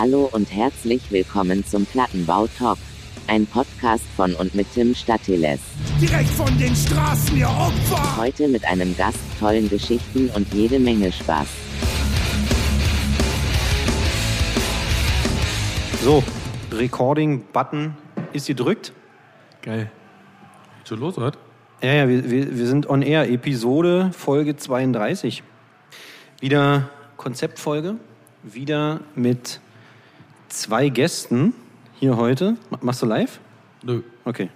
Hallo 0.00 0.30
und 0.32 0.50
herzlich 0.50 1.12
willkommen 1.12 1.62
zum 1.62 1.84
Plattenbau 1.84 2.46
Talk. 2.46 2.78
Ein 3.26 3.44
Podcast 3.44 4.06
von 4.16 4.34
und 4.34 4.54
mit 4.54 4.66
Tim 4.72 4.94
Statiles. 4.94 5.60
Direkt 6.00 6.30
von 6.30 6.58
den 6.58 6.74
Straßen, 6.74 7.36
ihr 7.36 7.46
Opfer! 7.46 8.16
Heute 8.16 8.48
mit 8.48 8.64
einem 8.64 8.96
Gast, 8.96 9.18
tollen 9.38 9.68
Geschichten 9.68 10.30
und 10.30 10.54
jede 10.54 10.78
Menge 10.78 11.12
Spaß. 11.12 11.46
So, 16.02 16.24
Recording-Button 16.72 17.94
ist 18.32 18.46
gedrückt. 18.46 18.94
Geil. 19.60 19.90
Schon 20.84 21.00
los, 21.00 21.18
oder? 21.18 21.32
Ja, 21.82 21.92
ja, 21.92 22.08
wir, 22.08 22.30
wir, 22.30 22.56
wir 22.56 22.66
sind 22.66 22.88
on 22.88 23.02
air, 23.02 23.30
Episode, 23.30 24.12
Folge 24.16 24.56
32. 24.56 25.42
Wieder 26.40 26.88
Konzeptfolge, 27.18 27.96
wieder 28.42 29.00
mit 29.14 29.60
zwei 30.50 30.88
Gästen 30.88 31.54
hier 31.98 32.16
heute. 32.16 32.56
Ma- 32.70 32.78
Machst 32.82 33.02
du 33.02 33.06
live? 33.06 33.40
Nö. 33.82 34.02
Okay. 34.24 34.48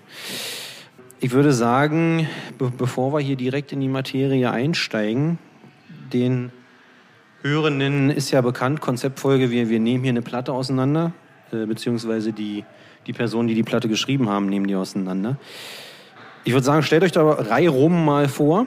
Ich 1.20 1.30
würde 1.32 1.52
sagen, 1.52 2.28
be 2.58 2.70
bevor 2.76 3.12
wir 3.14 3.20
hier 3.20 3.36
direkt 3.36 3.72
in 3.72 3.80
die 3.80 3.88
Materie 3.88 4.50
einsteigen, 4.50 5.38
den 6.12 6.52
Hörenden 7.42 8.10
ist 8.10 8.30
ja 8.30 8.40
bekannt, 8.40 8.80
Konzeptfolge, 8.80 9.50
wir, 9.50 9.68
wir 9.68 9.80
nehmen 9.80 10.04
hier 10.04 10.10
eine 10.10 10.22
Platte 10.22 10.52
auseinander, 10.52 11.12
äh, 11.52 11.64
beziehungsweise 11.66 12.32
die, 12.32 12.64
die 13.06 13.12
Personen, 13.12 13.48
die 13.48 13.54
die 13.54 13.62
Platte 13.62 13.88
geschrieben 13.88 14.28
haben, 14.28 14.46
nehmen 14.46 14.66
die 14.66 14.74
auseinander. 14.76 15.38
Ich 16.45 16.52
würde 16.52 16.64
sagen, 16.64 16.82
stellt 16.82 17.02
euch 17.04 17.12
da 17.12 17.22
Reihe 17.22 17.70
rum 17.70 18.04
mal 18.04 18.28
vor. 18.28 18.66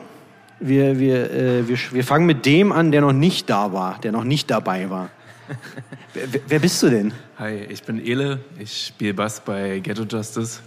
Wir, 0.59 1.00
wir, 1.00 1.31
äh, 1.31 1.67
wir, 1.67 1.78
wir 1.91 2.03
fangen 2.03 2.25
mit 2.25 2.45
dem 2.48 2.72
an, 2.72 2.91
der 2.91 3.02
noch 3.02 3.14
nicht 3.14 3.50
da 3.50 3.73
war, 3.73 4.00
der 4.02 4.12
noch 4.12 4.23
nicht 4.23 4.50
dabei 4.50 4.89
war. 4.89 5.09
wer, 6.48 6.60
bist 6.60 6.82
du 6.84 6.90
denn? 6.90 7.14
Hi, 7.40 7.56
ich 7.70 7.84
bin 7.84 8.03
Ele. 8.03 8.40
Ich 8.59 8.88
spiele 8.88 9.14
Bass 9.14 9.40
bei 9.40 9.80
Ghetto 9.80 10.03
Justice. 10.03 10.59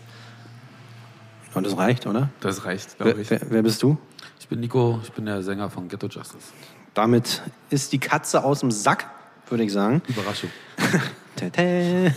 Und 1.54 1.66
das 1.66 1.76
reicht, 1.76 2.06
oder? 2.06 2.30
Das 2.40 2.64
reicht, 2.64 2.96
Wer, 2.98 3.06
glaube 3.06 3.22
ich. 3.22 3.30
wer, 3.30 3.40
wer 3.48 3.62
bist 3.62 3.82
du? 3.82 3.98
Ich 4.38 4.48
bin 4.48 4.60
Nico, 4.60 5.00
ich 5.02 5.12
bin 5.12 5.26
der 5.26 5.42
Sänger 5.42 5.68
von 5.70 5.88
Ghetto 5.88 6.06
Justice. 6.06 6.48
Damit 6.94 7.42
ist 7.70 7.92
die 7.92 7.98
Katze 7.98 8.44
aus 8.44 8.60
dem 8.60 8.70
Sack, 8.70 9.10
würde 9.48 9.64
ich 9.64 9.72
sagen. 9.72 10.02
Überraschung. 10.08 10.50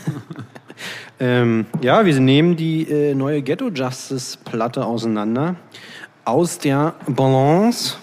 Ähm, 1.20 1.68
ja, 1.82 2.06
wir 2.06 2.20
nehmen 2.20 2.56
die 2.56 2.90
äh, 2.90 3.14
neue 3.14 3.42
Ghetto 3.42 3.70
Justice 3.70 4.38
Platte 4.44 4.86
auseinander. 4.86 5.56
Aus 6.26 6.58
der 6.58 6.96
Balance 7.08 7.96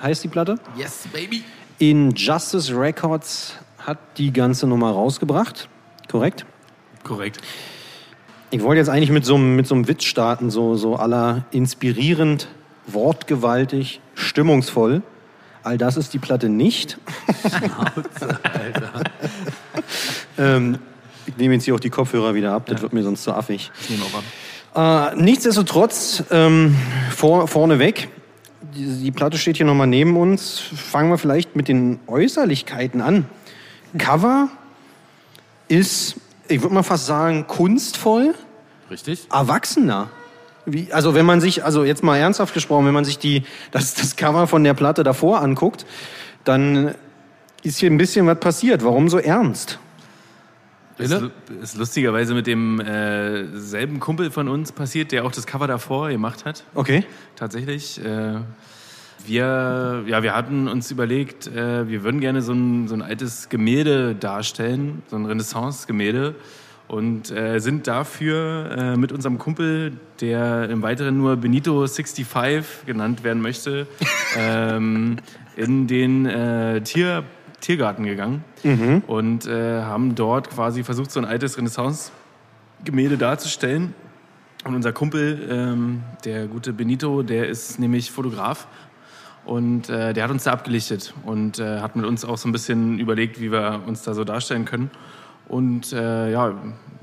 heißt 0.00 0.24
die 0.24 0.28
Platte. 0.28 0.58
Yes, 0.76 1.08
baby! 1.12 1.42
In 1.78 2.12
Justice 2.14 2.74
Records 2.74 3.54
hat 3.86 3.98
die 4.18 4.32
ganze 4.32 4.66
Nummer 4.66 4.90
rausgebracht. 4.90 5.68
Korrekt? 6.10 6.46
Korrekt. 7.02 7.38
Ich 8.50 8.62
wollte 8.62 8.78
jetzt 8.78 8.88
eigentlich 8.88 9.10
mit 9.10 9.24
so, 9.24 9.34
einem- 9.34 9.56
mit 9.56 9.66
so 9.66 9.74
einem 9.74 9.88
Witz 9.88 10.04
starten, 10.04 10.50
so, 10.50 10.76
so 10.76 10.96
aller 10.96 11.44
inspirierend, 11.50 12.48
wortgewaltig, 12.86 14.00
stimmungsvoll. 14.14 15.02
All 15.62 15.78
das 15.78 15.96
ist 15.96 16.12
die 16.14 16.18
Platte 16.18 16.48
nicht. 16.48 16.98
ähm, 20.38 20.78
ich 21.26 21.36
nehme 21.36 21.54
jetzt 21.54 21.64
hier 21.64 21.74
auch 21.74 21.80
die 21.80 21.90
Kopfhörer 21.90 22.34
wieder 22.34 22.52
ab, 22.52 22.66
das 22.66 22.82
wird 22.82 22.92
mir 22.92 23.02
sonst 23.02 23.22
zu 23.22 23.32
affig. 23.32 23.70
Ich 23.82 23.90
nehme 23.90 24.02
auch 24.04 24.18
an. 24.18 25.16
Äh, 25.16 25.22
nichtsdestotrotz, 25.22 26.24
ähm, 26.30 26.76
vor, 27.10 27.48
vorneweg, 27.48 28.08
die, 28.74 29.02
die 29.04 29.10
Platte 29.10 29.38
steht 29.38 29.56
hier 29.56 29.66
nochmal 29.66 29.86
neben 29.86 30.16
uns. 30.16 30.58
Fangen 30.58 31.10
wir 31.10 31.18
vielleicht 31.18 31.56
mit 31.56 31.68
den 31.68 32.00
Äußerlichkeiten 32.06 33.00
an. 33.00 33.26
Cover 33.98 34.48
ist, 35.68 36.16
ich 36.48 36.62
würde 36.62 36.74
mal 36.74 36.82
fast 36.82 37.06
sagen, 37.06 37.46
kunstvoll, 37.46 38.34
Richtig? 38.90 39.28
erwachsener. 39.32 40.10
Wie, 40.66 40.92
also 40.92 41.14
wenn 41.14 41.26
man 41.26 41.40
sich, 41.40 41.64
also 41.64 41.84
jetzt 41.84 42.02
mal 42.02 42.16
ernsthaft 42.16 42.54
gesprochen, 42.54 42.86
wenn 42.86 42.94
man 42.94 43.04
sich 43.04 43.18
die, 43.18 43.44
das, 43.70 43.94
das 43.94 44.16
Cover 44.16 44.46
von 44.46 44.64
der 44.64 44.74
Platte 44.74 45.02
davor 45.02 45.40
anguckt, 45.40 45.84
dann 46.44 46.94
ist 47.62 47.78
hier 47.78 47.90
ein 47.90 47.98
bisschen 47.98 48.26
was 48.26 48.40
passiert. 48.40 48.84
Warum 48.84 49.08
so 49.08 49.18
ernst? 49.18 49.78
Ist, 50.96 51.12
ist 51.60 51.76
lustigerweise 51.76 52.34
mit 52.34 52.46
dem 52.46 52.80
äh, 52.80 53.58
selben 53.58 53.98
Kumpel 53.98 54.30
von 54.30 54.48
uns 54.48 54.70
passiert, 54.70 55.10
der 55.10 55.24
auch 55.24 55.32
das 55.32 55.46
Cover 55.46 55.66
davor 55.66 56.08
gemacht 56.08 56.44
hat. 56.44 56.62
Okay. 56.74 57.04
Tatsächlich. 57.34 58.02
Äh, 58.04 58.36
wir, 59.26 60.04
ja, 60.06 60.22
wir 60.22 60.34
hatten 60.34 60.68
uns 60.68 60.90
überlegt, 60.90 61.46
äh, 61.46 61.88
wir 61.88 62.02
würden 62.02 62.20
gerne 62.20 62.42
so 62.42 62.52
ein, 62.52 62.88
so 62.88 62.94
ein 62.94 63.02
altes 63.02 63.48
Gemälde 63.48 64.14
darstellen, 64.14 65.02
so 65.08 65.16
ein 65.16 65.26
Renaissance-Gemälde. 65.26 66.34
Und 66.86 67.30
äh, 67.30 67.60
sind 67.60 67.86
dafür 67.86 68.70
äh, 68.76 68.96
mit 68.96 69.10
unserem 69.10 69.38
Kumpel, 69.38 69.92
der 70.20 70.68
im 70.68 70.82
Weiteren 70.82 71.16
nur 71.16 71.36
Benito 71.36 71.86
65 71.86 72.26
genannt 72.84 73.24
werden 73.24 73.40
möchte, 73.40 73.86
ähm, 74.38 75.16
in 75.56 75.86
den 75.86 76.26
äh, 76.26 76.82
Tier, 76.82 77.24
Tiergarten 77.60 78.04
gegangen 78.04 78.44
und 79.06 79.46
äh, 79.46 79.80
haben 79.82 80.14
dort 80.14 80.50
quasi 80.50 80.84
versucht, 80.84 81.10
so 81.10 81.20
ein 81.20 81.24
altes 81.24 81.56
Renaissance-Gemälde 81.56 83.16
darzustellen. 83.16 83.94
Und 84.64 84.74
unser 84.74 84.92
Kumpel, 84.92 85.46
ähm, 85.50 86.02
der 86.24 86.46
gute 86.46 86.72
Benito, 86.72 87.22
der 87.22 87.48
ist 87.48 87.78
nämlich 87.78 88.10
Fotograf 88.10 88.66
und 89.44 89.88
äh, 89.88 90.12
der 90.12 90.24
hat 90.24 90.30
uns 90.30 90.44
da 90.44 90.52
abgelichtet 90.52 91.14
und 91.24 91.58
äh, 91.58 91.80
hat 91.80 91.96
mit 91.96 92.06
uns 92.06 92.24
auch 92.24 92.38
so 92.38 92.48
ein 92.48 92.52
bisschen 92.52 92.98
überlegt, 92.98 93.40
wie 93.40 93.52
wir 93.52 93.82
uns 93.86 94.02
da 94.02 94.14
so 94.14 94.24
darstellen 94.24 94.64
können. 94.64 94.90
Und 95.48 95.92
äh, 95.92 96.32
ja, 96.32 96.54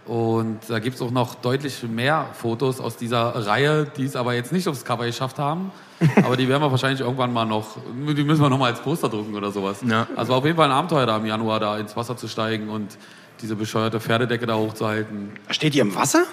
Und 0.06 0.60
da 0.68 0.80
gibt 0.80 0.98
es 0.98 1.02
auch 1.02 1.12
noch 1.12 1.36
deutlich 1.36 1.82
mehr 1.84 2.26
Fotos 2.34 2.82
aus 2.82 2.98
dieser 2.98 3.48
Reihe, 3.48 3.86
die 3.96 4.04
es 4.04 4.16
aber 4.18 4.34
jetzt 4.34 4.52
nicht 4.52 4.68
aufs 4.68 4.84
Cover 4.84 5.06
geschafft 5.06 5.40
haben. 5.40 5.72
aber 6.26 6.36
die 6.36 6.50
werden 6.50 6.62
wir 6.62 6.70
wahrscheinlich 6.72 7.00
irgendwann 7.00 7.32
mal 7.32 7.46
noch, 7.46 7.78
die 7.96 8.24
müssen 8.24 8.42
wir 8.42 8.50
noch 8.50 8.58
mal 8.58 8.72
als 8.72 8.82
Poster 8.82 9.08
drucken 9.08 9.34
oder 9.36 9.52
sowas. 9.52 9.80
Ja. 9.88 10.08
Also 10.18 10.32
war 10.32 10.40
auf 10.40 10.46
jeden 10.46 10.58
Fall 10.58 10.66
ein 10.66 10.74
Abenteuer 10.76 11.06
da 11.06 11.16
im 11.18 11.26
Januar 11.26 11.60
da 11.62 11.78
ins 11.78 11.96
Wasser 11.96 12.18
zu 12.18 12.28
steigen 12.28 12.70
und 12.70 12.98
diese 13.42 13.56
bescheuerte 13.56 14.02
Pferdedecke 14.02 14.46
da 14.46 14.56
hochzuhalten. 14.56 15.32
Steht 15.50 15.74
ihr 15.76 15.84
im 15.84 15.96
Wasser? 15.96 16.24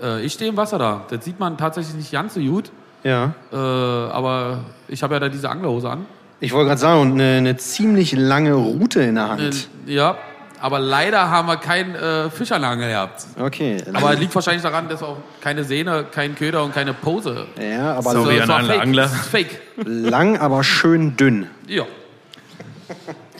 Äh, 0.00 0.24
ich 0.24 0.32
stehe 0.34 0.50
im 0.50 0.56
Wasser 0.56 0.78
da. 0.78 1.04
Das 1.10 1.24
sieht 1.24 1.40
man 1.40 1.58
tatsächlich 1.58 1.96
nicht 1.96 2.12
ganz 2.12 2.34
so 2.34 2.40
gut. 2.40 2.70
Ja. 3.02 3.34
Äh, 3.52 3.56
aber 3.56 4.60
ich 4.86 5.02
habe 5.02 5.14
ja 5.14 5.20
da 5.20 5.28
diese 5.28 5.50
Anglerhose 5.50 5.90
an. 5.90 6.06
Ich 6.38 6.52
wollte 6.52 6.68
gerade 6.68 6.80
sagen, 6.80 7.00
und 7.00 7.12
eine, 7.12 7.38
eine 7.38 7.56
ziemlich 7.56 8.12
lange 8.12 8.54
Route 8.54 9.00
in 9.02 9.14
der 9.16 9.24
Äh, 9.24 9.28
Hand. 9.28 9.68
ja, 9.86 10.16
aber 10.60 10.78
leider 10.78 11.30
haben 11.30 11.48
wir 11.48 11.56
keinen 11.56 11.94
äh, 11.94 12.30
Fischanlage 12.30 12.88
gehabt. 12.88 13.26
Okay. 13.38 13.82
Aber 13.92 14.14
liegt 14.14 14.34
wahrscheinlich 14.34 14.62
daran, 14.62 14.88
dass 14.88 15.02
auch 15.02 15.18
keine 15.40 15.64
Sehne, 15.64 16.06
kein 16.10 16.34
Köder 16.34 16.64
und 16.64 16.74
keine 16.74 16.94
Pose. 16.94 17.46
ja, 17.60 17.94
aber 17.94 18.12
Sorry 18.12 18.36
es 18.36 18.42
an 18.42 18.48
war 18.48 18.56
alle 18.56 18.68
fake. 18.68 18.82
Angler. 18.82 19.04
Ist 19.04 19.26
fake. 19.26 19.60
lang, 19.84 20.38
aber 20.38 20.64
schön 20.64 21.16
dünn. 21.16 21.46
Ja. 21.66 21.84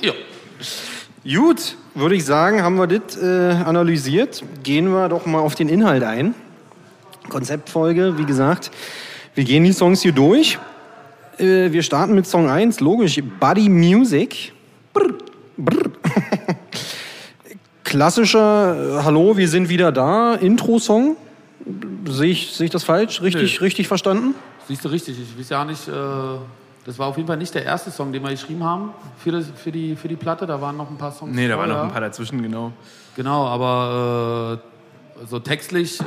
Ja. 0.00 0.12
Gut, 1.25 1.77
würde 1.94 2.15
ich 2.15 2.25
sagen, 2.25 2.62
haben 2.62 2.77
wir 2.77 2.87
das 2.87 3.16
äh, 3.21 3.53
analysiert. 3.65 4.43
Gehen 4.62 4.88
wir 4.88 5.09
doch 5.09 5.27
mal 5.27 5.41
auf 5.41 5.54
den 5.54 5.69
Inhalt 5.69 6.03
ein. 6.04 6.34
Konzeptfolge, 7.28 8.19
wie 8.19 8.25
gesagt. 8.25 8.71
Wir 9.34 9.44
gehen 9.44 9.65
die 9.65 9.72
Songs 9.72 10.03
hier 10.03 10.12
durch. 10.12 10.59
Äh, 11.38 11.72
wir 11.72 11.83
starten 11.83 12.15
mit 12.15 12.27
Song 12.27 12.48
1, 12.48 12.81
logisch. 12.81 13.21
Buddy 13.41 13.69
Music. 13.69 14.53
Brr, 14.93 15.15
brr. 15.56 15.85
Klassischer 17.86 18.98
äh, 18.98 19.03
Hallo, 19.04 19.36
wir 19.36 19.48
sind 19.48 19.68
wieder 19.68 19.92
da. 19.92 20.34
Intro-Song. 20.34 21.16
Sehe 22.09 22.33
ich, 22.33 22.53
sehe 22.53 22.65
ich 22.65 22.72
das 22.72 22.83
falsch? 22.83 23.22
Richtig, 23.22 23.60
richtig 23.60 23.86
verstanden? 23.86 24.34
Siehst 24.66 24.84
du 24.84 24.88
richtig. 24.88 25.16
Ich 25.21 25.38
weiß 25.38 25.50
ja 25.50 25.65
nicht, 25.65 25.86
äh, 25.86 25.92
das 26.84 26.98
war 26.98 27.06
auf 27.06 27.16
jeden 27.16 27.28
Fall 27.28 27.36
nicht 27.36 27.54
der 27.54 27.65
erste 27.65 27.92
Song, 27.92 28.12
den 28.12 28.24
wir 28.24 28.30
geschrieben 28.30 28.65
haben 28.65 28.91
für, 29.18 29.30
das, 29.30 29.47
für, 29.54 29.71
die, 29.71 29.94
für 29.94 30.09
die 30.09 30.16
Platte. 30.16 30.48
Da 30.48 30.60
waren 30.60 30.77
noch 30.77 30.91
ein 30.91 30.98
paar 30.98 31.12
Songs. 31.12 31.33
Nee, 31.33 31.47
da 31.47 31.56
waren 31.56 31.68
noch 31.68 31.84
ein 31.84 31.92
paar 31.92 32.00
dazwischen, 32.00 32.42
genau. 32.42 32.72
Genau, 33.15 33.47
aber 33.47 34.59
äh, 35.22 35.27
so 35.27 35.39
textlich 35.39 36.00
äh, 36.00 36.04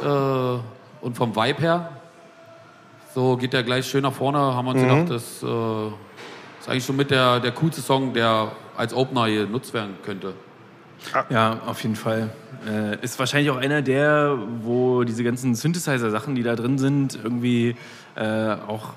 und 0.99 1.15
vom 1.15 1.33
Vibe 1.33 1.61
her, 1.61 1.91
so 3.15 3.37
geht 3.37 3.53
der 3.53 3.63
gleich 3.63 3.85
schön 3.85 4.03
nach 4.03 4.13
vorne. 4.13 4.37
Haben 4.37 4.65
wir 4.65 4.71
uns 4.71 4.81
gedacht, 4.81 5.09
das 5.09 5.41
äh, 5.43 5.87
ist 6.59 6.67
eigentlich 6.67 6.85
schon 6.85 6.97
mit 6.97 7.09
der, 7.09 7.39
der 7.39 7.53
coolste 7.53 7.81
Song, 7.81 8.13
der 8.13 8.51
als 8.75 8.93
Opener 8.93 9.27
hier 9.27 9.45
genutzt 9.45 9.73
werden 9.73 9.95
könnte. 10.03 10.33
Ja, 11.29 11.61
auf 11.65 11.81
jeden 11.83 11.95
Fall. 11.95 12.29
Äh, 12.67 13.03
ist 13.03 13.17
wahrscheinlich 13.19 13.49
auch 13.51 13.57
einer 13.57 13.81
der, 13.81 14.37
wo 14.61 15.03
diese 15.03 15.23
ganzen 15.23 15.55
Synthesizer-Sachen, 15.55 16.35
die 16.35 16.43
da 16.43 16.55
drin 16.55 16.77
sind, 16.77 17.17
irgendwie 17.23 17.75
äh, 18.15 18.53
auch, 18.67 18.93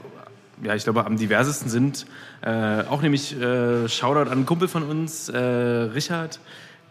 ja, 0.62 0.75
ich 0.75 0.84
glaube, 0.84 1.06
am 1.06 1.16
diversesten 1.16 1.70
sind. 1.70 2.06
Äh, 2.43 2.82
auch 2.90 3.02
nämlich 3.02 3.40
äh, 3.40 3.88
Shoutout 3.88 4.31
an 4.31 4.31
einen 4.31 4.46
Kumpel 4.46 4.69
von 4.69 4.82
uns, 4.82 5.28
äh, 5.28 5.38
Richard, 5.38 6.40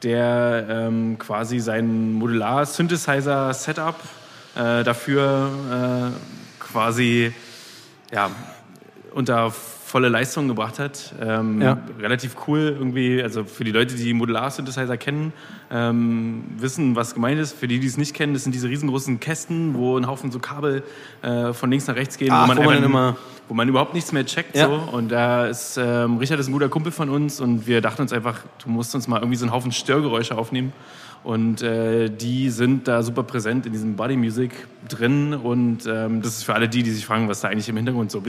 der 0.04 0.66
ähm, 0.70 1.18
quasi 1.20 1.60
sein 1.60 2.14
Modular-Synthesizer-Setup 2.14 3.96
äh, 4.56 4.84
dafür 4.84 6.12
quasi 6.60 7.34
ja, 8.12 8.30
unter 9.14 9.52
volle 9.92 10.08
Leistung 10.08 10.48
gebracht 10.48 10.80
hat. 10.80 11.14
Ähm, 11.22 11.62
Ja. 11.62 11.78
Relativ 12.00 12.36
cool 12.48 12.76
irgendwie, 12.80 13.22
also 13.22 13.44
für 13.44 13.66
die 13.66 13.72
Leute, 13.72 13.96
die 13.96 14.14
Modular-Synthesizer 14.14 14.96
kennen, 14.96 15.34
ähm, 15.70 16.44
wissen, 16.58 16.96
was 16.96 17.14
gemeint 17.14 17.40
ist. 17.42 17.54
Für 17.60 17.68
die, 17.68 17.80
die 17.80 17.88
es 17.88 17.98
nicht 17.98 18.14
kennen, 18.16 18.34
das 18.34 18.44
sind 18.44 18.56
diese 18.56 18.70
riesengroßen 18.70 19.20
Kästen, 19.20 19.74
wo 19.76 19.98
ein 19.98 20.08
Haufen 20.08 20.32
so 20.32 20.40
Kabel 20.40 20.84
äh, 21.22 21.52
von 21.52 21.70
links 21.70 21.88
nach 21.88 21.96
rechts 21.96 22.18
gehen, 22.18 22.30
Ach, 22.32 22.44
wo, 22.44 22.48
man 22.54 22.58
wo 22.58 22.64
man 22.64 22.84
immer- 22.84 23.18
wo 23.50 23.54
man 23.54 23.68
überhaupt 23.68 23.94
nichts 23.94 24.14
mehr 24.14 24.26
checkt. 24.26 24.56
Ja. 24.56 24.68
So. 24.68 24.76
Und 24.96 25.10
da 25.12 25.46
ist, 25.48 25.78
ähm, 25.78 26.18
Richard 26.20 26.40
ist 26.40 26.48
ein 26.48 26.54
guter 26.54 26.70
Kumpel 26.70 26.94
von 26.94 27.10
uns 27.10 27.42
und 27.42 27.68
wir 27.68 27.82
dachten 27.82 28.02
uns 28.02 28.14
einfach, 28.14 28.40
du 28.64 28.70
musst 28.70 28.96
uns 28.96 29.10
mal 29.10 29.18
irgendwie 29.18 29.36
so 29.36 29.44
einen 29.46 29.52
Haufen 29.54 29.74
Störgeräusche 29.74 30.38
aufnehmen. 30.38 30.72
Und 31.24 31.62
äh, 31.62 32.10
die 32.10 32.50
sind 32.50 32.88
da 32.88 33.04
super 33.04 33.22
präsent 33.24 33.66
in 33.68 33.74
diesem 33.74 33.96
Body 33.96 34.16
Music 34.16 34.52
drin. 34.88 35.34
Und 35.36 35.80
ähm, 35.86 36.22
das 36.22 36.38
ist 36.38 36.44
für 36.44 36.56
alle 36.56 36.68
die, 36.70 36.82
die 36.82 36.92
sich 36.92 37.06
fragen, 37.06 37.28
was 37.28 37.42
da 37.42 37.50
eigentlich 37.50 37.68
im 37.70 37.76
Hintergrund 37.78 38.10
so 38.10 38.22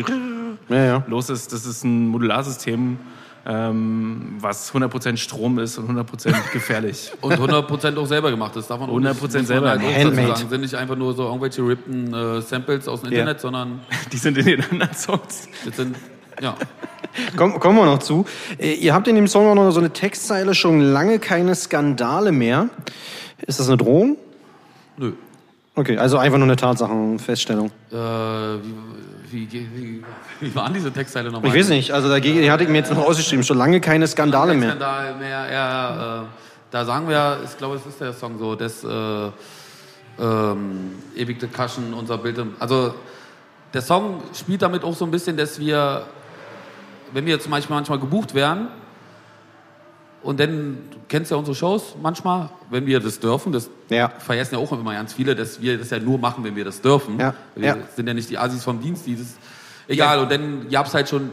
Ja, 0.68 0.84
ja. 0.84 1.04
los 1.08 1.28
ist. 1.30 1.52
Das 1.52 1.66
ist 1.66 1.84
ein 1.84 2.08
Modularsystem, 2.08 2.96
ähm, 3.44 4.36
was 4.38 4.72
100% 4.72 5.16
Strom 5.16 5.58
ist 5.58 5.78
und 5.78 5.90
100% 5.90 6.32
gefährlich. 6.52 7.12
Und 7.20 7.34
100% 7.34 7.96
auch 7.96 8.06
selber 8.06 8.30
gemacht. 8.30 8.54
Man 8.54 8.64
auch 8.80 8.88
100% 8.88 9.36
nicht, 9.38 9.46
selber. 9.46 9.74
dazu 9.74 9.86
Handmade. 9.86 10.36
sagen. 10.36 10.48
Sind 10.48 10.60
nicht 10.60 10.74
einfach 10.74 10.96
nur 10.96 11.14
so 11.14 11.24
irgendwelche 11.24 11.62
rippten 11.66 12.14
äh, 12.14 12.40
Samples 12.40 12.86
aus 12.88 13.00
dem 13.02 13.12
Ja. 13.12 13.20
Internet, 13.20 13.40
sondern 13.40 13.80
Die 14.12 14.16
sind 14.18 14.38
in 14.38 14.46
den 14.46 14.64
anderen 14.70 14.94
Songs. 14.94 15.48
das 15.66 15.76
sind, 15.76 15.96
ja. 16.40 16.54
Komm, 17.36 17.58
kommen 17.60 17.76
wir 17.78 17.84
noch 17.84 17.98
zu. 17.98 18.24
Äh, 18.58 18.74
Ihr 18.74 18.94
habt 18.94 19.06
in 19.08 19.16
dem 19.16 19.26
Song 19.28 19.46
auch 19.48 19.54
noch 19.54 19.70
so 19.72 19.80
eine 19.80 19.90
Textzeile, 19.92 20.54
schon 20.54 20.80
lange 20.80 21.18
keine 21.18 21.54
Skandale 21.54 22.32
mehr. 22.32 22.70
Ist 23.46 23.58
das 23.60 23.68
eine 23.68 23.76
Drohung? 23.76 24.16
Nö. 24.96 25.12
Okay, 25.74 25.96
also 25.96 26.18
einfach 26.18 26.38
nur 26.38 26.46
eine 26.46 26.56
Tatsachenfeststellung. 26.56 27.70
Äh, 27.90 27.94
wie, 27.94 29.50
wie, 29.50 29.50
wie, 29.74 30.04
wie 30.40 30.54
waren 30.54 30.74
diese 30.74 30.92
Textteile 30.92 31.30
nochmal? 31.30 31.50
Ich 31.50 31.56
weiß 31.58 31.70
nicht, 31.70 31.92
also 31.92 32.08
dagegen 32.10 32.50
hatte 32.50 32.64
ich 32.64 32.68
mir 32.68 32.78
jetzt 32.78 32.92
noch 32.92 33.02
ausgeschrieben, 33.06 33.42
schon 33.42 33.56
lange 33.56 33.80
keine 33.80 34.06
Skandale 34.06 34.52
mehr. 34.54 34.68
Skandal 34.70 35.14
mehr, 35.16 35.48
eher, 35.48 36.24
äh, 36.24 36.26
da 36.70 36.84
sagen 36.84 37.08
wir, 37.08 37.38
ich 37.44 37.56
glaube, 37.56 37.76
es 37.76 37.86
ist 37.86 38.00
der 38.00 38.12
Song 38.12 38.38
so, 38.38 38.54
das 38.54 38.84
äh, 38.84 39.30
ähm, 40.20 40.92
ewigte 41.16 41.48
Kaschen, 41.48 41.94
unser 41.94 42.18
Bild. 42.18 42.36
im- 42.36 42.54
Also 42.58 42.94
der 43.72 43.80
Song 43.80 44.22
spielt 44.34 44.60
damit 44.60 44.84
auch 44.84 44.94
so 44.94 45.06
ein 45.06 45.10
bisschen, 45.10 45.38
dass 45.38 45.58
wir, 45.58 46.04
wenn 47.14 47.24
wir 47.24 47.40
zum 47.40 47.50
Beispiel 47.50 47.74
manchmal 47.74 47.98
gebucht 47.98 48.34
werden, 48.34 48.68
und 50.22 50.38
dann, 50.40 50.78
du 50.90 50.96
kennst 51.08 51.30
ja 51.30 51.36
unsere 51.36 51.54
Shows 51.54 51.94
manchmal, 52.00 52.48
wenn 52.70 52.86
wir 52.86 53.00
das 53.00 53.18
dürfen, 53.20 53.52
das 53.52 53.68
Ja. 53.88 54.08
vergessen 54.08 54.54
ja 54.54 54.60
auch 54.60 54.72
immer 54.72 54.94
ganz 54.94 55.12
viele, 55.12 55.34
dass 55.34 55.60
wir 55.60 55.78
das 55.78 55.90
ja 55.90 55.98
nur 55.98 56.18
machen, 56.18 56.44
wenn 56.44 56.56
wir 56.56 56.64
das 56.64 56.80
dürfen. 56.80 57.18
Ja, 57.18 57.34
Wir 57.54 57.66
ja. 57.68 57.76
sind 57.94 58.06
ja 58.06 58.14
nicht 58.14 58.30
die 58.30 58.38
Assis 58.38 58.62
vom 58.64 58.80
Dienst, 58.80 59.06
die 59.06 59.16
das, 59.16 59.34
egal, 59.88 60.20
und 60.20 60.30
dann 60.30 60.68
gab 60.70 60.86
es 60.86 60.94
halt 60.94 61.08
schon 61.08 61.30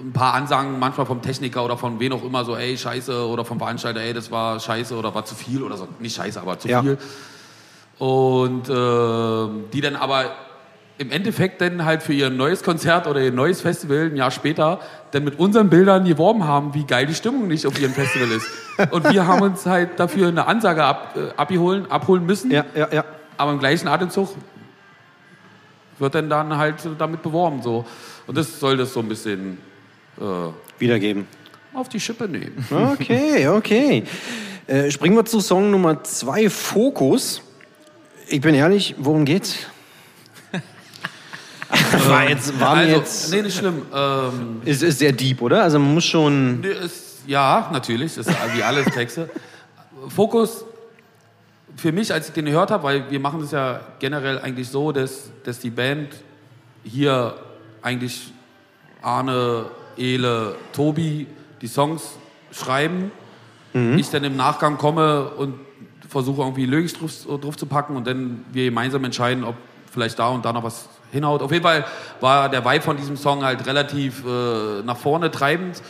ein 0.00 0.12
paar 0.12 0.34
Ansagen, 0.34 0.78
manchmal 0.78 1.06
vom 1.06 1.22
Techniker 1.22 1.64
oder 1.64 1.76
von 1.78 1.98
wen 2.00 2.12
auch 2.12 2.24
immer, 2.24 2.44
so, 2.44 2.56
ey, 2.56 2.76
scheiße, 2.76 3.26
oder 3.26 3.44
vom 3.44 3.58
Veranstalter, 3.58 4.00
ey, 4.00 4.12
das 4.12 4.30
war 4.30 4.60
scheiße 4.60 4.94
oder 4.96 5.14
war 5.14 5.24
zu 5.24 5.34
viel 5.34 5.62
oder 5.62 5.76
so. 5.76 5.88
Nicht 6.00 6.16
scheiße, 6.16 6.40
aber 6.40 6.58
zu 6.58 6.68
viel. 6.68 6.98
Und 7.98 8.68
ähm, 8.68 9.64
die 9.72 9.80
dann 9.80 9.96
aber 9.96 10.32
im 10.96 11.10
Endeffekt 11.10 11.60
dann 11.60 11.84
halt 11.84 12.02
für 12.02 12.12
ihr 12.12 12.30
neues 12.30 12.62
Konzert 12.62 13.06
oder 13.08 13.20
ihr 13.20 13.32
neues 13.32 13.60
Festival 13.60 14.10
ein 14.12 14.16
Jahr 14.16 14.30
später 14.30 14.80
dann 15.10 15.24
mit 15.24 15.38
unseren 15.40 15.68
Bildern 15.68 16.04
geworben 16.04 16.44
haben, 16.44 16.72
wie 16.74 16.84
geil 16.84 17.06
die 17.06 17.14
Stimmung 17.14 17.48
nicht 17.48 17.66
auf 17.66 17.80
ihrem 17.80 17.92
Festival 17.92 18.28
ist. 18.30 18.46
Und 18.92 19.10
wir 19.10 19.26
haben 19.26 19.42
uns 19.42 19.66
halt 19.66 19.98
dafür 19.98 20.28
eine 20.28 20.46
Ansage 20.46 20.84
ab, 20.84 21.16
äh, 21.16 21.30
abholen, 21.36 21.90
abholen 21.90 22.24
müssen, 22.26 22.50
Ja, 22.50 22.64
ja, 22.76 22.88
ja. 22.92 23.04
aber 23.36 23.52
im 23.52 23.58
gleichen 23.58 23.88
Atemzug 23.88 24.28
wird 25.98 26.14
dann 26.14 26.30
dann 26.30 26.56
halt 26.56 26.76
damit 26.98 27.22
beworben. 27.22 27.62
So. 27.62 27.84
Und 28.26 28.36
das 28.36 28.58
soll 28.60 28.76
das 28.76 28.92
so 28.92 29.00
ein 29.00 29.08
bisschen 29.08 29.58
äh, 30.20 30.24
Wiedergeben. 30.78 31.26
auf 31.72 31.88
die 31.88 32.00
Schippe 32.00 32.28
nehmen. 32.28 32.64
Okay, 32.70 33.48
okay. 33.48 34.04
Äh, 34.66 34.90
springen 34.90 35.16
wir 35.16 35.24
zu 35.24 35.40
Song 35.40 35.70
Nummer 35.70 36.02
zwei, 36.04 36.48
Fokus. 36.50 37.42
Ich 38.28 38.40
bin 38.40 38.54
ehrlich, 38.54 38.94
worum 38.98 39.24
geht's? 39.24 39.66
War 42.08 42.28
jetzt, 42.28 42.60
war 42.60 42.70
also, 42.70 42.96
jetzt, 42.96 43.32
nee, 43.32 43.42
nicht 43.42 43.56
schlimm. 43.56 43.82
Ähm, 43.94 44.60
ist, 44.64 44.82
ist 44.82 44.98
sehr 44.98 45.12
deep, 45.12 45.40
oder? 45.42 45.62
Also 45.62 45.78
man 45.78 45.94
muss 45.94 46.04
schon, 46.04 46.60
Nee, 46.60 46.68
ist, 46.68 47.22
ja, 47.26 47.68
natürlich, 47.72 48.14
das 48.14 48.26
ist 48.26 48.36
wie 48.54 48.62
alles 48.62 48.86
Texte. 48.86 49.30
Fokus 50.08 50.64
für 51.76 51.92
mich, 51.92 52.12
als 52.12 52.28
ich 52.28 52.34
den 52.34 52.44
gehört 52.44 52.70
habe, 52.70 52.82
weil 52.82 53.10
wir 53.10 53.20
machen 53.20 53.40
das 53.40 53.50
ja 53.50 53.80
generell 53.98 54.38
eigentlich 54.38 54.68
so, 54.68 54.92
dass, 54.92 55.30
dass 55.44 55.58
die 55.58 55.70
Band 55.70 56.10
hier 56.84 57.34
eigentlich 57.82 58.32
Arne, 59.02 59.66
Ele, 59.96 60.54
Tobi 60.72 61.26
die 61.60 61.66
Songs 61.66 62.02
schreiben, 62.52 63.10
ich 63.96 64.08
dann 64.10 64.22
im 64.22 64.36
Nachgang 64.36 64.78
komme 64.78 65.30
und 65.30 65.54
versuche 66.08 66.42
irgendwie 66.42 66.64
Lyrics 66.64 66.92
drauf, 66.92 67.40
drauf 67.40 67.56
zu 67.56 67.66
packen 67.66 67.96
und 67.96 68.06
dann 68.06 68.44
wir 68.52 68.66
gemeinsam 68.66 69.02
entscheiden, 69.02 69.42
ob 69.42 69.56
vielleicht 69.90 70.16
da 70.16 70.28
und 70.28 70.44
da 70.44 70.52
noch 70.52 70.62
was 70.62 70.88
hinhaut. 71.14 71.40
Auf 71.40 71.50
jeden 71.50 71.64
Fall 71.64 71.84
war 72.20 72.48
der 72.48 72.64
Vibe 72.64 72.82
von 72.82 72.96
diesem 72.96 73.16
Song 73.16 73.44
halt 73.44 73.66
relativ 73.66 74.24
äh, 74.26 74.82
nach 74.82 74.96
vorne 74.96 75.30
treibend 75.30 75.80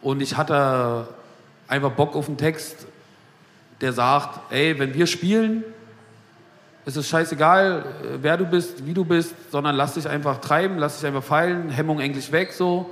und 0.00 0.22
ich 0.22 0.36
hatte 0.36 1.08
einfach 1.66 1.90
Bock 1.90 2.16
auf 2.16 2.28
einen 2.28 2.38
Text, 2.38 2.86
der 3.80 3.92
sagt, 3.92 4.52
ey, 4.52 4.78
wenn 4.78 4.94
wir 4.94 5.06
spielen, 5.06 5.64
ist 6.86 6.96
es 6.96 7.08
scheißegal, 7.08 7.84
äh, 8.02 8.18
wer 8.22 8.36
du 8.36 8.46
bist, 8.46 8.86
wie 8.86 8.94
du 8.94 9.04
bist, 9.04 9.34
sondern 9.50 9.76
lass 9.76 9.94
dich 9.94 10.08
einfach 10.08 10.38
treiben, 10.40 10.78
lass 10.78 10.98
dich 10.98 11.06
einfach 11.06 11.22
fallen, 11.22 11.68
Hemmung 11.68 12.00
endlich 12.00 12.32
weg, 12.32 12.52
so. 12.52 12.90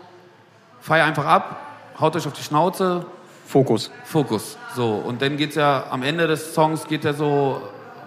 Feier 0.80 1.06
einfach 1.06 1.24
ab, 1.24 1.60
haut 1.98 2.14
euch 2.14 2.26
auf 2.26 2.34
die 2.34 2.42
Schnauze, 2.42 3.06
Fokus. 3.46 3.92
Fokus. 4.04 4.58
So, 4.74 4.94
und 4.94 5.22
dann 5.22 5.36
geht's 5.36 5.54
ja 5.54 5.86
am 5.90 6.02
Ende 6.02 6.26
des 6.26 6.52
Songs 6.52 6.88
geht 6.88 7.04
ja 7.04 7.12
so, 7.12 7.62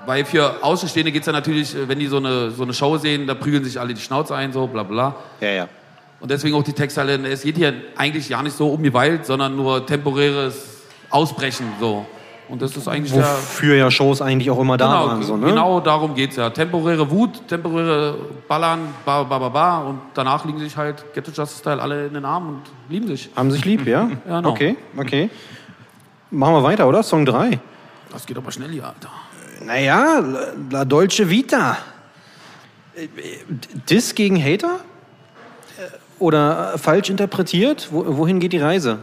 weil 0.06 0.26
für 0.26 0.64
Außenstehende 0.64 1.12
geht's 1.12 1.28
ja 1.28 1.34
natürlich, 1.34 1.76
äh, 1.76 1.88
wenn 1.88 2.00
die 2.00 2.08
so 2.08 2.18
eine, 2.18 2.52
so 2.52 2.64
eine 2.64 2.74
Show 2.74 2.98
sehen, 2.98 3.28
da 3.28 3.36
prügeln 3.36 3.64
sich 3.64 3.80
alle 3.80 3.94
die 3.94 4.02
Schnauze 4.02 4.36
ein, 4.36 4.52
so, 4.54 4.68
bla 4.68 4.84
bla. 4.84 5.16
Ja, 5.42 5.50
ja. 5.50 5.68
Und 6.20 6.32
deswegen 6.32 6.56
auch 6.56 6.64
die 6.64 6.74
Textteile, 6.74 7.16
es 7.30 7.44
geht 7.44 7.56
hier 7.56 7.74
eigentlich 7.96 8.30
gar 8.30 8.44
nicht 8.44 8.56
so 8.56 8.70
um 8.70 8.84
Gewalt, 8.84 9.26
sondern 9.26 9.56
nur 9.56 9.86
temporäres 9.86 10.84
Ausbrechen, 11.10 11.68
so. 11.80 12.06
Und 12.50 12.64
das 12.64 12.76
ist 12.76 12.88
eigentlich 12.88 13.14
der, 13.14 13.24
Wofür 13.24 13.76
ja 13.76 13.92
Shows 13.92 14.24
eigentlich 14.24 14.50
auch 14.50 14.60
immer 14.60 14.76
da 14.76 14.88
genau, 14.88 15.08
waren. 15.08 15.24
So, 15.24 15.38
ne? 15.38 15.48
genau 15.48 15.80
darum 15.80 16.16
geht's 16.16 16.36
ja. 16.36 16.50
Temporäre 16.50 17.10
Wut, 17.10 17.48
temporäre 17.48 18.16
Ballern, 18.48 18.80
ba, 19.06 19.22
ba, 19.24 19.38
ba, 19.38 19.50
ba, 19.50 19.78
und 19.82 20.00
danach 20.16 20.46
liegen 20.46 20.58
sich 20.58 20.76
halt 20.76 21.06
Ghetto 21.14 21.32
Justice 21.32 21.60
Style 21.60 21.80
alle 21.80 22.08
in 22.08 22.16
den 22.16 22.26
Armen 22.26 22.56
und 22.56 22.62
lieben 22.90 23.08
sich. 23.08 23.30
Haben 23.36 23.52
sich 23.52 23.64
lieb, 23.66 23.86
ja? 23.86 24.10
Ja, 24.28 24.38
genau. 24.38 24.50
Okay, 24.50 24.76
okay. 24.98 25.30
Machen 26.32 26.56
wir 26.56 26.64
weiter, 26.64 26.88
oder? 26.88 27.04
Song 27.04 27.26
3. 27.26 27.60
Das 28.12 28.26
geht 28.26 28.38
aber 28.38 28.52
schnell 28.52 28.72
hier, 28.72 28.86
Alter. 28.86 29.10
Naja, 29.62 30.24
La- 30.72 30.86
Dolce 30.86 31.30
Vita. 31.30 31.78
Diss 33.90 34.16
gegen 34.16 34.42
Hater? 34.42 34.80
Oder 36.18 36.78
falsch 36.78 37.10
interpretiert? 37.10 37.90
Wo, 37.92 38.18
wohin 38.18 38.40
geht 38.40 38.54
die 38.54 38.58
Reise? 38.58 39.00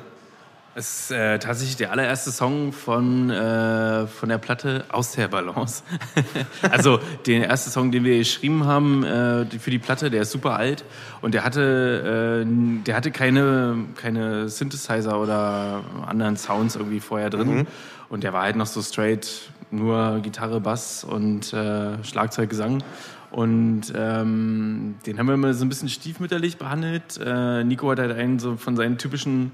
Es 0.78 1.08
ist 1.08 1.10
äh, 1.12 1.38
tatsächlich 1.38 1.78
der 1.78 1.90
allererste 1.90 2.30
Song 2.30 2.70
von, 2.74 3.30
äh, 3.30 4.06
von 4.06 4.28
der 4.28 4.36
Platte 4.36 4.84
Aus 4.90 5.12
der 5.12 5.26
Balance. 5.28 5.82
also 6.70 7.00
der 7.24 7.48
erste 7.48 7.70
Song, 7.70 7.90
den 7.90 8.04
wir 8.04 8.18
geschrieben 8.18 8.66
haben 8.66 9.02
äh, 9.02 9.46
für 9.58 9.70
die 9.70 9.78
Platte, 9.78 10.10
der 10.10 10.20
ist 10.22 10.32
super 10.32 10.56
alt 10.56 10.84
und 11.22 11.32
der 11.32 11.44
hatte, 11.44 12.44
äh, 12.44 12.82
der 12.84 12.94
hatte 12.94 13.10
keine, 13.10 13.86
keine 13.96 14.50
Synthesizer 14.50 15.18
oder 15.18 15.82
anderen 16.06 16.36
Sounds 16.36 16.76
irgendwie 16.76 17.00
vorher 17.00 17.30
drin. 17.30 17.66
Und 18.08 18.24
der 18.24 18.32
war 18.32 18.42
halt 18.42 18.56
noch 18.56 18.66
so 18.66 18.82
straight, 18.82 19.50
nur 19.70 20.20
Gitarre, 20.20 20.60
Bass 20.60 21.04
und 21.04 21.52
äh, 21.52 22.02
Schlagzeug, 22.04 22.50
Gesang. 22.50 22.82
Und 23.30 23.92
ähm, 23.94 24.94
den 25.04 25.18
haben 25.18 25.26
wir 25.26 25.34
immer 25.34 25.52
so 25.52 25.64
ein 25.64 25.68
bisschen 25.68 25.88
stiefmütterlich 25.88 26.56
behandelt. 26.56 27.20
Äh, 27.22 27.64
Nico 27.64 27.90
hat 27.90 27.98
halt 27.98 28.12
einen 28.12 28.38
so 28.38 28.56
von 28.56 28.76
seinen 28.76 28.98
typischen 28.98 29.52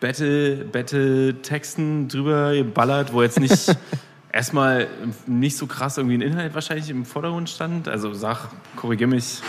Battle, 0.00 0.64
Battle-Texten 0.64 2.08
drüber 2.08 2.54
geballert, 2.54 3.12
wo 3.12 3.22
jetzt 3.22 3.38
nicht 3.38 3.76
erstmal 4.32 4.88
nicht 5.26 5.56
so 5.56 5.66
krass 5.66 5.98
irgendwie 5.98 6.16
ein 6.16 6.22
Inhalt 6.22 6.54
wahrscheinlich 6.54 6.90
im 6.90 7.04
Vordergrund 7.04 7.50
stand. 7.50 7.88
Also 7.88 8.14
sag, 8.14 8.48
korrigier 8.76 9.08
mich, 9.08 9.42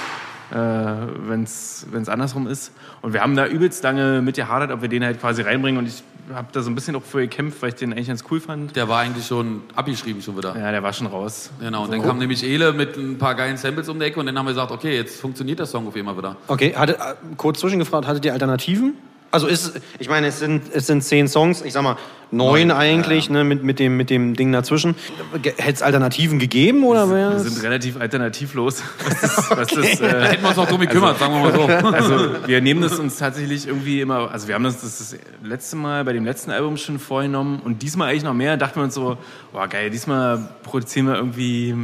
äh, 0.51 0.55
wenn 0.55 1.43
es 1.43 2.09
andersrum 2.09 2.47
ist. 2.47 2.71
Und 3.01 3.13
wir 3.13 3.21
haben 3.21 3.35
da 3.35 3.47
übelst 3.47 3.83
lange 3.83 4.21
mit 4.21 4.35
gehadert, 4.35 4.71
ob 4.71 4.81
wir 4.81 4.89
den 4.89 5.03
halt 5.03 5.19
quasi 5.19 5.41
reinbringen. 5.41 5.79
Und 5.79 5.87
ich 5.87 6.03
habe 6.33 6.47
da 6.51 6.61
so 6.61 6.69
ein 6.69 6.75
bisschen 6.75 6.95
auch 6.95 7.03
für 7.03 7.21
gekämpft, 7.21 7.61
weil 7.61 7.69
ich 7.69 7.75
den 7.75 7.93
eigentlich 7.93 8.07
ganz 8.07 8.23
cool 8.29 8.39
fand. 8.39 8.75
Der 8.75 8.87
war 8.87 8.99
eigentlich 8.99 9.25
schon 9.25 9.61
abgeschrieben 9.75 10.21
schon 10.21 10.37
wieder. 10.37 10.57
Ja, 10.57 10.71
der 10.71 10.83
war 10.83 10.93
schon 10.93 11.07
raus. 11.07 11.49
Genau, 11.59 11.83
und 11.83 11.91
dann 11.91 12.01
kam 12.01 12.17
nämlich 12.17 12.43
Ele 12.43 12.73
mit 12.73 12.97
ein 12.97 13.17
paar 13.17 13.35
geilen 13.35 13.57
Samples 13.57 13.89
um 13.89 13.99
die 13.99 14.05
Ecke 14.05 14.19
und 14.19 14.25
dann 14.25 14.37
haben 14.37 14.45
wir 14.45 14.53
gesagt, 14.53 14.71
okay, 14.71 14.95
jetzt 14.95 15.19
funktioniert 15.19 15.59
der 15.59 15.65
Song 15.65 15.87
auf 15.87 15.95
einmal 15.95 16.17
wieder. 16.17 16.37
Okay, 16.47 16.73
hatte, 16.75 16.93
äh, 16.93 17.15
kurz 17.37 17.59
zwischengefragt, 17.59 18.07
hattet 18.07 18.25
ihr 18.25 18.33
Alternativen 18.33 18.95
Also 19.33 19.47
ist, 19.47 19.81
ich 19.97 20.09
meine, 20.09 20.27
es 20.27 20.37
sind, 20.37 20.61
es 20.71 20.85
sind 20.85 21.03
zehn 21.03 21.27
Songs, 21.27 21.63
ich 21.63 21.73
sag 21.73 21.81
mal, 21.81 21.97
neun, 22.29 22.67
Neun, 22.67 22.71
eigentlich, 22.71 23.31
ne, 23.31 23.43
mit, 23.43 23.63
mit, 23.63 23.79
dem, 23.79 23.97
mit 23.97 24.11
dem 24.11 24.35
Ding 24.35 24.51
dazwischen. 24.51 24.93
Hätte 25.41 25.73
es 25.73 25.81
Alternativen 25.81 26.37
gegeben 26.37 26.83
oder 26.83 27.09
Wir 27.09 27.15
wäre 27.15 27.39
sind 27.39 27.63
relativ 27.63 27.99
alternativlos. 27.99 28.83
Was 29.03 29.21
das, 29.21 29.49
was 29.49 29.67
das, 29.69 29.99
Da 29.99 30.05
äh, 30.05 30.27
hätten 30.27 30.43
wir 30.43 30.49
uns 30.49 30.57
noch 30.57 30.67
drum 30.67 30.81
gekümmert, 30.81 31.17
sagen 31.17 31.33
wir 31.33 31.51
mal 31.51 31.51
so. 31.51 31.87
also 31.87 32.47
wir 32.47 32.61
nehmen 32.61 32.83
das 32.83 32.99
uns 32.99 33.17
tatsächlich 33.17 33.67
irgendwie 33.67 34.01
immer, 34.01 34.29
also 34.29 34.47
wir 34.47 34.53
haben 34.53 34.65
uns 34.65 34.81
das 34.81 34.99
das 34.99 35.15
letzte 35.43 35.77
Mal 35.77 36.05
bei 36.05 36.13
dem 36.13 36.25
letzten 36.25 36.51
Album 36.51 36.77
schon 36.77 36.99
vorgenommen 36.99 37.59
und 37.65 37.81
diesmal 37.81 38.09
eigentlich 38.11 38.23
noch 38.23 38.35
mehr. 38.35 38.55
Dachten 38.55 38.75
wir 38.75 38.83
uns 38.83 38.93
so, 38.93 39.17
boah 39.51 39.67
geil, 39.67 39.89
diesmal 39.89 40.47
produzieren 40.61 41.07
wir 41.07 41.15
irgendwie 41.15 41.75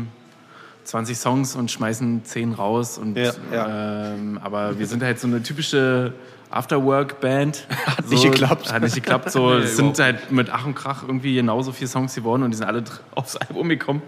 20 0.84 1.18
Songs 1.18 1.56
und 1.56 1.72
schmeißen 1.72 2.26
10 2.26 2.54
raus. 2.54 3.00
Und, 3.00 3.18
Ja, 3.18 4.14
Ähm, 4.14 4.40
aber 4.44 4.78
wir 4.78 4.86
sind 4.86 5.02
halt 5.02 5.20
so 5.20 5.26
eine 5.26 5.42
typische 5.42 6.14
Afterwork-Band. 6.52 7.68
Hat 7.86 8.10
nicht 8.10 8.24
geklappt. 8.24 8.72
Hat 8.72 8.82
nicht 8.82 8.96
geklappt. 8.96 9.32
So, 9.32 9.50
Nee, 9.54 9.64
es 9.64 9.76
sind 9.76 9.98
überhaupt 9.98 10.00
halt 10.00 10.32
mit 10.32 10.50
Ach 10.50 10.66
und 10.66 10.76
Krach 10.76 11.04
irgendwie 11.04 11.36
genauso 11.36 11.72
viele 11.72 11.90
Songs 11.90 12.16
geworden 12.16 12.44
und 12.44 12.52
die 12.52 12.58
sind 12.58 12.68
alle 12.68 12.84
aufs 13.16 13.36
Album 13.36 13.70
gekommen. 13.70 14.02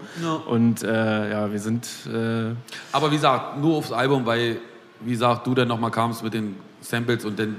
Und 0.46 0.82
äh, 0.82 1.30
ja, 1.30 1.52
wir 1.52 1.60
sind 1.60 1.86
äh, 2.12 2.54
Aber 2.92 3.10
wie 3.10 3.16
gesagt, 3.16 3.58
nur 3.58 3.76
aufs 3.76 3.92
Album, 3.92 4.26
weil, 4.26 4.58
wie 5.00 5.12
gesagt, 5.12 5.46
du 5.46 5.54
dann 5.54 5.68
nochmal 5.68 5.90
kamst 5.90 6.22
mit 6.22 6.34
den 6.34 6.56
Samples 6.80 7.24
und 7.24 7.38
dann 7.38 7.56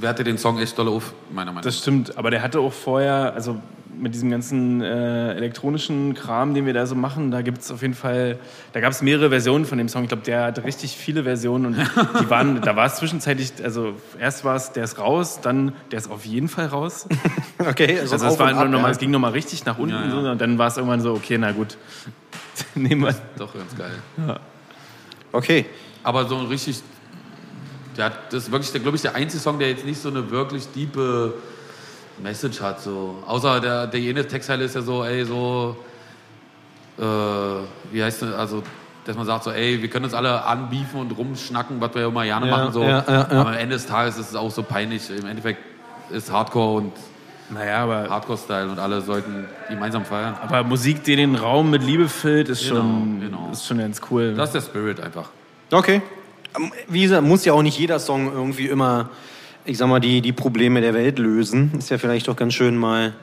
wertet 0.00 0.26
den 0.26 0.38
Song 0.38 0.58
echt 0.58 0.78
doll 0.78 0.88
auf, 0.88 1.12
meiner 1.30 1.46
Meinung 1.46 1.56
nach. 1.56 1.62
Das 1.62 1.78
stimmt, 1.78 2.16
aber 2.16 2.30
der 2.30 2.42
hatte 2.42 2.60
auch 2.60 2.72
vorher, 2.72 3.32
also 3.34 3.60
mit 3.98 4.14
diesem 4.14 4.30
ganzen 4.30 4.80
äh, 4.80 5.34
elektronischen 5.34 6.14
Kram, 6.14 6.54
den 6.54 6.66
wir 6.66 6.72
da 6.72 6.86
so 6.86 6.94
machen, 6.94 7.30
da 7.30 7.42
gibt 7.42 7.58
es 7.58 7.70
auf 7.70 7.82
jeden 7.82 7.94
Fall, 7.94 8.38
da 8.72 8.80
gab 8.80 8.92
es 8.92 9.02
mehrere 9.02 9.30
Versionen 9.30 9.64
von 9.64 9.78
dem 9.78 9.88
Song. 9.88 10.02
Ich 10.02 10.08
glaube, 10.08 10.22
der 10.24 10.44
hatte 10.44 10.64
richtig 10.64 10.96
viele 10.96 11.24
Versionen 11.24 11.66
und 11.66 11.76
die 11.76 12.30
waren, 12.30 12.60
da 12.62 12.76
war 12.76 12.86
es 12.86 12.96
zwischenzeitlich, 12.96 13.52
also 13.62 13.94
erst 14.18 14.44
war 14.44 14.56
es, 14.56 14.72
der 14.72 14.84
ist 14.84 14.98
raus, 14.98 15.40
dann 15.42 15.72
der 15.90 15.98
ist 15.98 16.10
auf 16.10 16.24
jeden 16.24 16.48
Fall 16.48 16.66
raus. 16.66 17.06
Okay, 17.58 18.00
Also 18.00 18.16
auf 18.16 18.32
es, 18.32 18.38
war 18.38 18.48
ab, 18.48 18.70
noch 18.70 18.80
mal, 18.80 18.86
ja. 18.86 18.90
es 18.90 18.96
ging 18.96 19.10
nochmal 19.10 19.32
richtig 19.32 19.66
nach 19.66 19.76
unten 19.76 19.94
Ja, 19.94 20.04
ja. 20.04 20.10
So, 20.10 20.30
und 20.30 20.40
dann 20.40 20.56
war 20.56 20.68
es 20.68 20.78
irgendwann 20.78 21.02
so, 21.02 21.12
okay, 21.12 21.36
na 21.36 21.52
gut, 21.52 21.76
nehmen 22.74 23.02
wir. 23.02 23.14
Doch 23.36 23.52
ganz 23.52 23.76
geil. 23.76 23.92
Okay. 25.30 25.66
Aber 26.02 26.26
so 26.26 26.38
ein 26.38 26.46
richtig, 26.46 26.82
der 27.98 28.06
hat, 28.06 28.32
das 28.32 28.44
ist 28.44 28.50
wirklich, 28.50 28.72
glaube 28.82 28.96
ich, 28.96 29.02
der 29.02 29.14
einzige 29.14 29.42
Song, 29.42 29.58
der 29.58 29.68
jetzt 29.68 29.84
nicht 29.84 30.00
so 30.00 30.08
eine 30.08 30.30
wirklich 30.30 30.72
diepe 30.72 31.34
Message 32.22 32.60
hat. 32.60 32.80
So. 32.80 33.16
Außer 33.26 33.60
der, 33.60 33.86
der 33.86 34.00
jene 34.00 34.26
Textteil 34.26 34.60
ist 34.62 34.74
ja 34.74 34.82
so, 34.82 35.04
ey, 35.04 35.24
so, 35.24 35.76
äh, 36.98 37.02
wie 37.92 38.02
heißt 38.02 38.22
das, 38.22 38.34
also, 38.34 38.62
dass 39.04 39.16
man 39.16 39.26
sagt 39.26 39.44
so, 39.44 39.50
ey, 39.50 39.80
wir 39.80 39.88
können 39.88 40.04
uns 40.04 40.14
alle 40.14 40.44
anbiefen 40.44 41.00
und 41.00 41.10
rumschnacken, 41.16 41.80
was 41.80 41.94
wir 41.94 42.06
immer 42.06 42.24
gerne 42.24 42.46
Ja, 42.48 42.56
machen. 42.56 42.72
So. 42.72 42.82
ja, 42.82 43.04
ja, 43.06 43.12
ja. 43.12 43.26
Aber 43.40 43.50
am 43.50 43.54
Ende 43.54 43.76
des 43.76 43.86
Tages 43.86 44.18
ist 44.18 44.30
es 44.30 44.36
auch 44.36 44.50
so 44.50 44.62
peinlich. 44.62 45.08
Im 45.10 45.26
Endeffekt 45.26 45.60
ist 46.10 46.30
Hardcore 46.30 46.76
und 46.78 46.92
Naja, 47.50 47.78
aber, 47.84 48.08
Hardcore-Style 48.10 48.68
und 48.70 48.78
alle 48.78 49.00
sollten 49.00 49.46
gemeinsam 49.68 50.04
feiern. 50.04 50.36
aber 50.42 50.62
Musik, 50.62 51.02
die 51.04 51.16
den 51.16 51.34
Raum 51.34 51.70
mit 51.70 51.82
Liebe 51.82 52.08
füllt, 52.08 52.48
ist, 52.48 52.62
Genau, 52.68 52.76
schon, 52.80 53.20
genau. 53.20 53.48
ist 53.52 53.66
schon 53.66 53.78
ganz 53.78 54.00
cool. 54.10 54.34
Das 54.34 54.50
ist 54.50 54.54
der 54.54 54.60
Spirit 54.60 55.00
einfach. 55.00 55.30
Okay. 55.72 56.02
Ähm, 56.56 56.70
Wie 56.88 57.02
gesagt, 57.02 57.22
muss 57.24 57.44
ja 57.44 57.52
auch 57.54 57.62
nicht 57.62 57.78
jeder 57.78 57.98
Song 57.98 58.32
irgendwie 58.32 58.66
immer, 58.66 59.08
ich 59.64 59.78
sag 59.78 59.88
mal, 59.88 60.00
die, 60.00 60.20
die 60.20 60.32
Probleme 60.32 60.80
der 60.80 60.94
Welt 60.94 61.18
lösen. 61.18 61.72
Ist 61.78 61.90
ja 61.90 61.98
vielleicht 61.98 62.28
doch 62.28 62.36
ganz 62.36 62.54
schön 62.54 62.76
mal 62.76 63.14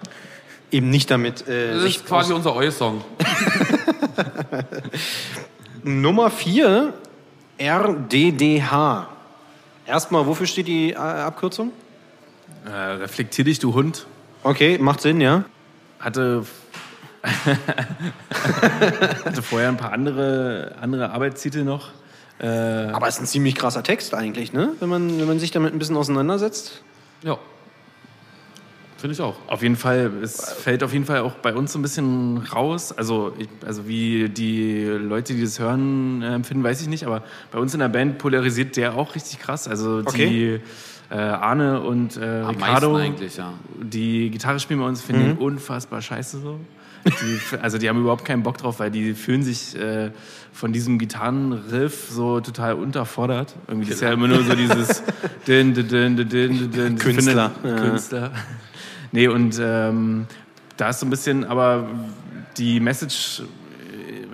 eben 0.72 0.90
nicht 0.90 1.10
damit 1.10 1.48
äh, 1.48 1.74
Das 1.74 1.84
ist 1.84 2.06
quasi 2.06 2.34
unser 2.34 2.56
Eu-Song. 2.56 3.04
Nummer 5.84 6.30
4, 6.30 6.94
RDDH. 7.58 9.08
Erstmal, 9.86 10.26
wofür 10.26 10.46
steht 10.48 10.68
die 10.68 10.92
äh, 10.92 10.96
Abkürzung? 10.96 11.72
äh, 12.68 12.72
reflektier 12.72 13.46
dich, 13.46 13.60
du 13.60 13.74
Hund. 13.74 14.06
Okay, 14.44 14.78
macht 14.78 15.02
Sinn, 15.02 15.22
ja. 15.22 15.46
hatte, 16.00 16.46
hatte 19.26 19.42
vorher 19.42 19.70
ein 19.70 19.78
paar 19.78 19.94
andere, 19.94 20.76
andere 20.82 21.12
Arbeitstitel 21.12 21.64
noch. 21.64 21.90
Äh, 22.40 22.48
Aber 22.48 23.08
es 23.08 23.16
ist 23.16 23.22
ein 23.22 23.28
ziemlich 23.28 23.56
krasser 23.56 23.84
Text 23.84 24.14
eigentlich, 24.14 24.54
ne? 24.54 24.74
Wenn 24.80 24.90
man, 24.90 25.20
wenn 25.20 25.28
man 25.28 25.40
sich 25.40 25.52
damit 25.52 25.74
ein 25.74 25.80
bisschen 25.80 25.98
auseinandersetzt. 25.98 26.84
Ja. 27.24 27.38
Finde 28.98 29.14
ich 29.14 29.22
auch. 29.22 29.36
auf 29.48 29.62
jeden 29.62 29.76
Fall, 29.76 30.12
es 30.24 30.54
fällt 30.54 30.82
auf 30.82 30.92
jeden 30.92 31.06
Fall 31.06 31.20
auch 31.20 31.34
bei 31.34 31.54
uns 31.54 31.72
so 31.72 31.78
ein 31.78 31.84
bisschen 31.84 32.38
raus. 32.38 32.92
Also, 32.92 33.32
ich, 33.38 33.48
also 33.64 33.88
wie 33.88 34.28
die 34.28 34.86
Leute, 34.86 35.36
die 35.36 35.44
das 35.44 35.60
hören, 35.60 36.24
äh, 36.24 36.34
empfinden, 36.34 36.64
weiß 36.64 36.82
ich 36.82 36.88
nicht. 36.88 37.06
Aber 37.06 37.22
bei 37.52 37.60
uns 37.60 37.74
in 37.76 37.80
der 37.80 37.90
Band 37.90 38.18
polarisiert 38.18 38.76
der 38.76 38.96
auch 38.96 39.14
richtig 39.14 39.40
krass. 39.40 39.68
Also 39.68 40.02
die 40.02 40.60
äh, 41.12 41.16
Arne 41.16 41.82
und 41.82 42.18
äh, 42.18 42.26
Ricardo, 42.26 43.00
ja. 43.00 43.54
die 43.82 44.32
Gitarre 44.32 44.60
spielen 44.60 44.80
bei 44.80 44.88
uns, 44.88 45.02
finden 45.02 45.26
den 45.26 45.38
unfassbar 45.38 46.02
scheiße 46.02 46.40
so. 46.40 46.60
Die, 47.08 47.58
also 47.62 47.78
die 47.78 47.90
haben 47.90 48.00
überhaupt 48.00 48.26
keinen 48.26 48.44
Bock 48.44 48.58
drauf, 48.58 48.80
weil 48.80 48.92
die 48.92 49.14
fühlen 49.14 49.44
sich 49.44 49.76
äh, 49.76 50.12
von 50.52 50.74
diesem 50.74 50.98
Gitarrenriff 51.00 52.10
so 52.10 52.40
total 52.40 52.74
unterfordert. 52.74 53.56
Irgendwie 53.68 53.92
ist 53.92 54.02
ja 54.02 54.12
immer 54.12 54.28
nur 54.28 54.44
so 54.44 54.56
dieses 54.56 55.04
din, 55.48 55.74
din, 55.74 55.88
din, 55.88 56.16
din, 56.16 56.28
din, 56.30 56.72
din. 56.72 56.98
Künstler. 56.98 57.52
Ja. 57.64 57.76
Künstler. 57.76 58.32
Nee, 59.12 59.28
und 59.28 59.60
ähm, 59.62 60.26
da 60.76 60.90
ist 60.90 61.00
so 61.00 61.06
ein 61.06 61.10
bisschen, 61.10 61.46
aber 61.46 61.90
die 62.58 62.80
Message 62.80 63.44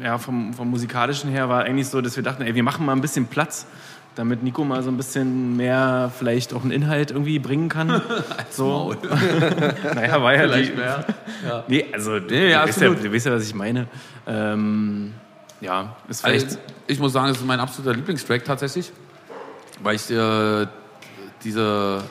äh, 0.01 0.03
ja, 0.06 0.18
vom, 0.18 0.53
vom 0.53 0.70
musikalischen 0.70 1.30
her 1.30 1.50
war 1.50 1.63
eigentlich 1.63 1.88
so, 1.88 2.01
dass 2.01 2.15
wir 2.15 2.24
dachten, 2.24 2.44
ey, 2.44 2.56
wir 2.56 2.63
machen 2.63 2.86
mal 2.86 2.94
ein 2.94 3.01
bisschen 3.01 3.27
Platz, 3.27 3.68
damit 4.15 4.43
Nico 4.43 4.63
mal 4.63 4.84
so 4.84 4.89
ein 4.89 4.98
bisschen 4.98 5.55
mehr 5.55 6.12
vielleicht 6.17 6.53
auch 6.53 6.62
einen 6.62 6.72
Inhalt 6.72 7.12
irgendwie 7.12 7.39
bringen 7.39 7.70
kann. 7.70 8.01
so. 8.50 8.96
naja, 9.96 10.22
war 10.22 10.34
ja 10.34 10.41
Vielleicht 10.41 10.74
die, 10.74 10.77
mehr. 10.77 11.05
Ja. 11.48 11.63
Nee, 11.67 11.86
also 11.91 12.20
du, 12.20 12.25
Nee, 12.27 12.51
ja, 12.51 12.63
weißt 12.63 12.82
ja, 12.82 12.88
absolut. 12.88 13.03
du 13.03 13.13
weißt 13.13 13.25
ja, 13.25 13.32
was 13.34 13.48
ich 13.48 13.55
meine. 13.55 13.88
Ähm, 14.27 15.13
ja, 15.62 15.96
ist 16.08 16.24
vielleicht. 16.24 16.46
Also, 16.46 16.60
ich 16.88 17.00
muss 17.00 17.13
sagen, 17.13 17.32
es 17.32 17.38
ist 17.38 17.46
mein 17.46 17.60
absoluter 17.60 17.96
Lieblingstrack 17.96 18.43
tatsächlich, 18.43 18.91
weil 19.82 19.96
ich 19.96 20.10
äh, 20.12 20.67
diese, 21.43 22.03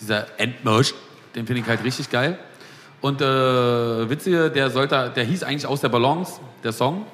dieser 0.00 0.26
Endmerch, 0.38 0.94
den 1.34 1.46
finde 1.46 1.62
ich 1.62 1.68
halt 1.68 1.82
richtig 1.82 2.10
geil. 2.10 2.38
Und 3.00 3.20
äh, 3.20 4.10
witzige, 4.10 4.50
der 4.50 4.70
sollte, 4.70 5.12
der 5.14 5.24
hieß 5.24 5.44
eigentlich 5.44 5.66
aus 5.66 5.80
der 5.80 5.88
Balance, 5.88 6.40
der 6.64 6.72
Song. 6.72 7.06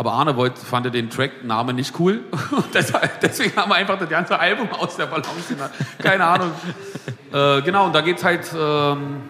Aber 0.00 0.12
Arne 0.12 0.34
wollte, 0.34 0.58
fand 0.64 0.94
den 0.94 1.10
Track-Name 1.10 1.74
nicht 1.74 2.00
cool. 2.00 2.20
Deshalb, 2.74 3.20
deswegen 3.20 3.54
haben 3.54 3.70
wir 3.70 3.74
einfach 3.74 3.98
das 3.98 4.08
ganze 4.08 4.40
Album 4.40 4.70
aus 4.72 4.96
der 4.96 5.04
Balance. 5.04 5.54
Keine 6.02 6.24
Ahnung. 6.24 6.52
äh, 7.34 7.60
genau, 7.60 7.84
und 7.84 7.94
da 7.94 8.00
geht's 8.00 8.24
halt. 8.24 8.46
Ähm, 8.58 9.20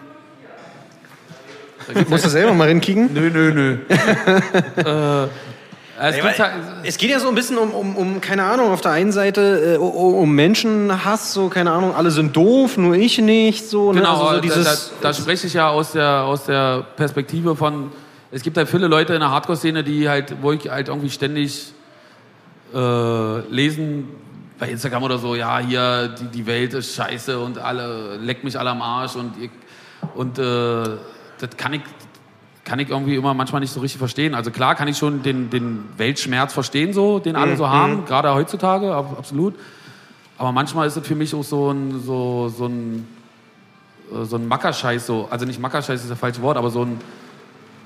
Musst 2.07 2.23
du 2.23 2.29
selber 2.29 2.53
mal 2.53 2.69
hinkicken? 2.69 3.13
nö, 3.13 3.29
nö, 3.29 3.51
nö. 3.53 3.77
äh, 4.77 5.27
es 5.99 6.15
Ja, 6.15 6.23
halt, 6.23 6.53
es 6.83 6.97
geht 6.97 7.09
ja 7.09 7.19
so 7.19 7.27
ein 7.27 7.35
bisschen 7.35 7.57
um, 7.57 7.71
um, 7.71 7.97
um 7.97 8.21
keine 8.21 8.45
Ahnung, 8.45 8.71
auf 8.71 8.79
der 8.79 8.91
einen 8.91 9.11
Seite 9.11 9.73
äh, 9.73 9.77
um, 9.77 10.33
Menschenhass, 10.33 11.33
so, 11.33 11.49
keine 11.49 11.73
Ahnung, 11.73 11.93
alle 11.93 12.11
sind 12.11 12.33
doof, 12.33 12.77
nur 12.77 12.95
ich 12.95 13.17
nicht, 13.17 13.69
so. 13.69 13.89
Genau, 13.89 14.01
ne? 14.01 14.07
also 14.09 14.25
so 14.25 14.31
da, 14.35 14.39
dieses, 14.39 14.93
da, 15.01 15.09
da 15.09 15.13
spreche 15.13 15.47
ich 15.47 15.53
ja 15.53 15.67
aus 15.67 15.91
der, 15.91 16.23
aus 16.23 16.45
der 16.45 16.85
Perspektive 16.95 17.57
von, 17.57 17.91
es 18.31 18.41
gibt 18.43 18.57
halt 18.57 18.69
viele 18.69 18.87
Leute 18.87 19.13
in 19.13 19.19
der 19.19 19.29
Hardcore-Szene, 19.29 19.83
die 19.83 20.07
halt, 20.07 20.35
wo 20.41 20.51
ich 20.53 20.69
halt 20.69 20.87
irgendwie 20.87 21.09
ständig 21.09 21.73
äh, 22.73 23.39
lesen, 23.49 24.07
bei 24.57 24.69
Instagram 24.69 25.03
oder 25.03 25.17
so, 25.17 25.35
ja, 25.35 25.57
hier, 25.59 26.09
die, 26.09 26.25
die 26.27 26.45
Welt 26.45 26.73
ist 26.73 26.95
scheiße 26.95 27.39
und 27.39 27.57
alle, 27.57 28.17
leckt 28.17 28.43
mich 28.43 28.57
alle 28.59 28.69
am 28.69 28.81
Arsch 28.81 29.15
und, 29.15 29.33
ich, 29.41 29.49
und 30.13 30.37
äh, 30.37 30.43
das 31.39 31.57
kann 31.57 31.73
ich, 31.73 31.81
kann 32.63 32.77
ich 32.77 32.89
irgendwie 32.89 33.15
immer 33.15 33.33
manchmal 33.33 33.61
nicht 33.61 33.73
so 33.73 33.79
richtig 33.79 33.97
verstehen. 33.97 34.35
Also 34.35 34.51
klar 34.51 34.75
kann 34.75 34.87
ich 34.87 34.97
schon 34.97 35.23
den, 35.23 35.49
den 35.49 35.83
Weltschmerz 35.97 36.53
verstehen, 36.53 36.93
so, 36.93 37.17
den 37.17 37.35
alle 37.35 37.57
so 37.57 37.67
haben, 37.67 38.05
gerade 38.05 38.31
heutzutage, 38.33 38.93
ab- 38.93 39.15
absolut. 39.17 39.55
Aber 40.37 40.51
manchmal 40.51 40.87
ist 40.87 40.95
es 40.95 41.05
für 41.05 41.15
mich 41.15 41.33
auch 41.33 41.43
so 41.43 41.71
ein, 41.71 41.99
so, 42.05 42.47
so 42.49 42.67
ein, 42.67 43.07
so 44.23 44.35
ein 44.35 44.47
Mackerscheiß, 44.47 45.07
so, 45.07 45.27
also 45.31 45.45
nicht 45.45 45.59
Mackerscheiß 45.59 46.01
ist 46.03 46.11
das 46.11 46.19
falsche 46.19 46.41
Wort, 46.43 46.57
aber 46.57 46.69
so 46.69 46.83
ein, 46.83 47.01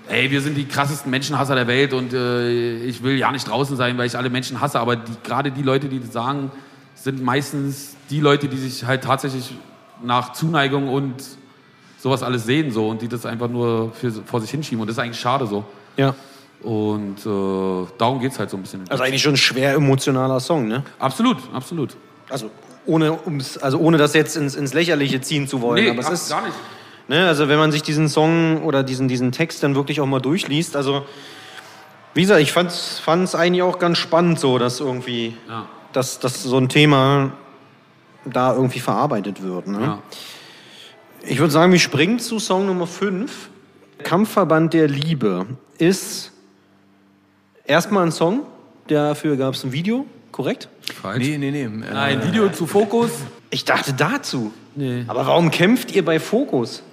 ey, 0.07 0.31
wir 0.31 0.41
sind 0.41 0.55
die 0.55 0.65
krassesten 0.65 1.11
Menschenhasser 1.11 1.55
der 1.55 1.67
Welt 1.67 1.93
und 1.93 2.13
äh, 2.13 2.77
ich 2.83 3.03
will 3.03 3.17
ja 3.17 3.31
nicht 3.31 3.47
draußen 3.47 3.75
sein, 3.75 3.97
weil 3.97 4.07
ich 4.07 4.17
alle 4.17 4.29
Menschen 4.29 4.61
hasse, 4.61 4.79
aber 4.79 4.95
die, 4.95 5.11
gerade 5.23 5.51
die 5.51 5.63
Leute, 5.63 5.87
die 5.89 5.99
das 5.99 6.11
sagen, 6.13 6.51
sind 6.95 7.23
meistens 7.23 7.95
die 8.09 8.19
Leute, 8.19 8.47
die 8.47 8.57
sich 8.57 8.85
halt 8.85 9.03
tatsächlich 9.03 9.53
nach 10.03 10.33
Zuneigung 10.33 10.89
und 10.89 11.15
sowas 11.99 12.23
alles 12.23 12.45
sehen 12.45 12.71
so 12.71 12.89
und 12.89 13.01
die 13.01 13.07
das 13.07 13.25
einfach 13.25 13.49
nur 13.49 13.91
für, 13.93 14.11
vor 14.11 14.41
sich 14.41 14.51
hinschieben 14.51 14.81
und 14.81 14.87
das 14.87 14.97
ist 14.97 15.03
eigentlich 15.03 15.19
schade 15.19 15.47
so. 15.47 15.65
ja. 15.97 16.15
Und 16.61 17.19
äh, 17.19 17.87
darum 17.99 18.19
geht 18.19 18.31
es 18.31 18.39
halt 18.39 18.49
so 18.49 18.57
ein 18.57 18.63
bisschen. 18.63 18.85
Also 18.89 19.03
eigentlich 19.03 19.21
schon 19.21 19.33
ein 19.33 19.37
schwer 19.37 19.75
emotionaler 19.75 20.39
Song, 20.39 20.67
ne? 20.67 20.83
absolut, 20.97 21.37
absolut. 21.53 21.95
Also 22.27 22.49
ohne, 22.87 23.19
ums, 23.23 23.57
also 23.57 23.77
ohne 23.77 23.97
das 23.97 24.13
jetzt 24.13 24.35
ins, 24.35 24.55
ins 24.55 24.73
Lächerliche 24.73 25.21
ziehen 25.21 25.47
zu 25.47 25.61
wollen. 25.61 25.87
aber 25.89 25.99
es 25.99 26.09
ist, 26.09 26.29
gar 26.29 26.43
nicht. 26.43 26.55
Ne, 27.07 27.27
also 27.27 27.47
wenn 27.49 27.59
man 27.59 27.71
sich 27.71 27.83
diesen 27.83 28.09
Song 28.09 28.63
oder 28.63 28.81
diesen, 28.83 29.07
diesen 29.07 29.31
Text 29.31 29.61
dann 29.61 29.75
wirklich 29.75 30.01
auch 30.01 30.07
mal 30.07 30.19
durchliest, 30.19 30.75
also 30.75 31.05
wie 32.15 32.21
gesagt, 32.21 32.41
ich 32.41 32.51
fand 32.51 32.71
es 32.71 33.35
eigentlich 33.35 33.61
auch 33.61 33.77
ganz 33.77 33.97
spannend 33.99 34.39
so, 34.39 34.57
dass 34.57 34.79
irgendwie, 34.79 35.35
Ja. 35.47 35.67
dass, 35.93 36.19
dass 36.19 36.41
so 36.41 36.57
ein 36.57 36.69
Thema 36.69 37.31
da 38.25 38.53
irgendwie 38.55 38.79
verarbeitet 38.79 39.43
wird. 39.43 39.67
Ne? 39.67 39.81
Ja. 39.81 39.99
Ich 41.21 41.37
würde 41.39 41.51
sagen, 41.51 41.71
wir 41.71 41.79
springen 41.79 42.17
zu 42.19 42.39
Song 42.39 42.65
Nummer 42.65 42.87
5. 42.87 43.49
Kampfverband 44.03 44.73
der 44.73 44.87
Liebe 44.87 45.45
ist 45.77 46.31
erstmal 47.65 48.05
ein 48.05 48.11
Song, 48.11 48.41
dafür 48.87 49.35
gab 49.37 49.53
es 49.53 49.63
ein 49.63 49.71
Video, 49.71 50.05
korrekt? 50.31 50.69
Falsch. 51.01 51.23
Nee, 51.27 51.37
nee, 51.37 51.51
nee. 51.51 51.85
Äh, 51.85 51.91
Ein 51.93 52.23
Video 52.23 52.49
zu 52.49 52.65
Fokus. 52.67 53.11
Ich 53.49 53.63
dachte 53.65 53.93
dazu. 53.93 54.51
Nee. 54.75 55.03
Aber 55.07 55.25
warum 55.25 55.51
kämpft 55.51 55.91
ihr 55.93 56.03
bei 56.03 56.19
Fokus? 56.19 56.83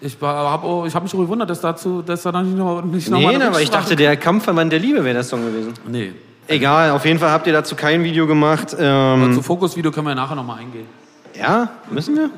Ich 0.00 0.16
habe 0.20 0.86
ich 0.86 0.94
hab 0.94 1.02
mich 1.02 1.10
schon 1.10 1.20
gewundert, 1.20 1.48
dass 1.48 1.60
dazu, 1.60 2.02
dass 2.02 2.22
da 2.22 2.32
dann 2.32 2.46
nicht 2.46 2.58
noch 2.58 2.82
nicht 2.82 3.08
noch 3.08 3.20
mal 3.20 3.36
Nee, 3.36 3.44
aber 3.44 3.62
ich 3.62 3.70
dachte, 3.70 3.96
der 3.96 4.16
Kampfverband 4.16 4.70
der 4.70 4.78
Liebe 4.78 5.02
wäre 5.04 5.14
der 5.14 5.24
Song 5.24 5.44
gewesen. 5.44 5.72
Nee. 5.86 6.12
Egal, 6.48 6.90
auf 6.90 7.04
jeden 7.04 7.18
Fall 7.18 7.30
habt 7.30 7.46
ihr 7.46 7.52
dazu 7.52 7.74
kein 7.74 8.04
Video 8.04 8.26
gemacht. 8.26 8.74
Aber 8.74 8.82
Ähm, 8.82 9.34
zu 9.34 9.42
Fokus-Video 9.42 9.90
können 9.90 10.06
wir 10.06 10.14
nachher 10.14 10.36
nochmal 10.36 10.60
eingehen. 10.60 10.86
ja, 11.34 11.70
müssen 11.90 12.14
wir. 12.16 12.30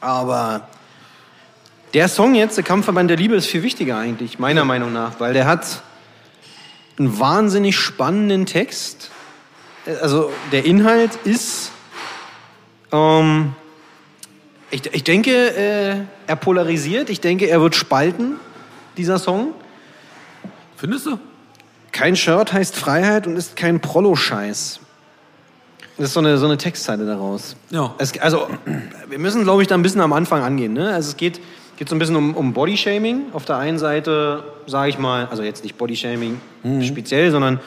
Aber 0.00 0.68
der 1.94 2.06
Song 2.08 2.34
jetzt, 2.34 2.56
der 2.56 2.64
Kampfverband 2.64 3.10
der 3.10 3.16
Liebe, 3.16 3.34
ist 3.34 3.46
viel 3.46 3.62
wichtiger 3.64 3.98
eigentlich, 3.98 4.38
meiner 4.38 4.64
Meinung 4.64 4.92
nach, 4.92 5.18
weil 5.18 5.32
der 5.32 5.46
hat 5.46 5.82
einen 6.98 7.18
wahnsinnig 7.18 7.76
spannenden 7.76 8.46
Text. 8.46 9.10
Also 10.00 10.30
der 10.52 10.64
Inhalt 10.66 11.16
ist, 11.24 11.72
ähm, 12.92 13.54
ich, 14.70 14.94
ich 14.94 15.04
denke, 15.04 15.30
äh, 15.30 15.96
er 16.26 16.36
polarisiert, 16.36 17.10
ich 17.10 17.20
denke, 17.20 17.46
er 17.46 17.60
wird 17.60 17.74
spalten, 17.74 18.36
dieser 18.96 19.18
Song. 19.18 19.48
Findest 20.76 21.06
du? 21.06 21.18
Kein 21.92 22.16
Shirt 22.16 22.52
heißt 22.52 22.76
Freiheit 22.76 23.26
und 23.26 23.36
ist 23.36 23.56
kein 23.56 23.80
Prollo-Scheiß. 23.80 24.80
Das 25.96 26.06
ist 26.08 26.14
so 26.14 26.20
eine, 26.20 26.38
so 26.38 26.46
eine 26.46 26.56
Textzeile 26.56 27.04
daraus. 27.04 27.56
Ja. 27.70 27.94
Es, 27.98 28.18
also, 28.20 28.48
wir 29.08 29.18
müssen, 29.18 29.42
glaube 29.42 29.62
ich, 29.62 29.68
da 29.68 29.74
ein 29.74 29.82
bisschen 29.82 30.00
am 30.00 30.12
Anfang 30.12 30.42
angehen. 30.42 30.72
Ne? 30.72 30.92
Also, 30.92 31.10
es 31.10 31.16
geht, 31.16 31.40
geht 31.76 31.88
so 31.88 31.94
ein 31.94 31.98
bisschen 31.98 32.16
um, 32.16 32.34
um 32.34 32.52
Bodyshaming. 32.52 33.24
Auf 33.32 33.44
der 33.44 33.56
einen 33.56 33.78
Seite, 33.78 34.44
sage 34.66 34.88
ich 34.90 34.98
mal, 34.98 35.26
also 35.26 35.42
jetzt 35.42 35.62
nicht 35.64 35.76
Bodyshaming 35.76 36.40
speziell, 36.82 37.30
sondern 37.30 37.60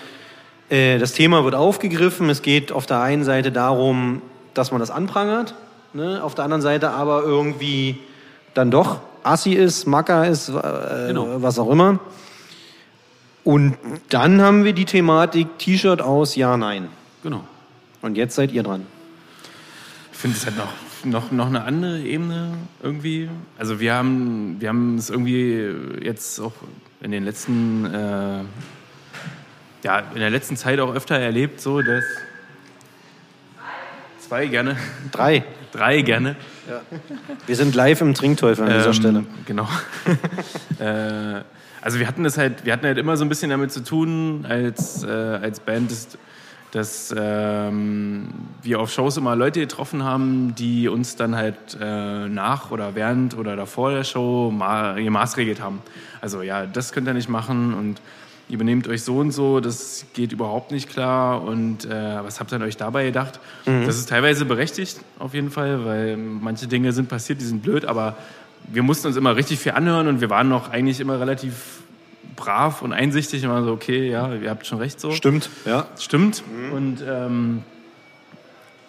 äh, 0.69 0.97
das 0.97 1.11
Thema 1.11 1.43
wird 1.43 1.53
aufgegriffen. 1.53 2.29
Es 2.29 2.41
geht 2.41 2.71
auf 2.71 2.85
der 2.85 3.01
einen 3.01 3.23
Seite 3.23 3.51
darum, 3.51 4.21
dass 4.53 4.71
man 4.71 4.79
das 4.79 4.89
anprangert. 4.89 5.53
Ne? 5.93 6.23
Auf 6.23 6.35
der 6.35 6.43
anderen 6.45 6.61
Seite 6.61 6.89
aber 6.91 7.23
irgendwie 7.23 7.99
dann 8.53 8.71
doch 8.71 8.99
Assi 9.23 9.53
ist, 9.53 9.85
Macker 9.87 10.27
ist, 10.27 10.49
äh, 10.49 11.07
Genau. 11.07 11.41
was 11.41 11.57
auch 11.59 11.69
immer. 11.69 11.99
Und 13.43 13.77
dann 14.09 14.41
haben 14.41 14.63
wir 14.63 14.73
die 14.73 14.85
Thematik 14.85 15.59
T-Shirt 15.59 16.01
aus, 16.01 16.35
ja, 16.35 16.55
nein. 16.57 16.87
Genau. 17.23 17.43
Und 18.01 18.17
jetzt 18.17 18.35
seid 18.35 18.51
ihr 18.51 18.63
dran. 18.63 18.85
Ich 20.11 20.17
finde 20.17 20.37
es 20.37 20.45
halt 20.45 20.57
noch, 20.57 20.73
noch, 21.03 21.31
noch 21.31 21.47
eine 21.47 21.63
andere 21.63 21.99
Ebene 21.99 22.53
irgendwie. 22.81 23.29
Also 23.57 23.79
wir 23.79 23.93
haben, 23.93 24.57
wir 24.59 24.69
haben 24.69 24.97
es 24.97 25.09
irgendwie 25.09 25.73
jetzt 26.05 26.39
auch 26.39 26.53
in 27.01 27.11
den 27.11 27.23
letzten, 27.25 27.85
äh, 27.85 28.43
ja, 29.83 29.99
in 30.13 30.19
der 30.19 30.29
letzten 30.29 30.55
Zeit 30.55 30.79
auch 30.79 30.93
öfter 30.93 31.17
erlebt, 31.17 31.59
so 31.59 31.81
dass 31.81 32.03
zwei 34.27 34.47
gerne, 34.47 34.77
Drei. 35.11 35.43
drei 35.71 36.01
gerne. 36.01 36.35
Wir 37.45 37.55
sind 37.55 37.75
live 37.75 38.01
im 38.01 38.13
Trinkteufel 38.13 38.65
an 38.65 38.73
dieser 38.73 38.87
Ähm, 38.87 38.93
Stelle. 38.93 39.23
Genau. 39.45 39.67
äh, 40.79 41.41
also 41.81 41.99
wir 41.99 42.07
hatten 42.07 42.23
das 42.23 42.37
halt, 42.37 42.65
wir 42.65 42.73
hatten 42.73 42.85
halt 42.85 42.97
immer 42.97 43.17
so 43.17 43.25
ein 43.25 43.29
bisschen 43.29 43.49
damit 43.49 43.71
zu 43.71 43.83
tun 43.83 44.45
als, 44.47 45.03
äh, 45.03 45.07
als 45.09 45.59
Band, 45.59 45.91
dass, 45.91 46.07
dass 46.71 47.13
ähm, 47.17 48.29
wir 48.61 48.79
auf 48.79 48.91
Shows 48.91 49.17
immer 49.17 49.35
Leute 49.35 49.59
getroffen 49.59 50.03
haben, 50.03 50.55
die 50.55 50.87
uns 50.87 51.15
dann 51.17 51.35
halt 51.35 51.77
äh, 51.79 52.27
nach 52.29 52.71
oder 52.71 52.95
während 52.95 53.37
oder 53.37 53.55
davor 53.55 53.91
der 53.91 54.05
Show 54.05 54.51
ma 54.51 54.93
gemaßregelt 54.93 55.59
haben. 55.61 55.81
Also 56.21 56.41
ja, 56.41 56.65
das 56.65 56.93
könnt 56.93 57.07
ihr 57.07 57.13
nicht 57.13 57.29
machen 57.29 57.73
und 57.73 57.99
ihr 58.49 58.57
benehmt 58.57 58.87
euch 58.87 59.03
so 59.03 59.17
und 59.17 59.31
so, 59.31 59.59
das 59.59 60.05
geht 60.13 60.31
überhaupt 60.31 60.71
nicht 60.71 60.89
klar 60.89 61.43
und 61.43 61.85
äh, 61.85 62.23
was 62.23 62.39
habt 62.39 62.51
ihr 62.51 62.59
euch 62.61 62.77
dabei 62.77 63.05
gedacht? 63.05 63.39
Das 63.65 63.97
ist 63.97 64.09
teilweise 64.09 64.45
berechtigt 64.45 64.99
auf 65.19 65.33
jeden 65.33 65.49
Fall, 65.49 65.85
weil 65.85 66.17
manche 66.17 66.67
Dinge 66.67 66.91
sind 66.91 67.09
passiert, 67.09 67.41
die 67.41 67.45
sind 67.45 67.63
blöd, 67.63 67.85
aber 67.85 68.17
wir 68.67 68.83
mussten 68.83 69.07
uns 69.07 69.15
immer 69.15 69.35
richtig 69.35 69.59
viel 69.59 69.73
anhören 69.73 70.07
und 70.07 70.21
wir 70.21 70.29
waren 70.29 70.49
noch 70.49 70.71
eigentlich 70.71 70.99
immer 70.99 71.19
relativ 71.19 71.81
brav 72.35 72.81
und 72.81 72.93
einsichtig 72.93 73.43
und 73.43 73.51
waren 73.51 73.65
so, 73.65 73.71
okay, 73.71 74.09
ja, 74.09 74.33
ihr 74.33 74.49
habt 74.49 74.65
schon 74.65 74.79
recht 74.79 74.99
so. 74.99 75.11
Stimmt, 75.11 75.49
ja. 75.65 75.87
Stimmt. 75.99 76.43
Und 76.73 77.03
ähm, 77.07 77.63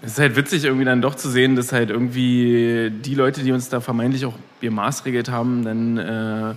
es 0.02 0.12
ist 0.12 0.18
halt 0.18 0.36
witzig, 0.36 0.64
irgendwie 0.64 0.84
dann 0.84 1.02
doch 1.02 1.14
zu 1.14 1.30
sehen, 1.30 1.56
dass 1.56 1.72
halt 1.72 1.90
irgendwie 1.90 2.90
die 2.90 3.14
Leute, 3.14 3.42
die 3.42 3.52
uns 3.52 3.68
da 3.68 3.80
vermeintlich 3.80 4.26
auch 4.26 4.34
gemaßregelt 4.60 5.30
haben, 5.30 5.64
dann 5.64 5.98
äh, 5.98 6.54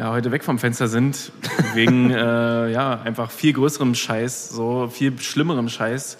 ja, 0.00 0.10
heute 0.12 0.30
weg 0.32 0.42
vom 0.44 0.58
Fenster 0.58 0.88
sind, 0.88 1.30
wegen 1.74 2.10
äh, 2.10 2.70
ja, 2.72 3.00
einfach 3.02 3.30
viel 3.30 3.52
größerem 3.52 3.94
Scheiß, 3.94 4.48
so 4.48 4.88
viel 4.88 5.18
schlimmerem 5.20 5.68
Scheiß. 5.68 6.16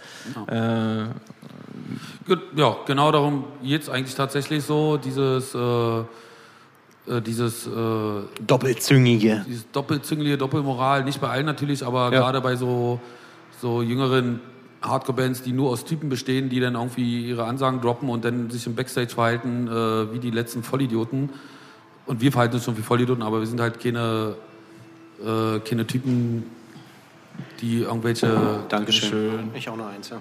Äh, 0.46 1.04
Ge- 2.26 2.38
Ja, 2.56 2.76
genau 2.86 3.10
darum 3.10 3.44
geht 3.62 3.82
es 3.82 3.88
eigentlich 3.88 4.14
tatsächlich 4.14 4.64
so, 4.64 4.98
dieses, 4.98 5.54
äh, 5.54 6.00
äh, 7.10 7.20
dieses, 7.24 7.66
äh, 7.66 7.70
Doppelzüngige. 8.46 9.44
dieses 9.48 9.70
doppelzüngliche 9.72 10.36
Doppelmoral, 10.36 11.02
nicht 11.04 11.20
bei 11.20 11.28
allen 11.28 11.46
natürlich, 11.46 11.84
aber 11.84 12.12
Ja. 12.12 12.20
gerade 12.20 12.40
bei 12.42 12.56
so, 12.56 13.00
so 13.62 13.80
jüngeren 13.82 14.40
Hardcore-Bands, 14.82 15.42
die 15.42 15.52
nur 15.52 15.70
aus 15.70 15.84
Typen 15.86 16.08
bestehen, 16.10 16.50
die 16.50 16.60
dann 16.60 16.74
irgendwie 16.74 17.28
ihre 17.28 17.44
Ansagen 17.44 17.80
droppen 17.80 18.08
und 18.10 18.24
dann 18.24 18.50
sich 18.50 18.66
im 18.66 18.74
Backstage 18.74 19.08
verhalten 19.08 19.66
äh, 19.68 20.12
wie 20.12 20.18
die 20.18 20.30
letzten 20.30 20.62
Vollidioten. 20.62 21.30
Und 22.06 22.20
wir 22.20 22.32
verhalten 22.32 22.54
uns 22.54 22.64
schon 22.64 22.76
wie 22.76 22.82
Vollidioten, 22.82 23.22
aber 23.22 23.40
wir 23.40 23.46
sind 23.46 23.60
halt 23.60 23.78
keine, 23.80 24.34
äh, 25.24 25.60
keine 25.60 25.86
Typen, 25.86 26.44
die 27.60 27.82
irgendwelche 27.82 28.60
Dankeschön. 28.68 29.50
Ich 29.54 29.68
auch 29.68 29.76
noch 29.76 29.88
eins, 29.88 30.08
ja. 30.10 30.16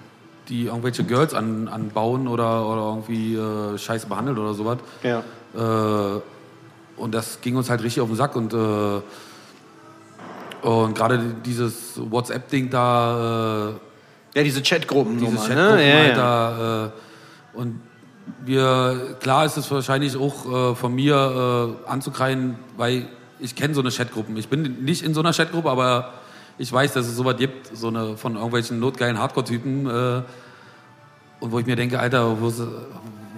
die 0.48 0.66
irgendwelche 0.66 1.04
Girls 1.04 1.34
an, 1.34 1.68
anbauen 1.68 2.28
oder, 2.28 2.66
oder 2.68 2.82
irgendwie 2.82 3.34
äh, 3.34 3.76
scheiße 3.78 4.06
behandelt 4.06 4.38
oder 4.38 4.54
sowas. 4.54 4.78
Ja. 5.02 5.22
Äh, 5.54 6.20
und 6.96 7.14
das 7.14 7.40
ging 7.40 7.56
uns 7.56 7.70
halt 7.70 7.82
richtig 7.82 8.02
auf 8.02 8.08
den 8.08 8.16
Sack 8.16 8.36
und, 8.36 8.52
äh, 8.52 9.00
und 10.66 10.94
gerade 10.94 11.34
dieses 11.44 11.98
WhatsApp-Ding 11.98 12.70
da, 12.70 13.70
äh, 13.70 13.72
Ja, 14.38 14.42
diese 14.44 14.62
Chatgruppen 14.62 15.18
diese 15.18 15.36
Chatgruppen 15.36 15.76
ne? 15.76 15.88
Ja, 15.88 15.98
halt 15.98 16.08
ja. 16.10 16.14
da, 16.16 16.86
äh, 16.86 17.58
und 17.58 17.80
wir, 18.44 19.16
klar 19.20 19.44
ist 19.44 19.56
es 19.56 19.70
wahrscheinlich 19.70 20.16
auch 20.16 20.72
äh, 20.72 20.74
von 20.74 20.94
mir 20.94 21.76
äh, 21.86 21.90
anzukreien, 21.90 22.56
weil 22.76 23.06
ich 23.38 23.54
kenne 23.54 23.74
so 23.74 23.80
eine 23.80 23.90
Chatgruppen. 23.90 24.36
Ich 24.36 24.48
bin 24.48 24.84
nicht 24.84 25.02
in 25.02 25.14
so 25.14 25.20
einer 25.20 25.32
Chatgruppe, 25.32 25.70
aber 25.70 26.12
ich 26.58 26.72
weiß, 26.72 26.92
dass 26.92 27.06
es 27.06 27.16
sowas 27.16 27.36
gibt, 27.36 27.74
so 27.74 27.88
eine 27.88 28.16
von 28.16 28.34
irgendwelchen 28.34 28.80
notgeilen 28.80 29.18
Hardcore-Typen. 29.18 29.86
Äh, 29.86 30.22
und 31.40 31.52
wo 31.52 31.58
ich 31.58 31.66
mir 31.66 31.76
denke, 31.76 31.98
Alter, 31.98 32.40
wo, 32.40 32.52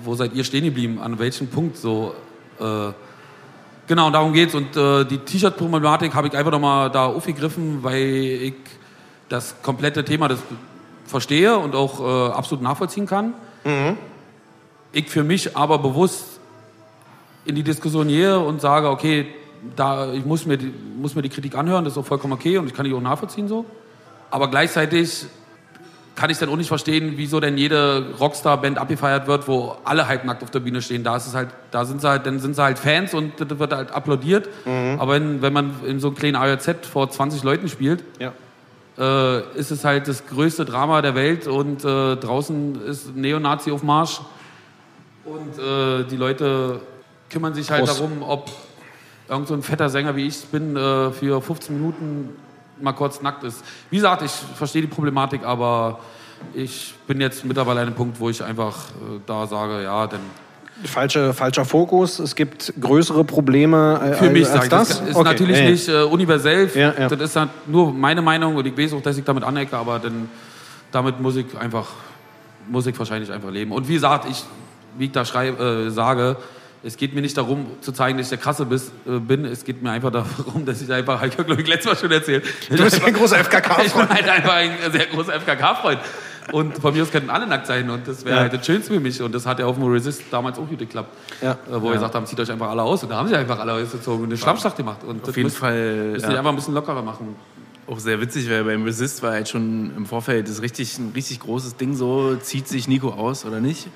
wo 0.03 0.15
seid 0.15 0.35
ihr 0.35 0.45
stehen 0.45 0.65
geblieben? 0.65 1.01
An 1.01 1.19
welchem 1.19 1.47
Punkt 1.47 1.77
so? 1.77 2.15
Äh, 2.59 2.93
genau, 3.87 4.11
darum 4.11 4.33
geht's. 4.33 4.55
Und 4.55 4.77
äh, 4.77 5.05
die 5.05 5.19
T-Shirt-Problematik 5.19 6.15
habe 6.15 6.27
ich 6.29 6.37
einfach 6.37 6.51
nochmal 6.51 6.91
da 6.91 7.07
aufgegriffen, 7.07 7.83
weil 7.83 8.03
ich 8.03 8.55
das 9.29 9.55
komplette 9.63 10.05
Thema 10.05 10.29
das 10.29 10.41
verstehe 11.07 11.57
und 11.57 11.75
auch 11.75 12.01
äh, 12.01 12.33
absolut 12.33 12.63
nachvollziehen 12.63 13.07
kann. 13.07 13.35
Ich 14.93 15.09
für 15.09 15.25
mich 15.25 15.57
aber 15.57 15.79
bewusst 15.79 16.41
in 17.45 17.55
die 17.55 17.63
Diskussion 17.63 18.09
gehe 18.09 18.39
und 18.39 18.61
sage, 18.61 18.89
okay, 18.89 19.27
da, 19.77 20.13
ich 20.13 20.25
muss 20.25 20.47
mir, 20.47 20.59
die, 20.59 20.73
muss 20.99 21.15
mir 21.15 21.23
die 21.23 21.29
Kritik 21.29 21.55
anhören, 21.57 21.85
das 21.85 21.95
ist 21.95 21.99
auch 21.99 22.07
vollkommen 22.07 22.33
okay 22.35 22.59
und 22.59 22.67
ich 22.67 22.75
kann 22.75 22.85
die 22.85 22.93
auch 22.93 23.01
nachvollziehen 23.01 23.49
so. 23.49 23.65
Aber 24.31 24.49
gleichzeitig 24.49 25.27
kann 26.15 26.31
ich 26.31 26.39
dann 26.39 26.51
auch 26.51 26.57
nicht 26.57 26.69
verstehen, 26.69 27.15
wieso 27.17 27.41
denn 27.41 27.57
jede 27.57 28.15
Rockstar-Band 28.21 28.79
abgefeiert 28.79 29.27
wird, 29.27 29.49
wo 29.49 29.77
alle 29.85 30.09
halbnackt 30.09 30.43
auf 30.43 30.51
der 30.51 30.61
Bühne 30.61 30.83
stehen. 30.83 31.05
Da 31.05 31.17
ist 31.17 31.27
es 31.27 31.35
halt, 31.35 31.49
da 31.71 31.85
sind 31.85 32.01
sie 32.01 32.09
halt, 32.09 32.27
dann 32.27 32.39
sind 32.39 32.55
sie 32.55 32.63
halt 32.63 32.79
Fans 32.79 33.15
und 33.15 33.33
das 33.41 33.59
wird 33.59 33.73
halt 33.73 33.93
applaudiert. 33.93 34.49
Aber 34.99 35.15
wenn, 35.15 35.41
wenn 35.41 35.53
man 35.53 35.73
in 35.87 36.01
so 36.01 36.09
einem 36.09 36.17
kleinen 36.17 36.37
ARZ 36.37 36.87
vor 36.87 37.11
20 37.11 37.43
Leuten 37.45 37.69
spielt, 37.69 38.05
ja. 38.19 38.33
äh, 38.99 39.59
ist 39.59 39.71
es 39.71 39.85
halt 39.85 40.07
das 40.07 40.27
größte 40.27 40.67
Drama 40.67 41.01
der 41.01 41.15
Welt 41.15 41.47
und 41.47 41.83
äh, 41.85 42.17
draußen 42.17 42.83
ist 42.83 43.17
Neonazi 43.17 43.71
auf 43.71 43.83
Marsch 43.83 44.21
und 45.25 45.59
äh, 45.59 46.05
die 46.05 46.17
Leute 46.17 46.81
kümmern 47.31 47.55
sich 47.55 47.71
halt 47.71 47.85
Prost. 47.85 47.99
darum, 48.01 48.23
ob 48.23 48.51
irgend 49.29 49.49
so 49.49 49.55
ein 49.55 49.63
fetter 49.63 49.89
Sänger 49.89 50.17
wie 50.17 50.27
ich 50.27 50.45
bin 50.47 50.77
äh, 50.77 51.11
für 51.11 51.41
15 51.41 51.75
Minuten 51.77 52.31
mal 52.81 52.93
kurz 52.93 53.23
nackt 53.23 53.45
ist. 53.45 53.65
Wie 53.91 53.97
gesagt, 53.97 54.23
ich 54.23 54.33
verstehe 54.57 54.83
die 54.83 54.89
Problematik, 54.89 55.45
aber 55.45 56.01
ich 56.55 56.95
bin 57.07 57.21
jetzt 57.21 57.45
mittlerweile 57.45 57.81
an 57.81 57.87
einem 57.87 57.97
Punkt, 57.97 58.19
wo 58.19 58.29
ich 58.29 58.43
einfach 58.43 58.77
äh, 58.77 59.21
da 59.27 59.47
sage, 59.47 59.83
ja, 59.85 60.07
denn 60.07 60.21
Falsche, 60.85 61.33
falscher 61.33 61.65
Fokus. 61.65 62.19
Es 62.19 62.35
gibt 62.35 62.73
größere 62.81 63.23
Probleme 63.25 64.01
äh, 64.03 64.15
für 64.15 64.31
mich 64.31 64.49
als 64.49 64.69
das. 64.69 64.89
das 64.89 65.09
ist 65.11 65.15
Okay, 65.15 65.25
natürlich 65.25 65.59
ja, 65.59 65.65
ja. 65.65 65.71
nicht 65.71 65.89
äh, 65.89 66.03
universell. 66.03 66.71
Ja. 66.75 67.09
Das 67.09 67.21
ist 67.21 67.37
halt 67.37 67.51
nur 67.69 67.93
meine 67.93 68.21
Meinung 68.21 68.57
und 68.57 68.67
ich 68.67 68.77
weiß 68.77 68.95
auch, 68.95 69.03
dass 69.03 69.17
ich 69.17 69.25
damit 69.25 69.45
anecke, 69.45 69.77
aber 69.77 70.01
dann, 70.01 70.29
damit 70.91 71.21
muss 71.21 71.37
ich 71.37 71.47
einfach 71.57 71.87
muss 72.69 72.87
ich 72.87 72.99
wahrscheinlich 72.99 73.31
einfach 73.31 73.51
leben. 73.51 73.73
Und 73.73 73.89
wie 73.89 73.95
gesagt, 73.95 74.27
ich, 74.31 74.45
wie 74.99 75.07
ich 75.07 75.13
da 75.13 75.25
schrei, 75.25 75.49
äh, 75.49 75.91
sage, 75.91 76.37
es 76.85 76.97
geht 76.97 77.15
mir 77.15 77.21
nicht 77.21 77.37
darum, 77.37 77.67
zu 77.81 77.93
zeigen, 77.93 78.19
dass 78.19 78.27
ich 78.27 78.31
der 78.31 78.39
Krasse 78.39 78.67
bis, 78.67 78.89
äh, 79.07 79.19
bin. 79.21 79.45
Es 79.45 79.65
geht 79.65 79.83
mir 79.83 79.91
einfach 79.93 80.11
darum, 80.13 80.65
dass 80.67 80.83
ich 80.83 80.93
einfach, 80.93 81.23
ich 81.23 81.33
habe 81.35 81.45
glaube 81.45 81.63
ich 81.63 81.69
letztes 81.69 81.93
Mal 81.93 81.97
schon 81.97 82.11
erzählt. 82.11 82.45
Du 82.71 82.83
bist 82.83 83.05
ein 83.05 83.15
großer 83.15 83.37
Ich 83.41 83.49
bin 83.49 83.61
FKK-Freund. 83.61 84.11
halt 84.11 84.29
einfach 84.29 84.53
ein 84.55 84.71
sehr 84.91 85.07
großer 85.07 85.33
FKK-Freund. 85.41 86.01
Und 86.51 86.77
von 86.79 86.93
mir 86.93 87.05
aus 87.05 87.13
könnten 87.13 87.31
alle 87.31 87.47
nackt 87.47 87.69
sein 87.69 87.89
und 87.89 88.07
das 88.09 88.25
wäre 88.25 88.35
Ja. 88.35 88.43
halt 88.43 88.53
das 88.53 88.67
Schönste 88.67 88.93
für 88.93 88.99
mich. 88.99 89.23
Und 89.23 89.33
das 89.33 89.47
hat 89.47 89.61
ja 89.61 89.67
auf 89.67 89.77
dem 89.77 89.85
Resist 89.87 90.23
damals 90.33 90.59
auch 90.59 90.67
gut 90.69 90.81
geklappt. 90.81 91.17
Ja. 91.41 91.53
Äh, 91.53 91.57
Wo 91.81 91.85
wir 91.85 91.93
gesagt 91.93 92.17
haben, 92.17 92.27
zieht 92.27 92.41
euch 92.41 92.51
einfach 92.51 92.69
alle 92.69 92.83
aus. 92.83 93.05
Und 93.05 93.11
da 93.11 93.17
haben 93.17 93.29
sie 93.29 93.37
einfach 93.37 93.61
alle 93.61 93.75
ausgezogen 93.75 94.25
und 94.25 94.31
eine 94.31 94.37
Schlammschlacht 94.37 94.77
gemacht. 94.77 95.05
Und 95.07 95.27
Auf 95.29 95.37
jeden 95.37 95.51
Fall 95.51 96.11
Müssen 96.15 96.33
ja, 96.33 96.39
einfach 96.39 96.51
ein 96.51 96.57
bisschen 96.57 96.75
lockerer 96.75 97.01
machen. 97.03 97.37
auch 97.87 98.01
sehr 98.01 98.21
witzig, 98.21 98.51
weil 98.51 98.65
beim 98.65 98.83
Resist 98.83 99.23
war 99.23 99.31
halt 99.33 99.49
schon 99.49 99.93
im 99.97 100.05
Vorfeld 100.05 100.49
das 100.49 100.61
richtig, 100.63 100.99
ein 100.99 101.13
richtig 101.15 101.39
großes 101.39 101.77
Ding 101.77 101.95
so, 101.95 102.35
zieht 102.35 102.67
sich 102.67 102.89
Nico 102.89 103.11
aus 103.11 103.45
oder 103.45 103.61
nicht? 103.61 103.87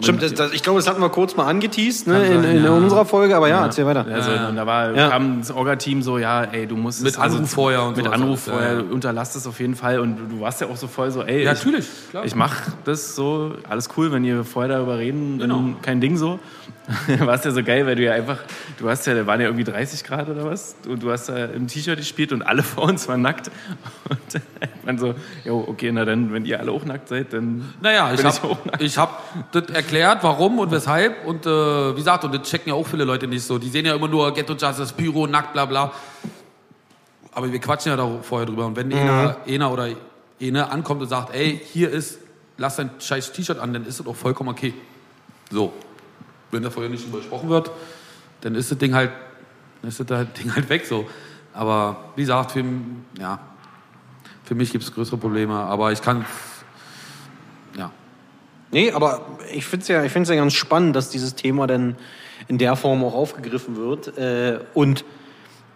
Stimmt, 0.00 0.22
das, 0.22 0.34
das, 0.34 0.52
ich 0.52 0.62
glaube, 0.62 0.78
das 0.78 0.86
hatten 0.88 1.00
wir 1.00 1.08
kurz 1.08 1.36
mal 1.36 1.46
angeteased 1.46 2.06
ne, 2.06 2.26
in, 2.26 2.44
in 2.44 2.64
ja. 2.64 2.70
unserer 2.70 3.04
Folge, 3.06 3.34
aber 3.36 3.48
ja, 3.48 3.64
erzähl 3.64 3.86
weiter. 3.86 4.04
Also, 4.12 4.30
und 4.30 4.56
da 4.56 4.66
war, 4.66 4.94
Ja. 4.94 5.08
kam 5.08 5.38
das 5.40 5.50
Orga-Team 5.50 6.02
so, 6.02 6.18
ja, 6.18 6.44
ey, 6.44 6.66
du 6.66 6.76
musst 6.76 7.02
Mit 7.02 7.12
es- 7.14 7.18
also 7.18 7.36
Anruf 7.38 7.50
vorher 7.50 7.82
und 7.84 7.96
Mit 7.96 8.06
Anruf 8.06 8.46
ja, 8.46 8.52
vorher, 8.52 8.74
ja. 8.74 8.80
unterlass 8.82 9.32
das 9.32 9.46
auf 9.46 9.58
jeden 9.58 9.74
Fall. 9.74 9.98
Und 10.00 10.18
du 10.30 10.40
warst 10.40 10.60
ja 10.60 10.66
auch 10.66 10.76
so 10.76 10.86
voll 10.86 11.10
so, 11.10 11.22
ey, 11.22 11.44
Ja, 11.44 11.52
ich, 11.52 11.58
natürlich, 11.64 11.86
klar. 12.10 12.24
ich 12.26 12.34
mach 12.34 12.54
das 12.84 13.14
so, 13.16 13.52
alles 13.68 13.88
cool, 13.96 14.12
wenn 14.12 14.22
ihr 14.24 14.44
vorher 14.44 14.76
darüber 14.76 14.98
reden, 14.98 15.38
Genau. 15.38 15.62
kein 15.82 16.00
Ding 16.00 16.16
so. 16.18 16.38
warst 17.20 17.44
ja 17.44 17.50
so 17.50 17.62
geil, 17.62 17.84
weil 17.86 17.96
du 17.96 18.04
ja 18.04 18.12
einfach, 18.12 18.38
du 18.78 18.88
hast 18.88 19.06
ja, 19.06 19.14
da 19.14 19.26
waren 19.26 19.40
ja 19.40 19.46
irgendwie 19.46 19.64
30 19.64 20.04
Grad 20.04 20.28
oder 20.28 20.44
was, 20.44 20.76
und 20.86 21.02
du 21.02 21.10
hast 21.10 21.28
da 21.28 21.46
im 21.46 21.66
T-Shirt 21.66 21.98
gespielt 21.98 22.32
und 22.32 22.42
alle 22.42 22.62
vor 22.64 22.84
uns 22.84 23.08
waren 23.08 23.22
nackt. 23.22 23.50
Und 24.08 24.42
man 24.84 24.98
so, 24.98 25.14
jo, 25.44 25.64
okay, 25.66 25.90
na 25.92 26.04
dann, 26.04 26.32
wenn 26.32 26.44
ihr 26.44 26.60
alle 26.60 26.70
auch 26.70 26.84
nackt 26.84 27.08
seid, 27.08 27.32
dann 27.32 27.74
Naja, 27.80 28.12
ich 28.12 28.20
bin 28.20 28.28
ich 28.28 28.42
habe 28.42 28.48
auch 28.48 28.64
nackt. 28.64 28.82
ich 28.82 28.98
hab 28.98 29.52
das 29.52 29.70
erklärt, 29.70 30.22
warum 30.22 30.58
und 30.58 30.70
weshalb. 30.70 31.26
Und 31.26 31.46
äh, 31.46 31.50
wie 31.50 31.96
gesagt, 31.96 32.24
und 32.24 32.34
das 32.34 32.48
checken 32.48 32.68
ja 32.68 32.74
auch 32.74 32.86
viele 32.86 33.04
Leute 33.04 33.26
nicht 33.26 33.42
so. 33.42 33.58
Die 33.58 33.68
sehen 33.68 33.84
ja 33.84 33.94
immer 33.94 34.08
nur 34.08 34.32
Ghetto 34.32 34.54
Justice, 34.54 34.94
Pyro, 34.96 35.26
nackt, 35.26 35.52
bla 35.52 35.64
bla. 35.64 35.92
Aber 37.32 37.52
wir 37.52 37.58
quatschen 37.58 37.90
ja 37.90 37.96
da 37.96 38.08
vorher 38.22 38.46
drüber. 38.46 38.66
Und 38.66 38.76
wenn 38.76 38.92
einer, 38.92 39.36
einer 39.46 39.72
oder 39.72 39.88
eine 40.40 40.70
ankommt 40.70 41.02
und 41.02 41.08
sagt, 41.08 41.34
ey, 41.34 41.60
hier 41.72 41.90
ist, 41.90 42.18
lass 42.58 42.76
dein 42.76 42.90
scheiß 42.98 43.32
T-Shirt 43.32 43.58
an, 43.58 43.72
dann 43.72 43.84
ist 43.84 44.00
das 44.00 44.06
auch 44.06 44.16
vollkommen 44.16 44.50
okay. 44.50 44.72
So. 45.50 45.72
Wenn 46.56 46.62
da 46.62 46.70
vorher 46.70 46.90
nicht 46.90 47.04
drüber 47.06 47.18
gesprochen 47.18 47.48
wird, 47.48 47.70
dann 48.40 48.54
ist 48.54 48.70
das 48.70 48.78
Ding 48.78 48.94
halt, 48.94 49.10
ist 49.82 50.00
das 50.00 50.06
halt- 50.10 50.36
Ding 50.38 50.54
halt 50.54 50.68
weg 50.68 50.86
so. 50.86 51.06
Aber 51.52 51.96
wie 52.16 52.22
gesagt, 52.22 52.52
für, 52.52 52.64
ja, 53.18 53.38
für 54.44 54.54
mich 54.54 54.72
gibt 54.72 54.84
es 54.84 54.92
größere 54.94 55.16
Probleme. 55.16 55.54
Aber 55.54 55.92
ich 55.92 56.02
kann, 56.02 56.24
ja. 57.76 57.90
Nee, 58.72 58.90
aber 58.92 59.20
ich 59.52 59.64
finde 59.66 59.82
es 59.82 59.88
ja, 59.88 60.02
ich 60.04 60.12
find's 60.12 60.28
ja 60.28 60.36
ganz 60.36 60.54
spannend, 60.54 60.96
dass 60.96 61.10
dieses 61.10 61.34
Thema 61.34 61.66
dann 61.66 61.96
in 62.48 62.58
der 62.58 62.76
Form 62.76 63.04
auch 63.04 63.14
aufgegriffen 63.14 63.76
wird 63.76 64.16
äh, 64.18 64.60
und 64.74 65.04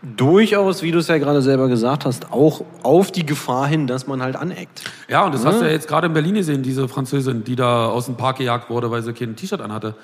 durchaus, 0.03 0.83
wie 0.83 0.93
du 0.93 0.99
es 0.99 1.09
ja 1.09 1.19
gerade 1.19 1.43
selber 1.43 1.69
gesagt 1.69 2.05
hast, 2.05 2.33
auch 2.33 2.65
auf 2.83 3.11
die 3.13 3.27
Gefahr 3.27 3.67
hin, 3.67 3.87
dass 3.87 4.07
man 4.07 4.23
halt 4.23 4.37
aneckt. 4.37 4.83
Ja, 5.09 5.25
und 5.27 5.35
das 5.35 5.45
hast 5.45 5.61
du 5.61 5.65
ja 5.65 5.71
jetzt 5.71 5.89
gerade 5.89 6.07
in 6.07 6.15
Berlin 6.15 6.35
gesehen, 6.35 6.63
diese 6.63 6.89
Französin, 6.89 7.45
die 7.45 7.57
da 7.57 7.87
aus 7.87 8.07
dem 8.07 8.17
Park 8.17 8.39
gejagt 8.39 8.71
wurde, 8.71 8.91
weil 8.91 9.03
sie 9.03 9.13
kein 9.13 9.37
T-Shirt 9.37 9.61
anhatte. 9.61 9.95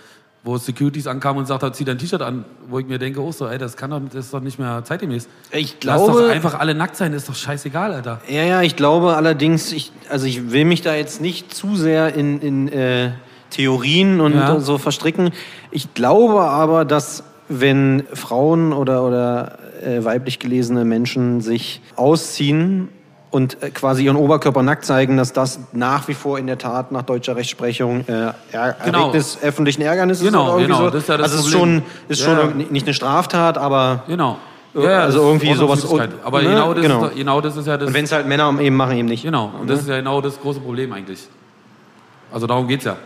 Wo 0.47 0.57
Securities 0.59 1.09
ankamen 1.09 1.41
und 1.41 1.47
sagten, 1.47 1.75
zieh 1.75 1.85
dein 1.85 1.99
T-Shirt 1.99 2.23
an. 2.23 2.45
Wo 2.69 2.79
ich 2.79 2.87
mir 2.87 2.99
denke, 3.01 3.21
oh 3.21 3.33
so, 3.33 3.49
ey, 3.49 3.59
das 3.59 3.77
kann 3.77 3.91
doch, 3.91 4.01
das 4.01 4.27
ist 4.27 4.33
doch 4.33 4.41
nicht 4.41 4.61
mehr 4.61 4.85
zeitgemäß. 4.85 5.29
Ich 5.51 5.77
Lass 5.83 6.05
glaube, 6.05 6.23
doch 6.23 6.31
einfach 6.31 6.55
alle 6.59 6.75
nackt 6.77 6.97
sein, 6.97 7.13
ist 7.13 7.29
doch 7.29 7.35
scheißegal, 7.35 7.93
Alter. 7.93 8.21
Ja, 8.29 8.45
ja, 8.45 8.63
ich 8.63 8.77
glaube 8.77 9.17
allerdings, 9.17 9.73
ich, 9.73 9.91
also 10.09 10.25
ich 10.27 10.53
will 10.53 10.65
mich 10.65 10.83
da 10.83 10.95
jetzt 10.95 11.21
nicht 11.21 11.53
zu 11.53 11.75
sehr 11.75 12.15
in, 12.15 12.41
in 12.41 12.69
äh, 12.69 13.11
Theorien 13.51 14.21
und 14.21 14.35
Ja. 14.35 14.61
so 14.61 14.79
verstricken. 14.79 15.31
Ich 15.73 15.95
glaube 15.95 16.43
aber, 16.43 16.85
dass 16.85 17.25
wenn 17.49 18.05
Frauen 18.13 18.73
oder, 18.73 19.05
oder 19.05 19.59
äh, 19.85 20.05
weiblich 20.05 20.39
gelesene 20.39 20.85
Menschen 20.85 21.41
sich 21.41 21.81
ausziehen 21.97 22.89
und 23.37 23.63
äh, 23.63 23.71
quasi 23.71 24.05
ihren 24.05 24.17
Oberkörper 24.17 24.63
nackt 24.63 24.87
zeigen, 24.87 25.19
dass 25.19 25.33
das 25.35 25.61
nach 25.73 26.09
wie 26.09 26.15
vor 26.15 26.39
in 26.39 26.47
der 26.47 26.57
Tat 26.57 26.91
nach 26.91 27.03
deutscher 27.03 27.37
Rechtsprechung 27.37 28.01
äh, 28.09 28.33
er 28.53 28.77
Genau. 28.85 29.01
Erregnis 29.03 29.39
öffentlichen 29.43 29.83
Ärgernisses 29.83 30.25
Genau, 30.25 30.45
oder 30.45 30.51
irgendwie 30.63 30.67
genau, 30.73 30.79
so. 30.85 30.91
das 30.91 31.03
ist 31.03 31.09
ja 31.11 31.17
das 31.19 31.25
also 31.33 31.39
es 31.41 31.47
ist 31.47 31.53
schon, 31.53 31.83
ist 32.09 32.21
Ja, 32.23 32.27
schon 32.27 32.61
ja. 32.61 32.67
nicht 32.71 32.87
eine 32.87 32.95
Straftat, 32.95 33.59
aber 33.59 34.05
Genau. 34.07 34.39
Äh, 34.75 34.87
also 34.89 35.21
irgendwie 35.21 35.53
sowas-. 35.55 35.87
Aber 36.25 36.43
ne? 36.43 36.49
genau, 36.51 36.73
das 36.75 36.83
Genau. 36.83 37.05
Ist, 37.07 37.15
genau 37.17 37.41
das 37.41 37.57
ist 37.57 37.67
ja 37.67 37.77
das. 37.77 37.89
und 37.89 37.95
wenn 37.95 38.05
es 38.05 38.13
halt 38.13 38.27
Männer 38.27 38.55
eben 38.61 38.77
machen, 38.77 38.97
eben 38.97 39.09
nicht. 39.09 39.23
genau, 39.25 39.53
und 39.61 39.69
das 39.69 39.81
ist 39.81 39.89
ja 39.89 39.97
genau 39.97 40.21
das 40.21 40.41
große 40.41 40.61
Problem 40.61 40.93
eigentlich. 40.93 41.27
Also 42.33 42.47
darum 42.47 42.67
geht's 42.69 42.85
ja. 42.85 42.97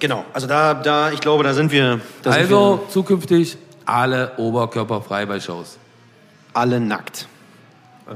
Genau, 0.00 0.24
also 0.32 0.46
da, 0.46 0.74
da, 0.74 1.10
ich 1.12 1.20
glaube, 1.20 1.44
da 1.44 1.54
sind 1.54 1.72
wir, 1.72 2.00
da 2.22 2.32
sind 2.32 2.42
Also 2.42 2.84
zukünftig 2.90 3.56
alle 3.84 4.32
oberkörperfrei 4.38 5.24
bei 5.26 5.40
Shows. 5.40 5.76
wir 6.52 6.60
alle 6.60 6.80
nackt. 6.80 7.27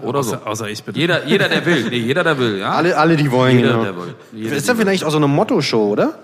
Oder 0.01 0.23
so. 0.23 0.35
außer, 0.37 0.47
außer 0.47 0.69
ich 0.69 0.83
bitte. 0.83 0.99
Jeder, 0.99 1.27
jeder 1.27 1.49
der 1.49 1.65
will. 1.67 1.85
Nee, 1.91 1.99
jeder 1.99 2.25
der 2.25 2.39
will, 2.39 2.59
ja? 2.59 2.73
Alle, 2.73 2.97
alle, 2.97 3.17
die 3.17 3.31
wollen, 3.31 3.59
Jeder, 3.59 3.73
genau. 3.73 3.85
der 3.85 3.97
will. 3.97 4.15
Jeder, 4.33 4.57
ist 4.57 4.69
da 4.69 4.73
die 4.73 4.79
will. 4.79 4.85
vielleicht 4.87 5.05
auch 5.05 5.11
so 5.11 5.19
eine 5.19 5.29
Motto-Show, 5.29 5.91
oder? 5.91 6.15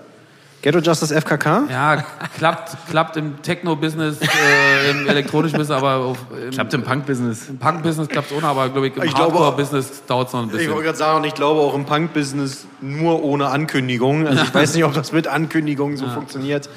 Ghetto 0.61 0.79
Justice 0.79 1.13
FKK? 1.21 1.67
Ja, 1.69 2.03
klappt, 2.37 2.75
klappt 2.89 3.15
im 3.15 3.41
Techno-Business, 3.41 4.19
äh, 4.21 4.91
im 4.91 5.07
elektronischen 5.07 5.57
Business, 5.57 5.77
aber 5.77 5.95
auf, 5.95 6.17
im, 6.43 6.51
Klappt 6.51 6.73
im 6.73 6.83
Punk-Business. 6.83 7.47
im 7.47 7.57
Punk-Business 7.57 8.09
klappt 8.09 8.29
es 8.31 8.37
ohne, 8.37 8.47
aber 8.47 8.67
glaube 8.67 8.87
ich, 8.87 8.97
im 8.97 9.03
Ich 9.03 9.15
Hardcore-Business 9.15 10.03
dauert 10.05 10.27
es 10.27 10.33
noch 10.33 10.41
ein 10.41 10.47
Ich 10.47 10.51
bisschen. 10.51 10.71
wollte 10.71 10.83
gerade 10.85 10.97
sagen, 10.97 11.23
ich 11.23 11.33
glaube 11.33 11.61
auch 11.61 11.73
im 11.75 11.85
Punk-Business 11.85 12.65
nur 12.81 13.23
ohne 13.23 13.47
Ankündigung. 13.47 14.27
Also 14.27 14.43
ich 14.43 14.53
weiß 14.53 14.75
nicht, 14.75 14.83
ob 14.83 14.93
das 14.93 15.13
mit 15.13 15.27
Ankündigung 15.27 15.95
so 15.95 16.07
funktioniert. 16.09 16.69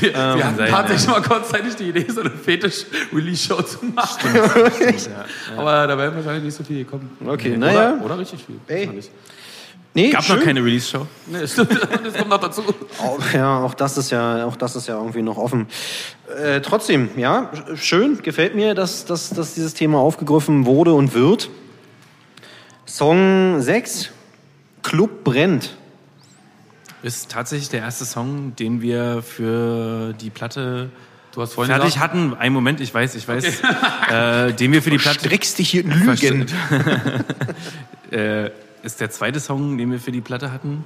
Wir, 0.00 0.12
wir 0.14 0.44
hatten 0.44 0.58
tatsächlich 0.66 1.08
mal 1.08 1.22
kurzzeitig 1.22 1.76
die 1.76 1.88
Idee, 1.88 2.06
so 2.10 2.20
eine 2.20 2.30
Fetisch-Release-Show 2.30 3.62
zu 3.62 3.86
machen. 3.86 4.38
aber 5.56 5.86
da 5.86 5.96
wären 5.96 6.14
wahrscheinlich 6.14 6.44
nicht 6.44 6.56
so 6.56 6.62
viel 6.64 6.84
gekommen. 6.84 7.10
Okay, 7.26 7.56
naja. 7.56 7.94
Oder, 7.94 8.04
oder 8.04 8.18
richtig 8.18 8.44
viel. 8.44 8.56
Ey. 8.68 9.00
Nee, 9.92 10.10
Gab 10.10 10.22
schön. 10.24 10.36
noch 10.36 10.44
keine 10.44 10.64
Release-Show. 10.64 11.06
Nee, 11.26 11.46
stimmt. 11.48 11.72
Das 12.04 12.14
kommt 12.14 12.28
noch 12.30 12.38
dazu. 12.40 12.62
Auch, 13.02 13.32
ja, 13.32 13.58
auch 13.58 13.74
das 13.74 13.98
ist 13.98 14.10
ja, 14.10 14.44
auch 14.46 14.56
das 14.56 14.76
ist 14.76 14.86
ja 14.86 14.96
irgendwie 14.96 15.22
noch 15.22 15.36
offen. 15.36 15.66
Äh, 16.42 16.60
trotzdem, 16.60 17.10
ja, 17.16 17.50
sch- 17.52 17.76
schön, 17.76 18.22
gefällt 18.22 18.54
mir, 18.54 18.74
dass, 18.74 19.04
dass, 19.04 19.30
dass 19.30 19.54
dieses 19.54 19.74
Thema 19.74 19.98
aufgegriffen 19.98 20.64
wurde 20.64 20.92
und 20.94 21.12
wird. 21.14 21.50
Song 22.86 23.60
6, 23.60 24.10
Club 24.82 25.24
brennt. 25.24 25.76
Ist 27.02 27.30
tatsächlich 27.30 27.70
der 27.70 27.80
erste 27.80 28.04
Song, 28.04 28.54
den 28.56 28.82
wir 28.82 29.22
für 29.22 30.12
die 30.20 30.30
Platte 30.30 30.90
Du 31.32 31.40
hast 31.42 31.54
vorhin 31.54 31.72
fertig 31.72 31.94
gesagt, 31.94 32.12
hatten. 32.12 32.34
Einen 32.34 32.54
Moment, 32.54 32.80
ich 32.80 32.92
weiß, 32.92 33.14
ich 33.14 33.26
weiß. 33.26 33.44
Äh, 34.10 34.52
den 34.52 34.72
wir 34.72 34.82
für 34.82 34.90
die 34.90 34.98
Platte. 34.98 35.20
Streckst 35.20 35.58
dich 35.58 35.70
hier 35.70 35.84
in 35.84 35.90
Lügen. 35.92 36.46
äh, 38.10 38.50
ist 38.82 39.00
der 39.00 39.10
zweite 39.10 39.40
Song, 39.40 39.78
den 39.78 39.90
wir 39.90 39.98
für 40.00 40.12
die 40.12 40.20
Platte 40.20 40.52
hatten. 40.52 40.84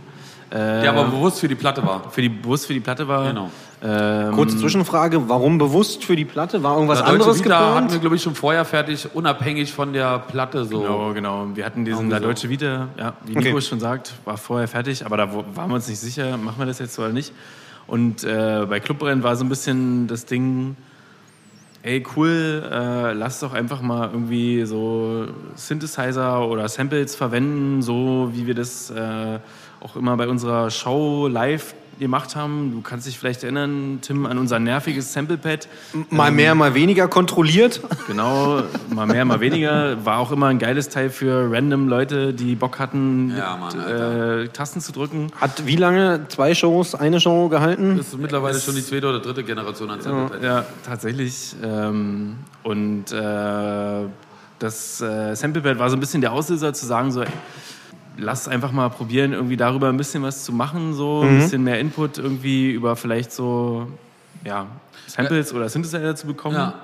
der 0.51 0.91
aber 0.91 1.05
bewusst 1.05 1.41
für 1.41 1.49
die 1.49 1.55
Platte 1.55 1.85
war. 1.85 2.11
Für 2.11 2.23
die 2.23 2.29
Bus 2.29 2.67
für 2.67 2.75
die 2.75 2.81
Platte 2.81 3.09
war. 3.09 3.27
Genau. 3.29 3.51
Ähm, 3.83 4.33
Kurze 4.33 4.57
Zwischenfrage, 4.57 5.29
warum 5.29 5.59
bewusst 5.59 6.05
für 6.05 6.17
die 6.17 6.25
Platte? 6.25 6.63
War 6.63 6.75
irgendwas 6.77 7.01
Na, 7.01 7.07
anderes 7.07 7.45
Vita 7.45 7.59
hatten 7.59 7.75
wir, 7.75 7.81
geplant? 7.83 8.01
glaube 8.01 8.17
ich, 8.17 8.23
schon 8.23 8.35
vorher 8.35 8.65
fertig, 8.65 9.09
unabhängig 9.15 9.73
von 9.73 9.93
der 9.93 10.21
Platte 10.21 10.65
so. 10.65 10.81
Genau, 10.81 11.13
genau. 11.13 11.47
Wir 11.55 11.67
hatten 11.67 11.85
diesen 11.85 12.09
La 12.09 12.19
so. 12.19 12.25
Deutsche 12.25 12.49
Vita, 12.49 12.89
ja, 12.99 13.15
wie 13.27 13.37
Okay. 13.37 13.49
Nico 13.49 13.61
schon 13.61 13.81
sagt, 13.81 14.13
war 14.25 14.39
vorher 14.39 14.69
fertig, 14.69 15.05
aber 15.05 15.17
da 15.19 15.35
waren 15.35 15.69
wir 15.69 15.75
uns 15.75 15.89
nicht 15.89 15.99
sicher, 16.01 16.37
machen 16.39 16.59
wir 16.59 16.67
das 16.67 16.79
jetzt 16.79 16.99
oder 16.99 17.11
nicht. 17.11 17.33
Und 17.87 18.25
äh, 18.25 18.65
bei 18.69 18.81
Clubbrennen 18.81 19.23
war 19.23 19.37
so 19.37 19.45
ein 19.45 19.49
bisschen 19.51 20.07
das 20.07 20.25
Ding, 20.25 20.77
ey 21.85 22.03
cool, 22.17 22.67
äh, 22.73 23.13
lass 23.13 23.41
doch 23.41 23.53
einfach 23.53 23.83
mal 23.83 24.09
irgendwie 24.11 24.65
so 24.65 25.27
Synthesizer 25.55 26.49
oder 26.49 26.67
Samples 26.69 27.15
verwenden, 27.15 27.83
so 27.83 28.31
wie 28.33 28.47
wir 28.47 28.55
das 28.55 28.91
äh, 28.91 29.39
auch 29.81 29.95
immer 29.95 30.17
bei 30.17 30.27
unserer 30.27 30.71
Show 30.71 31.29
live 31.29 31.75
gemacht 31.99 32.37
haben. 32.37 32.73
Du 32.73 32.81
kannst 32.81 33.07
dich 33.07 33.19
vielleicht 33.19 33.43
erinnern, 33.43 33.99
Tim, 34.03 34.27
an 34.27 34.39
unser 34.39 34.59
nerviges 34.59 35.13
Samplepad. 35.13 35.69
Mal 36.11 36.31
mehr, 36.31 36.55
mal 36.55 36.75
weniger 36.75 37.09
kontrolliert. 37.09 37.81
Genau, 38.07 38.63
mal 38.95 39.07
mehr, 39.07 39.25
mal 39.25 39.41
weniger. 39.41 40.05
War 40.05 40.19
auch 40.19 40.33
immer 40.33 40.47
ein 40.49 40.59
geiles 40.59 40.89
Teil 40.89 41.11
für 41.11 41.51
random 41.51 41.89
Leute, 41.89 42.33
die 42.35 42.55
Bock 42.55 42.79
hatten, 42.79 43.35
Ja, 43.37 43.57
Mann, 43.57 43.81
äh, 43.81 44.49
Tasten 44.49 44.81
zu 44.81 44.93
drücken. 44.93 45.31
Hat 45.41 45.67
wie 45.67 45.77
lange? 45.77 46.27
Zwei 46.29 46.55
Shows, 46.55 46.95
eine 46.95 47.21
Show 47.21 47.49
gehalten? 47.49 47.97
Das 47.97 48.09
ist 48.09 48.19
mittlerweile 48.19 48.59
schon 48.59 48.75
die 48.75 48.85
zweite 48.85 49.09
oder 49.09 49.21
dritte 49.21 49.45
Generation 49.45 49.91
an 49.91 50.01
Samplepad. 50.01 50.43
Ja, 50.43 50.65
tatsächlich. 50.85 51.55
Ähm, 51.63 52.37
und 52.63 53.13
äh, 53.13 54.07
das 54.59 55.01
äh, 55.01 55.35
Samplepad 55.35 55.79
war 55.79 55.91
so 55.91 55.97
ein 55.97 56.01
bisschen 56.01 56.21
der 56.21 56.33
Auslöser 56.33 56.73
zu 56.73 56.87
sagen, 56.87 57.11
so, 57.11 57.23
ey, 57.23 57.29
lass 58.17 58.49
einfach 58.49 58.73
mal 58.73 58.89
probieren, 58.91 59.33
irgendwie 59.33 59.57
darüber 59.57 59.89
ein 59.89 59.97
bisschen 59.97 60.23
was 60.23 60.45
zu 60.45 60.53
machen, 60.53 60.95
so 60.95 61.23
ein 61.23 61.41
bisschen 61.41 61.65
mehr 61.65 61.81
Input 61.81 62.19
irgendwie 62.19 62.71
über 62.71 62.97
vielleicht 62.97 63.33
so, 63.33 63.89
ja, 64.45 64.67
Samples 65.07 65.53
oder 65.53 65.69
Synthesizer 65.69 66.17
zu 66.17 66.27
bekommen. 66.27 66.57
Ja. 66.57 66.75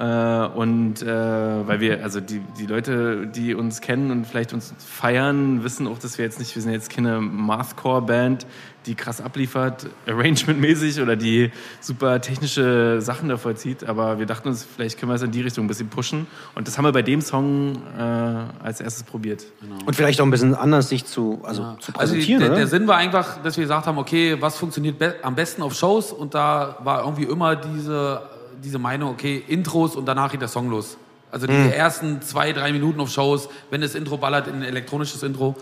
Äh, 0.00 0.46
und 0.54 1.02
äh, 1.02 1.06
weil 1.06 1.80
wir, 1.80 2.02
also 2.02 2.20
die, 2.20 2.40
die 2.58 2.64
Leute, 2.64 3.26
die 3.26 3.54
uns 3.54 3.82
kennen 3.82 4.10
und 4.10 4.26
vielleicht 4.26 4.54
uns 4.54 4.72
feiern, 4.78 5.62
wissen 5.62 5.86
auch, 5.86 5.98
dass 5.98 6.16
wir 6.16 6.24
jetzt 6.24 6.38
nicht, 6.38 6.54
wir 6.54 6.62
sind 6.62 6.72
jetzt 6.72 6.88
keine 6.88 7.20
Mathcore-Band, 7.20 8.46
die 8.86 8.94
krass 8.94 9.20
abliefert, 9.20 9.90
arrangementmäßig 10.06 11.02
oder 11.02 11.16
die 11.16 11.50
super 11.82 12.22
technische 12.22 13.02
Sachen 13.02 13.28
da 13.28 13.36
vollzieht. 13.36 13.84
Aber 13.84 14.18
wir 14.18 14.24
dachten 14.24 14.48
uns, 14.48 14.64
vielleicht 14.64 14.98
können 14.98 15.10
wir 15.10 15.16
es 15.16 15.22
in 15.22 15.32
die 15.32 15.42
Richtung 15.42 15.66
ein 15.66 15.68
bisschen 15.68 15.90
pushen. 15.90 16.26
Und 16.54 16.66
das 16.66 16.78
haben 16.78 16.86
wir 16.86 16.92
bei 16.92 17.02
dem 17.02 17.20
Song 17.20 17.76
äh, 17.98 18.00
als 18.00 18.80
erstes 18.80 19.02
probiert. 19.02 19.44
Und 19.84 19.94
vielleicht 19.94 20.18
auch 20.22 20.24
ein 20.24 20.30
bisschen 20.30 20.54
anders 20.54 20.88
sich 20.88 21.04
zu, 21.04 21.40
also 21.42 21.76
zu 21.78 21.92
Also 21.94 22.14
die, 22.14 22.20
präsentieren, 22.20 22.40
der, 22.40 22.54
der 22.54 22.66
Sinn 22.68 22.86
war 22.86 22.96
einfach, 22.96 23.42
dass 23.42 23.58
wir 23.58 23.64
gesagt 23.64 23.86
haben, 23.86 23.98
okay, 23.98 24.38
was 24.40 24.56
funktioniert 24.56 24.98
be 24.98 25.16
am 25.20 25.34
besten 25.34 25.60
auf 25.60 25.74
Shows? 25.74 26.10
Und 26.10 26.32
da 26.32 26.78
war 26.84 27.04
irgendwie 27.04 27.24
immer 27.24 27.54
diese, 27.54 28.22
diese 28.62 28.78
Meinung, 28.78 29.10
okay, 29.10 29.42
Intros 29.48 29.96
und 29.96 30.06
danach 30.06 30.30
geht 30.30 30.40
der 30.40 30.48
Song 30.48 30.70
los. 30.70 30.96
Also 31.32 31.46
die 31.46 31.52
Mhm. 31.52 31.70
ersten 31.70 32.22
zwei, 32.22 32.52
drei 32.52 32.72
Minuten 32.72 33.00
auf 33.00 33.10
Shows, 33.10 33.48
wenn 33.70 33.80
das 33.80 33.94
Intro 33.94 34.16
ballert, 34.16 34.48
ein 34.48 34.62
elektronisches 34.62 35.22
Intro 35.22 35.54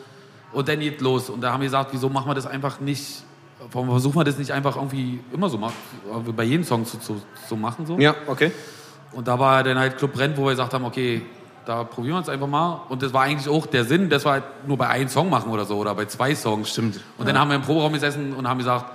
und 0.53 0.69
dann 0.69 0.81
geht 0.81 1.01
los. 1.01 1.29
Und 1.29 1.43
da 1.43 1.53
haben 1.53 1.61
wir 1.61 1.67
gesagt, 1.67 1.91
wieso 1.93 2.09
machen 2.09 2.29
wir 2.31 2.35
das 2.35 2.47
einfach 2.47 2.81
nicht, 2.81 3.23
warum 3.73 3.91
versuchen 3.91 4.17
wir 4.17 4.25
das 4.25 4.39
nicht 4.39 4.51
einfach 4.51 4.77
irgendwie 4.77 5.21
immer 5.33 5.49
so 5.51 5.59
machen, 5.59 5.75
bei 6.35 6.45
jedem 6.45 6.65
Song 6.65 6.87
zu, 6.87 6.99
zu, 6.99 7.21
zu 7.49 7.57
machen 7.57 7.85
so? 7.87 7.99
ja, 7.99 8.15
okay. 8.27 8.51
Und 9.13 9.27
da 9.29 9.39
war 9.39 9.63
dann 9.63 9.79
halt 9.79 9.97
Club 9.99 10.13
Brennt, 10.15 10.37
wo 10.37 10.45
wir 10.45 10.51
gesagt 10.51 10.73
haben, 10.75 10.85
okay, 10.85 11.23
da 11.65 11.85
probieren 11.85 12.17
wir 12.17 12.21
es 12.21 12.29
einfach 12.29 12.47
mal. 12.47 12.83
Und 12.89 13.03
das 13.03 13.13
war 13.13 13.23
eigentlich 13.23 13.49
auch 13.49 13.67
der 13.67 13.85
Sinn, 13.85 14.09
dass 14.11 14.25
wir 14.25 14.33
halt 14.33 14.45
nur 14.67 14.77
bei 14.79 14.89
einem 14.89 15.09
Song 15.09 15.29
machen 15.29 15.51
oder 15.51 15.65
so 15.67 15.77
oder 15.77 15.95
bei 15.95 16.07
zwei 16.07 16.35
Songs. 16.35 16.71
Stimmt. 16.71 17.01
Und 17.19 17.29
dann 17.29 17.39
haben 17.39 17.49
wir 17.49 17.57
im 17.57 17.63
Proberaum 17.63 17.93
gesessen 17.93 18.33
und 18.35 18.49
haben 18.49 18.59
gesagt, 18.59 18.87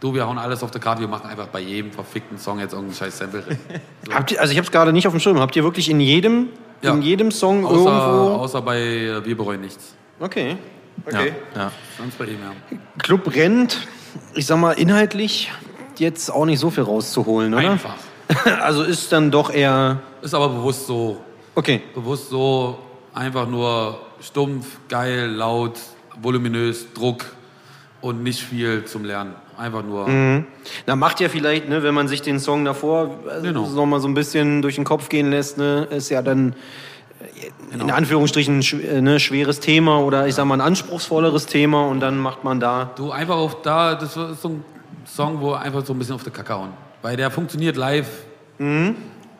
du, 0.00 0.14
wir 0.14 0.26
hauen 0.26 0.38
alles 0.38 0.62
auf 0.62 0.70
der 0.70 0.80
Karte, 0.80 1.00
wir 1.00 1.08
machen 1.08 1.28
einfach 1.28 1.48
bei 1.48 1.60
jedem 1.60 1.92
verfickten 1.92 2.38
Song 2.38 2.58
jetzt 2.60 2.72
irgendeinen 2.72 2.96
scheiß 2.96 3.18
Sample. 3.18 3.44
rein. 3.48 3.58
Habt 4.12 4.30
ihr, 4.32 4.40
also 4.40 4.52
ich 4.52 4.58
habe 4.58 4.66
es 4.66 4.72
gerade 4.72 4.92
nicht 4.92 5.06
auf 5.06 5.12
dem 5.12 5.20
Schirm. 5.20 5.40
Habt 5.40 5.56
ihr 5.56 5.64
wirklich 5.64 5.88
in 5.90 6.00
jedem, 6.00 6.48
Ja. 6.82 6.92
in 6.94 7.02
jedem 7.02 7.30
Song 7.30 7.64
außer, 7.64 7.74
irgendwo? 7.76 8.34
außer 8.42 8.62
bei 8.62 8.78
äh, 8.80 9.24
Wir 9.24 9.36
bereuen 9.36 9.60
nichts. 9.60 9.94
Okay. 10.20 10.56
Okay. 11.06 11.32
Ja, 11.54 11.60
ja. 11.62 11.72
Sonst 11.96 12.18
bei 12.18 12.24
ihm, 12.26 12.38
ja. 12.42 12.78
Club 12.98 13.32
rennt, 13.34 13.86
ich 14.34 14.46
sag 14.46 14.58
mal, 14.58 14.72
inhaltlich 14.72 15.50
jetzt 15.96 16.30
auch 16.30 16.44
nicht 16.44 16.58
so 16.58 16.70
viel 16.70 16.84
rauszuholen, 16.84 17.54
oder? 17.54 17.70
Einfach. 17.70 17.94
Also 18.60 18.82
ist 18.82 19.10
dann 19.12 19.30
doch 19.30 19.50
eher. 19.50 20.00
Ist 20.22 20.34
aber 20.34 20.48
bewusst 20.50 20.86
so, 20.86 21.18
Okay. 21.54 21.82
bewusst 21.94 22.28
so, 22.30 22.78
einfach 23.14 23.48
nur 23.48 23.98
stumpf, 24.20 24.66
geil, 24.88 25.30
laut, 25.30 25.78
voluminös, 26.20 26.92
Druck 26.92 27.24
und 28.00 28.22
nicht 28.22 28.40
viel 28.42 28.84
zum 28.84 29.04
Lernen. 29.04 29.34
Einfach 29.58 29.82
nur. 29.82 30.08
Na, 30.86 30.94
macht 30.96 31.18
ja 31.20 31.28
vielleicht, 31.28 31.68
ne, 31.68 31.82
wenn 31.82 31.92
man 31.94 32.06
sich 32.06 32.22
den 32.22 32.38
Song 32.38 32.64
davor 32.64 33.10
also 33.28 33.42
Genau. 33.42 33.68
noch 33.68 33.86
mal 33.86 34.00
so 34.00 34.06
ein 34.06 34.14
bisschen 34.14 34.62
durch 34.62 34.76
den 34.76 34.84
Kopf 34.84 35.08
gehen 35.08 35.30
lässt, 35.30 35.58
ne, 35.58 35.88
ist 35.90 36.10
ja 36.10 36.22
dann 36.22 36.54
äh, 37.20 37.50
Genau. 37.72 37.84
in 37.84 37.90
Anführungsstrichen 37.90 38.60
ein 38.60 38.80
äh, 38.84 39.00
ne, 39.00 39.18
schweres 39.18 39.58
Thema 39.58 39.98
oder 40.00 40.28
ich 40.28 40.36
sag 40.36 40.44
mal 40.46 40.54
ein 40.54 40.60
anspruchsvolleres 40.60 41.46
Thema 41.46 41.86
und 41.88 41.98
dann 42.00 42.18
macht 42.18 42.44
man 42.44 42.60
da. 42.60 42.90
Du 42.96 43.10
einfach 43.10 43.34
auf 43.36 43.60
da, 43.62 43.96
das 43.96 44.16
ist 44.16 44.42
so 44.42 44.48
ein 44.50 44.64
Song, 45.04 45.40
wo 45.40 45.54
einfach 45.54 45.84
so 45.84 45.92
ein 45.92 45.98
bisschen 45.98 46.14
auf 46.14 46.22
der 46.22 46.32
Kacke 46.32 46.54
hauen. 46.54 46.68
Weil 47.02 47.16
der 47.16 47.30
funktioniert 47.30 47.76
live. 47.76 48.08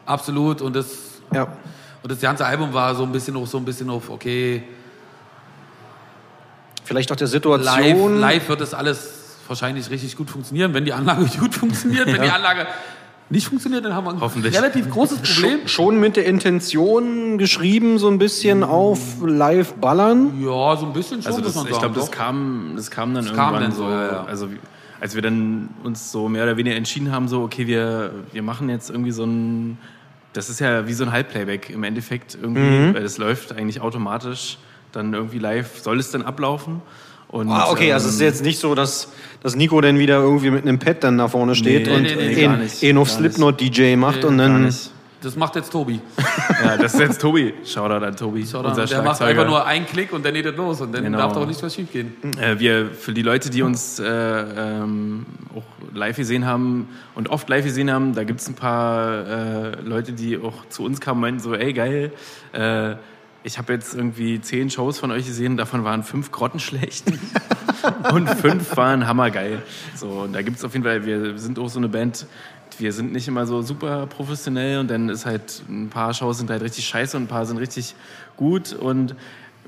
Absolut. 0.04 0.62
Und 0.62 0.74
das, 0.74 1.20
Ja. 1.33 1.44
und 2.02 2.11
das 2.11 2.20
ganze 2.20 2.44
Album 2.46 2.72
war 2.74 2.94
so 2.96 3.04
ein 3.04 3.12
bisschen 3.12 3.37
auf, 3.37 3.48
so 3.48 3.59
ein 3.59 3.64
bisschen 3.64 3.88
auf, 3.90 4.11
okay, 4.11 4.62
Vielleicht 6.85 7.12
auch 7.12 7.16
der 7.16 7.26
live, 7.26 7.33
Situation. 7.33 8.18
live 8.18 8.48
wird 8.48 8.61
das 8.62 8.72
alles 8.72 9.17
wahrscheinlich 9.48 9.90
richtig 9.90 10.16
gut 10.16 10.30
funktionieren, 10.30 10.74
wenn 10.74 10.84
die 10.84 10.92
Anlage 10.92 11.24
gut 11.40 11.54
funktioniert. 11.54 12.06
Wenn 12.06 12.22
die 12.22 12.30
Anlage 12.30 12.66
nicht 13.30 13.46
funktioniert, 13.46 13.84
dann 13.84 13.94
haben 13.94 14.06
wir 14.06 14.12
ein 14.12 14.20
Hoffentlich. 14.20 14.56
relativ 14.56 14.88
großes 14.88 15.18
Problem. 15.20 15.66
Schon 15.68 16.00
mit 16.00 16.16
der 16.16 16.24
Intention 16.26 17.37
geschrieben, 17.38 17.98
so 17.98 18.08
ein 18.08 18.18
bisschen 18.18 18.64
auf 18.64 18.98
live 19.24 19.74
ballern. 19.74 20.40
Ja, 20.40 20.76
so 20.76 20.87
ein 20.87 20.92
bisschen 20.92 21.22
schon, 21.22 21.32
Also 21.32 21.42
das, 21.42 21.56
ich 21.56 21.78
glaube, 21.78 21.94
das 21.94 22.11
kam, 22.11 22.72
das 22.76 22.90
kam 22.90 23.14
dann 23.14 23.26
Das 23.26 23.34
kam 23.34 23.54
irgendwann 23.54 23.70
dann 23.70 23.76
so, 23.78 23.84
ja, 23.88 24.06
ja. 24.12 24.24
Also 24.24 24.48
als 25.00 25.14
wir 25.14 25.22
dann 25.22 25.68
uns 25.84 26.11
so 26.11 26.28
mehr 26.28 26.42
oder 26.44 26.56
weniger 26.56 26.74
entschieden 26.76 27.12
haben, 27.12 27.28
so 27.28 27.42
okay, 27.42 27.66
wir, 27.66 28.12
wir 28.32 28.42
machen 28.42 28.68
jetzt 28.68 28.90
irgendwie 28.90 29.12
so 29.12 29.24
ein, 29.24 29.78
das 30.32 30.48
ist 30.50 30.58
ja 30.61 30.88
wie 30.88 30.92
so 30.94 31.04
ein 31.04 31.12
Halbplayback 31.12 31.70
im 31.70 31.84
Endeffekt 31.84 32.37
irgendwie, 32.40 32.61
Mhm. 32.88 32.94
weil 32.94 33.02
das 33.02 33.18
läuft 33.18 33.52
eigentlich 33.52 33.80
automatisch 33.80 34.58
dann 34.92 35.12
irgendwie 35.12 35.38
live, 35.38 35.78
soll 35.80 35.98
es 36.00 36.11
dann 36.11 36.22
ablaufen. 36.22 36.80
Und, 37.28 37.50
Ah, 37.50 37.68
okay, 37.70 37.92
also 37.92 38.08
es 38.08 38.14
ist 38.14 38.20
ähm, 38.22 38.26
jetzt 38.26 38.42
nicht 38.42 38.58
so, 38.58 38.74
dass, 38.74 39.12
dass 39.42 39.55
Nico 39.57 39.81
dann 39.81 39.98
wieder 39.98 40.18
irgendwie 40.18 40.51
mit 40.51 40.62
einem 40.62 40.79
Pad 40.79 41.05
dann 41.05 41.18
da 41.18 41.29
vorne 41.29 41.55
steht 41.55 41.87
Nee, 41.87 41.94
und 41.94 42.03
nee, 42.03 42.14
nee, 42.16 42.68
eh, 42.83 42.88
eh 42.88 42.92
noch 42.92 43.07
gar 43.07 43.14
Slipknot-DJ 43.16 43.96
macht 43.96 44.24
und 44.24 44.38
dann. 44.38 44.72
Das 45.20 45.35
macht 45.37 45.57
jetzt 45.57 45.70
Tobi. 45.72 46.01
Ja, 46.64 46.77
das 46.77 46.94
ist 46.94 47.01
jetzt 47.01 47.20
Tobi. 47.20 47.55
Shoutout 47.64 48.05
an 48.05 48.16
Tobi, 48.16 48.44
Oder? 48.53 48.70
unser 48.70 48.87
Der 48.87 49.03
macht 49.03 49.22
einfach 49.22 49.46
nur 49.46 49.64
einen 49.64 49.87
Klick 49.87 50.12
und 50.12 50.24
dann 50.24 50.35
geht 50.35 50.46
es 50.46 50.57
los. 50.57 50.81
Und 50.81 50.92
dann 50.92 51.05
Genau. 51.05 51.18
darf 51.18 51.33
doch 51.35 51.46
nicht 51.46 51.62
was 51.62 51.74
schief 51.74 51.92
gehen. 51.92 52.14
Äh, 52.40 52.59
wir, 52.59 52.90
für 52.90 53.12
die 53.12 53.22
Leute, 53.22 53.48
die 53.51 53.62
uns 53.62 54.01
äh, 54.01 54.05
ähm, 54.07 55.24
auch 55.55 55.62
live 55.94 56.16
gesehen 56.16 56.46
haben 56.46 56.88
und 57.14 57.29
oft 57.29 57.48
live 57.48 57.64
gesehen 57.64 57.92
haben, 57.92 58.14
da 58.14 58.24
gibt 58.24 58.40
es 58.40 58.48
ein 58.48 58.55
paar 58.55 59.27
äh, 59.27 59.81
Leute, 59.83 60.12
die 60.12 60.37
auch 60.38 60.66
zu 60.68 60.85
uns 60.85 61.01
kamen 61.01 61.18
und 61.18 61.20
meinten 61.22 61.40
so, 61.40 61.55
ey 61.55 61.72
geil, 61.72 62.12
äh, 62.53 62.94
ich 63.44 63.59
habe 63.59 63.72
jetzt 63.72 63.94
irgendwie 63.94 64.40
zehn 64.40 64.68
Shows 64.70 64.98
von 64.98 65.11
euch 65.12 65.27
gesehen, 65.27 65.57
davon 65.57 65.85
waren 65.85 66.03
fünf 66.03 66.33
grottenschlecht 66.33 67.05
und 68.12 68.28
fünf 68.28 68.76
waren 68.76 69.06
hammergeil. 69.06 69.62
So, 69.96 70.06
und 70.08 70.32
da 70.34 70.42
gibt 70.42 70.56
es 70.58 70.64
auf 70.64 70.72
jeden 70.72 70.84
Fall, 70.84 71.04
wir 71.04 71.38
sind 71.38 71.58
auch 71.58 71.68
so 71.68 71.78
eine 71.78 71.88
Band, 71.88 72.26
wir 72.78 72.92
sind 72.92 73.12
nicht 73.12 73.26
immer 73.28 73.46
so 73.46 73.62
super 73.62 74.06
professionell 74.06 74.78
und 74.78 74.90
dann 74.90 75.08
ist 75.08 75.26
halt, 75.26 75.62
ein 75.68 75.88
paar 75.88 76.14
Shows 76.14 76.38
sind 76.38 76.50
halt 76.50 76.62
richtig 76.62 76.86
scheiße 76.86 77.16
und 77.16 77.24
ein 77.24 77.28
paar 77.28 77.44
sind 77.46 77.56
richtig 77.58 77.94
gut 78.36 78.72
und 78.72 79.14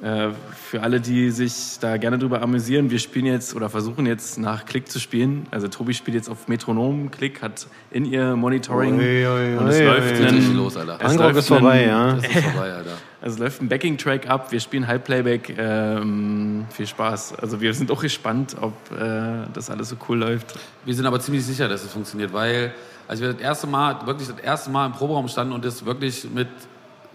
äh, 0.03 0.29
für 0.55 0.83
alle, 0.83 1.01
die 1.01 1.31
sich 1.31 1.79
da 1.81 1.97
gerne 1.99 2.19
drüber 2.19 2.41
amüsieren, 2.41 2.89
wir 2.91 2.99
spielen 2.99 3.27
jetzt 3.27 3.55
oder 3.55 3.69
versuchen 3.69 4.07
jetzt 4.07 4.39
nach 4.39 4.65
Klick 4.65 4.89
zu 4.91 4.99
spielen. 4.99 5.47
Also 5.51 5.69
Tobi 5.69 5.93
spielt 5.93 6.15
jetzt 6.15 6.31
auf 6.31 6.49
Metronom, 6.49 7.11
Klick 7.11 7.43
hat 7.43 7.67
in 7.91 8.07
ihr 8.07 8.35
Monitoring 8.37 8.99
Ui, 8.99 9.27
ui, 9.27 9.57
und 9.59 9.69
es 9.69 9.81
läuft 9.81 10.13
ui. 10.15 10.27
ein, 10.27 10.35
Richtig 10.35 10.55
los, 10.55 10.77
Alter. 10.77 10.95
es 11.01 11.05
Angriff 11.11 11.19
läuft 11.27 11.39
ist 11.41 11.49
vorbei, 11.49 11.83
ein- 11.83 11.89
ja. 11.89 12.13
Das 12.15 12.25
ist 12.27 12.45
vorbei, 12.45 12.73
Alter. 12.73 12.93
Also 13.23 13.35
es 13.35 13.41
läuft 13.41 13.61
ein 13.61 13.69
Backing-Track 13.69 14.31
ab, 14.31 14.51
wir 14.51 14.61
spielen 14.61 14.87
Halbplayback. 14.87 15.55
Ähm, 15.59 16.67
viel 16.71 16.87
Spaß. 16.87 17.35
Also 17.35 17.61
wir 17.61 17.75
sind 17.75 17.91
auch 17.91 18.01
gespannt, 18.01 18.57
ob 18.59 18.73
äh, 18.93 19.47
das 19.53 19.69
alles 19.69 19.91
so 19.91 19.97
cool 20.09 20.19
läuft. 20.19 20.59
Wir 20.87 20.95
sind 20.95 21.05
aber 21.05 21.21
ziemlich 21.21 21.45
sicher, 21.45 21.69
dass 21.69 21.85
es 21.85 21.93
funktioniert, 21.93 22.33
weil 22.33 22.73
als 23.09 23.21
wir 23.21 23.33
das 23.33 23.43
erste 23.43 23.67
Mal, 23.67 24.07
wirklich 24.07 24.29
das 24.29 24.39
erste 24.39 24.71
Mal 24.71 24.87
im 24.87 24.93
Proberaum 24.93 25.29
standen 25.29 25.53
und 25.53 25.65
das 25.65 25.85
wirklich 25.85 26.27
mit 26.33 26.49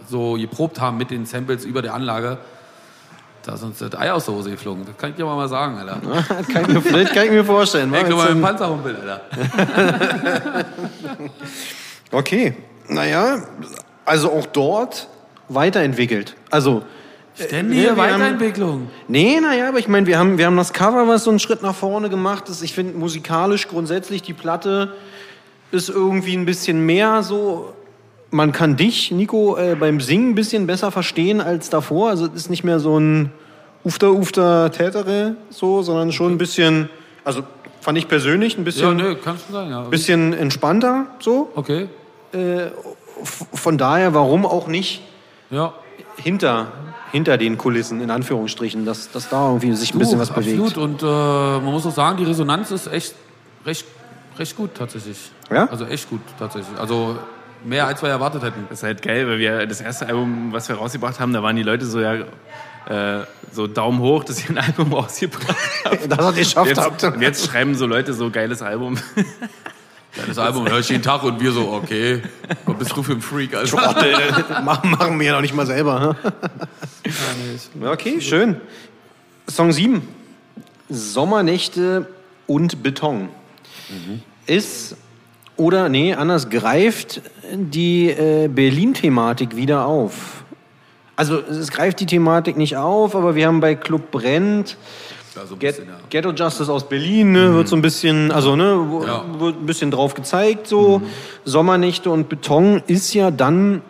so 0.07 0.33
geprobt 0.33 0.79
haben 0.79 0.97
mit 0.97 1.09
den 1.09 1.25
Samples 1.25 1.65
über 1.65 1.81
der 1.81 1.95
Anlage, 1.95 2.37
da 3.43 3.53
ist 3.53 3.63
uns 3.63 3.79
das 3.79 3.95
Ei 3.95 4.11
aus 4.11 4.25
der 4.25 4.35
Hose 4.35 4.51
geflogen. 4.51 4.85
Das 4.85 4.97
kann 4.97 5.11
ich 5.11 5.15
dir 5.15 5.25
mal 5.25 5.47
sagen, 5.47 5.77
Alter. 5.77 6.01
kann, 6.53 6.63
ich 6.63 6.67
mir, 6.67 6.81
vielleicht 6.81 7.13
kann 7.13 7.25
ich 7.25 7.31
mir 7.31 7.45
vorstellen. 7.45 7.89
glaube, 7.91 8.09
Jetzt, 8.09 8.17
mein 8.17 8.31
ähm, 8.31 8.41
Panzerhumpel, 8.41 8.95
Alter. 8.95 9.21
Okay, 12.11 12.55
naja, 12.87 13.43
also 14.05 14.31
auch 14.31 14.45
dort 14.45 15.07
weiterentwickelt. 15.49 16.35
Also, 16.49 16.83
Ständige 17.35 17.81
wir 17.81 17.89
haben- 17.91 17.97
Weiterentwicklung. 17.97 18.87
nee, 19.07 19.39
naja, 19.41 19.67
aber 19.69 19.79
ich 19.79 19.87
meine, 19.87 20.07
wir 20.07 20.17
haben, 20.17 20.37
wir 20.37 20.45
haben 20.45 20.55
das 20.57 20.71
Cover, 20.73 21.07
was 21.07 21.25
so 21.25 21.29
einen 21.31 21.39
Schritt 21.39 21.61
nach 21.61 21.75
vorne 21.75 22.09
gemacht 22.09 22.47
ist. 22.49 22.61
Ich 22.61 22.73
finde 22.73 22.97
musikalisch 22.97 23.67
grundsätzlich 23.67 24.21
die 24.21 24.33
Platte 24.33 24.93
ist 25.71 25.89
irgendwie 25.89 26.35
ein 26.35 26.45
bisschen 26.45 26.85
mehr 26.85 27.23
so. 27.23 27.73
Man 28.31 28.51
kann 28.51 28.75
dich, 28.77 29.11
Nico, 29.11 29.57
äh, 29.57 29.75
beim 29.75 29.99
Singen 30.01 30.29
ein 30.31 30.35
bisschen 30.35 30.65
besser 30.67 30.91
verstehen 30.91 31.41
als 31.41 31.69
davor. 31.69 32.09
Also 32.09 32.25
es 32.25 32.33
ist 32.33 32.49
nicht 32.49 32.63
mehr 32.63 32.79
so 32.79 32.97
ein 32.97 33.31
Ufter, 33.83 34.11
Ufter, 34.13 34.71
Tätere 34.71 35.35
so, 35.49 35.81
sondern 35.83 36.11
schon 36.11 36.33
ein 36.33 36.37
bisschen, 36.37 36.89
also 37.23 37.43
fand 37.81 37.97
ich 37.97 38.07
persönlich 38.07 38.55
ein 38.55 38.61
Ja, 38.61 38.63
bisschen, 38.63 38.97
nö, 38.97 39.15
kann 39.15 39.37
schon 39.37 39.53
sein, 39.53 39.69
ja. 39.69 39.81
bisschen 39.83 40.33
entspannter 40.33 41.05
so. 41.19 41.51
Okay. 41.55 41.87
F- 42.33 43.45
Von 43.53 43.77
daher, 43.77 44.13
warum 44.13 44.45
auch 44.45 44.67
nicht 44.67 45.01
Ja. 45.49 45.73
hinter, 46.17 46.71
hinter 47.11 47.37
den 47.37 47.57
Kulissen, 47.57 48.01
in 48.01 48.11
Anführungsstrichen, 48.11 48.85
dass, 48.85 49.11
dass 49.11 49.29
da 49.29 49.47
irgendwie 49.47 49.73
sich 49.75 49.93
ein 49.93 49.99
bisschen 49.99 50.19
was 50.19 50.31
bewegt. 50.31 50.59
Absolut. 50.59 50.77
Und 50.77 51.03
äh, 51.03 51.05
man 51.05 51.71
muss 51.71 51.85
auch 51.85 51.93
sagen, 51.93 52.17
die 52.17 52.23
Resonanz 52.23 52.71
ist 52.71 52.87
echt 52.87 53.15
recht, 53.65 53.85
recht 54.37 54.55
gut 54.55 54.75
tatsächlich. 54.75 55.17
Ja? 55.51 55.67
Also 55.69 55.85
echt 55.85 56.09
gut 56.09 56.21
tatsächlich. 56.39 56.77
Also 56.79 57.17
mehr 57.63 57.87
als 57.87 58.01
wir 58.01 58.09
erwartet 58.09 58.43
hätten. 58.43 58.65
Das 58.69 58.79
ist 58.79 58.83
halt 58.83 59.01
geil, 59.01 59.27
weil 59.27 59.39
wir 59.39 59.65
das 59.65 59.81
erste 59.81 60.07
Album, 60.07 60.51
was 60.51 60.69
wir 60.69 60.75
rausgebracht 60.75 61.19
haben, 61.19 61.33
da 61.33 61.41
waren 61.43 61.55
die 61.55 61.63
Leute 61.63 61.85
so 61.85 61.99
ja 61.99 62.15
äh, 62.87 63.25
so 63.51 63.67
Daumen 63.67 63.99
hoch, 63.99 64.23
dass 64.23 64.43
ihr 64.43 64.51
ein 64.51 64.57
Album 64.59 64.93
rausgebracht 64.93 65.55
habt. 65.85 66.11
Dass 66.11 66.19
ihr 66.19 66.29
es 66.29 66.35
geschafft 66.35 66.67
Jetzt, 66.67 66.81
habt. 66.81 67.03
und 67.03 67.21
jetzt 67.21 67.47
schreiben 67.47 67.75
so 67.75 67.85
Leute 67.87 68.13
so 68.13 68.29
geiles 68.29 68.61
Album. 68.61 68.97
Das 70.27 70.37
Album 70.37 70.67
höre 70.67 70.79
ich 70.79 70.89
jeden 70.89 71.03
Tag 71.03 71.23
und 71.23 71.41
wir 71.41 71.51
so, 71.51 71.71
okay, 71.71 72.21
was 72.65 72.77
bist 72.77 72.97
du 72.97 73.03
für 73.03 73.13
ein 73.13 73.21
Freak, 73.21 73.53
Alter? 73.53 74.61
machen, 74.63 74.91
machen 74.91 75.19
wir 75.19 75.27
ja 75.27 75.33
noch 75.33 75.41
nicht 75.41 75.53
mal 75.53 75.65
selber. 75.65 76.15
ne? 77.75 77.91
Okay, 77.91 78.21
schön. 78.21 78.61
Song 79.47 79.71
7. 79.71 80.01
Sommernächte 80.89 82.07
und 82.47 82.81
Beton. 82.81 83.29
Ist 84.45 84.95
Oder, 85.57 85.89
nee, 85.89 86.13
anders, 86.13 86.49
greift 86.49 87.21
die 87.53 88.09
äh, 88.09 88.47
Berlin-Thematik 88.47 89.55
wieder 89.55 89.85
auf. 89.85 90.43
Also 91.15 91.39
es 91.39 91.71
greift 91.71 91.99
die 91.99 92.05
Thematik 92.05 92.57
nicht 92.57 92.75
auf, 92.77 93.15
aber 93.15 93.35
wir 93.35 93.47
haben 93.47 93.61
bei 93.61 93.75
Club 93.75 94.11
Brennt 94.11 94.77
Ja, 95.35 95.45
so 95.45 95.55
Get, 95.57 95.75
bisschen, 95.75 95.89
ja. 95.89 95.97
Ghetto 96.09 96.31
Justice 96.31 96.71
aus 96.71 96.87
Berlin, 96.87 97.33
ne, 97.33 97.53
wird 97.53 97.67
so 97.67 97.75
ein 97.75 97.81
bisschen, 97.81 98.31
also 98.31 98.55
ne, 98.55 98.77
wo- 98.89 99.03
Ja. 99.05 99.25
wird 99.37 99.57
ein 99.61 99.65
bisschen 99.65 99.91
drauf 99.91 100.13
gezeigt, 100.13 100.67
so 100.67 101.01
Sommernächte 101.43 102.09
und 102.09 102.29
Beton 102.29 102.81
ist 102.87 103.13
ja 103.13 103.31
dann, 103.31 103.81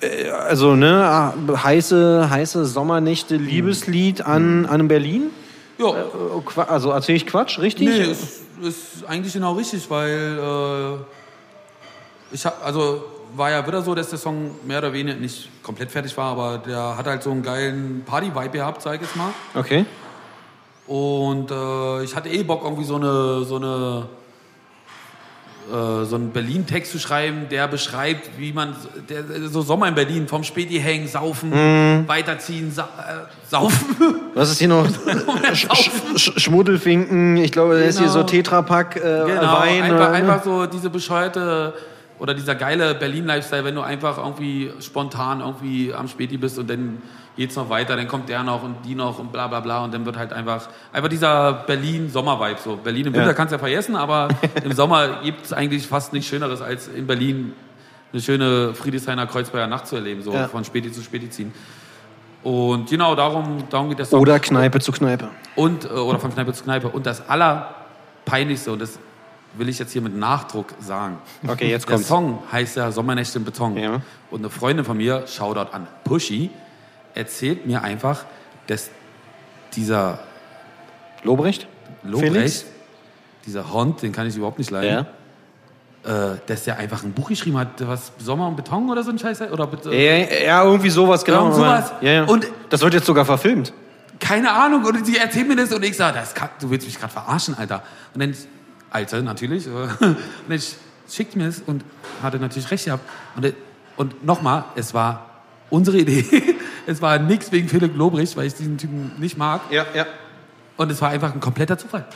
äh, 0.00 0.30
also 0.30 0.74
ne, 0.76 1.04
ah, 1.04 1.34
heiße, 1.62 2.28
heiße 2.30 2.64
Sommernächte 2.64 3.36
Liebeslied 3.36 4.22
an, 4.24 4.64
an 4.66 4.88
Berlin. 4.88 5.24
Ja, 5.78 5.88
Äh, 5.90 6.40
Qua- 6.46 6.64
Also 6.68 6.90
erzähle 6.90 7.16
ich 7.16 7.26
Quatsch, 7.26 7.58
richtig? 7.58 7.86
nee, 7.88 8.10
ist, 8.10 8.40
ist 8.62 9.04
eigentlich 9.06 9.32
genau 9.34 9.52
richtig, 9.54 9.90
weil 9.90 10.38
äh, 10.38 12.34
ich 12.34 12.44
hab, 12.46 12.64
also 12.64 13.04
war 13.36 13.50
ja 13.50 13.64
wieder 13.66 13.80
so, 13.82 13.94
dass 13.94 14.10
der 14.10 14.18
Song 14.18 14.50
mehr 14.66 14.78
oder 14.78 14.92
weniger 14.92 15.16
nicht 15.18 15.48
komplett 15.62 15.90
fertig 15.90 16.16
war, 16.16 16.32
aber 16.32 16.58
der 16.58 16.96
hat 16.96 17.06
halt 17.06 17.22
so 17.22 17.30
einen 17.30 17.42
geilen 17.42 18.02
Party-Vibe 18.04 18.50
gehabt, 18.50 18.82
sag 18.82 18.96
ich 18.96 19.02
jetzt 19.02 19.14
mal. 19.16 19.30
Okay. 19.54 19.84
Und 20.90 21.52
äh, 21.52 22.02
ich 22.02 22.16
hatte 22.16 22.28
eh 22.28 22.42
Bock, 22.42 22.64
irgendwie 22.64 22.82
so 22.84 22.96
eine, 22.96 23.44
so 23.44 23.56
eine 23.56 24.06
äh, 25.72 26.04
so 26.04 26.16
einen 26.16 26.30
Berlin-Text 26.32 26.90
zu 26.90 26.98
schreiben, 26.98 27.46
der 27.48 27.68
beschreibt, 27.68 28.28
wie 28.38 28.52
man 28.52 28.74
der, 29.08 29.22
so 29.48 29.62
Sommer 29.62 29.86
in 29.86 29.94
Berlin 29.94 30.26
vom 30.26 30.42
Späti 30.42 30.80
hängen, 30.80 31.06
saufen, 31.06 31.50
Mhm. 31.50 32.08
weiterziehen, 32.08 32.72
sa 32.72 32.82
äh, 32.98 33.48
saufen. 33.48 33.94
Was 34.34 34.50
ist 34.50 34.58
hier 34.58 34.66
noch? 34.66 34.84
Sch 35.54 35.68
Sch 35.72 35.90
Sch 36.16 36.32
Schmuddelfinken, 36.42 37.36
ich 37.36 37.52
glaube, 37.52 37.78
da 37.78 37.84
ist 37.84 38.00
hier 38.00 38.08
so 38.08 38.18
Genau. 38.18 38.26
Tetrapack 38.30 38.96
äh, 38.96 39.00
Genau, 39.00 39.60
Wein. 39.60 39.82
einfach, 39.84 39.94
oder, 39.96 40.08
ne? 40.10 40.16
einfach 40.16 40.42
so 40.42 40.66
diese 40.66 40.90
bescheuerte 40.90 41.72
oder 42.20 42.34
dieser 42.34 42.54
geile 42.54 42.94
Berlin-Lifestyle, 42.94 43.64
wenn 43.64 43.74
du 43.74 43.80
einfach 43.80 44.18
irgendwie 44.18 44.70
spontan 44.80 45.40
irgendwie 45.40 45.92
am 45.92 46.06
Späti 46.06 46.36
bist 46.36 46.58
und 46.58 46.70
dann 46.70 47.02
geht's 47.36 47.56
noch 47.56 47.70
weiter, 47.70 47.96
dann 47.96 48.06
kommt 48.08 48.28
der 48.28 48.42
noch 48.42 48.62
und 48.62 48.76
die 48.84 48.94
noch 48.94 49.18
und 49.18 49.32
bla 49.32 49.46
bla 49.48 49.60
bla 49.60 49.82
und 49.84 49.94
dann 49.94 50.04
wird 50.04 50.16
halt 50.18 50.32
einfach 50.32 50.68
einfach 50.92 51.08
dieser 51.08 51.52
Berlin-Sommer-Vibe 51.66 52.60
so. 52.62 52.76
Berlin 52.76 53.06
im 53.06 53.14
Winter 53.14 53.28
Ja. 53.28 53.32
kannst 53.32 53.52
du 53.52 53.56
ja 53.56 53.58
vergessen, 53.58 53.96
aber 53.96 54.28
im 54.64 54.72
Sommer 54.72 55.20
gibt's 55.22 55.52
eigentlich 55.52 55.86
fast 55.86 56.12
nichts 56.12 56.28
Schöneres 56.28 56.60
als 56.60 56.88
in 56.88 57.06
Berlin 57.06 57.54
eine 58.12 58.20
schöne 58.20 58.74
Friedrichshainer 58.74 59.26
Kreuzberger 59.26 59.66
Nacht 59.68 59.86
zu 59.86 59.96
erleben, 59.96 60.22
so 60.22 60.32
Ja. 60.32 60.48
von 60.48 60.64
Späti 60.64 60.92
zu 60.92 61.02
Späti 61.02 61.30
ziehen. 61.30 61.52
Und 62.42 62.88
genau 62.90 63.14
darum, 63.14 63.64
darum 63.70 63.88
geht 63.90 64.04
Song. 64.06 64.20
Oder 64.20 64.38
Kneipe 64.40 64.80
zu 64.80 64.92
Kneipe. 64.92 65.28
Und, 65.56 65.84
äh, 65.84 65.88
oder 65.88 66.18
von 66.18 66.32
Kneipe 66.32 66.52
zu 66.52 66.64
Kneipe. 66.64 66.88
Und 66.88 67.04
das 67.06 67.22
Allerpeinlichste, 67.28 68.72
und 68.72 68.80
das 68.80 68.98
will 69.54 69.68
ich 69.68 69.78
jetzt 69.78 69.92
hier 69.92 70.02
mit 70.02 70.16
Nachdruck 70.16 70.74
sagen. 70.80 71.18
Okay, 71.46 71.70
jetzt 71.70 71.86
Der 71.88 71.94
kommt's. 71.96 72.08
Song 72.08 72.38
heißt 72.52 72.76
ja 72.76 72.90
Sommernächte 72.92 73.38
im 73.38 73.44
Beton. 73.44 73.76
Ja. 73.76 74.00
Und 74.30 74.40
eine 74.40 74.50
Freundin 74.50 74.84
von 74.84 74.96
mir, 74.96 75.26
Shoutout 75.26 75.72
an 75.72 75.86
Pushy, 76.04 76.50
erzählt 77.14 77.66
mir 77.66 77.82
einfach, 77.82 78.24
dass 78.68 78.90
dieser 79.74 80.20
Lobrecht? 81.22 81.66
Lobrecht, 82.02 82.32
Felix? 82.32 82.64
dieser 83.46 83.72
Hond, 83.72 84.02
den 84.02 84.12
kann 84.12 84.26
ich 84.26 84.36
überhaupt 84.36 84.58
nicht 84.58 84.70
leiden, 84.70 85.06
äh, 86.04 86.08
dass 86.46 86.64
der 86.64 86.78
einfach 86.78 87.02
ein 87.02 87.12
Buch 87.12 87.28
geschrieben 87.28 87.58
hat, 87.58 87.86
was 87.86 88.12
Sommer 88.18 88.48
und 88.48 88.56
Beton 88.56 88.88
oder 88.90 89.02
so 89.02 89.10
ein 89.10 89.18
Scheiß 89.18 89.42
oder 89.42 89.68
Ja, 89.92 90.16
ja, 90.44 90.64
irgendwie 90.64 90.90
sowas, 90.90 91.24
genau. 91.24 91.40
Irgend 91.42 91.56
sowas. 91.56 91.92
Ja, 92.00 92.10
ja. 92.12 92.24
Und- 92.24 92.46
das 92.70 92.80
wird 92.82 92.94
jetzt 92.94 93.06
sogar 93.06 93.24
verfilmt. 93.24 93.72
keine 94.20 94.52
Ahnung. 94.52 94.84
Und 94.84 95.04
sie 95.06 95.16
erzählt 95.16 95.48
mir 95.48 95.56
das 95.56 95.72
und 95.72 95.82
ich 95.84 95.96
sage, 95.96 96.18
das 96.18 96.34
kann, 96.34 96.50
du 96.60 96.70
willst 96.70 96.86
mich 96.86 96.98
gerade 96.98 97.12
verarschen, 97.12 97.56
Alter. 97.58 97.82
Und 98.14 98.20
dann, 98.22 98.34
Alter, 98.90 99.22
natürlich. 99.22 99.66
Und 99.68 99.96
dann 100.48 100.60
schickt 101.08 101.36
mir 101.36 101.48
es 101.48 101.60
und 101.66 101.84
hatte 102.22 102.38
natürlich 102.38 102.70
recht 102.70 102.84
gehabt. 102.84 103.02
Und, 103.36 103.54
und 103.96 104.24
nochmal, 104.24 104.64
es 104.76 104.94
war 104.94 105.42
unsere 105.68 105.98
Idee. 105.98 106.24
es 106.86 107.02
war 107.02 107.18
nichts 107.18 107.50
wegen 107.50 107.68
Philipp 107.68 107.96
Lobrecht, 107.96 108.36
weil 108.36 108.46
ich 108.46 108.54
diesen 108.54 108.78
Typen 108.78 109.12
nicht 109.18 109.36
mag. 109.36 109.60
Ja, 109.70 109.86
ja. 109.94 110.06
Und 110.76 110.90
es 110.90 111.02
war 111.02 111.10
einfach 111.10 111.34
ein 111.34 111.40
kompletter 111.40 111.76
Zufall. 111.76 112.06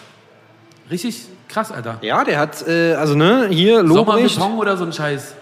Richtig 0.91 1.27
krass, 1.49 1.73
Alter. 1.73 1.99
Ja, 2.03 2.25
der 2.25 2.39
hat, 2.39 2.67
äh, 2.67 2.95
also 2.95 3.15
ne, 3.15 3.49
hier 3.51 3.83
Lobrecht. 3.83 4.35
Sommerbeton 4.35 4.59
oder 4.59 4.77
so 4.77 4.85
ein 4.85 4.93
Scheiß. 4.93 5.35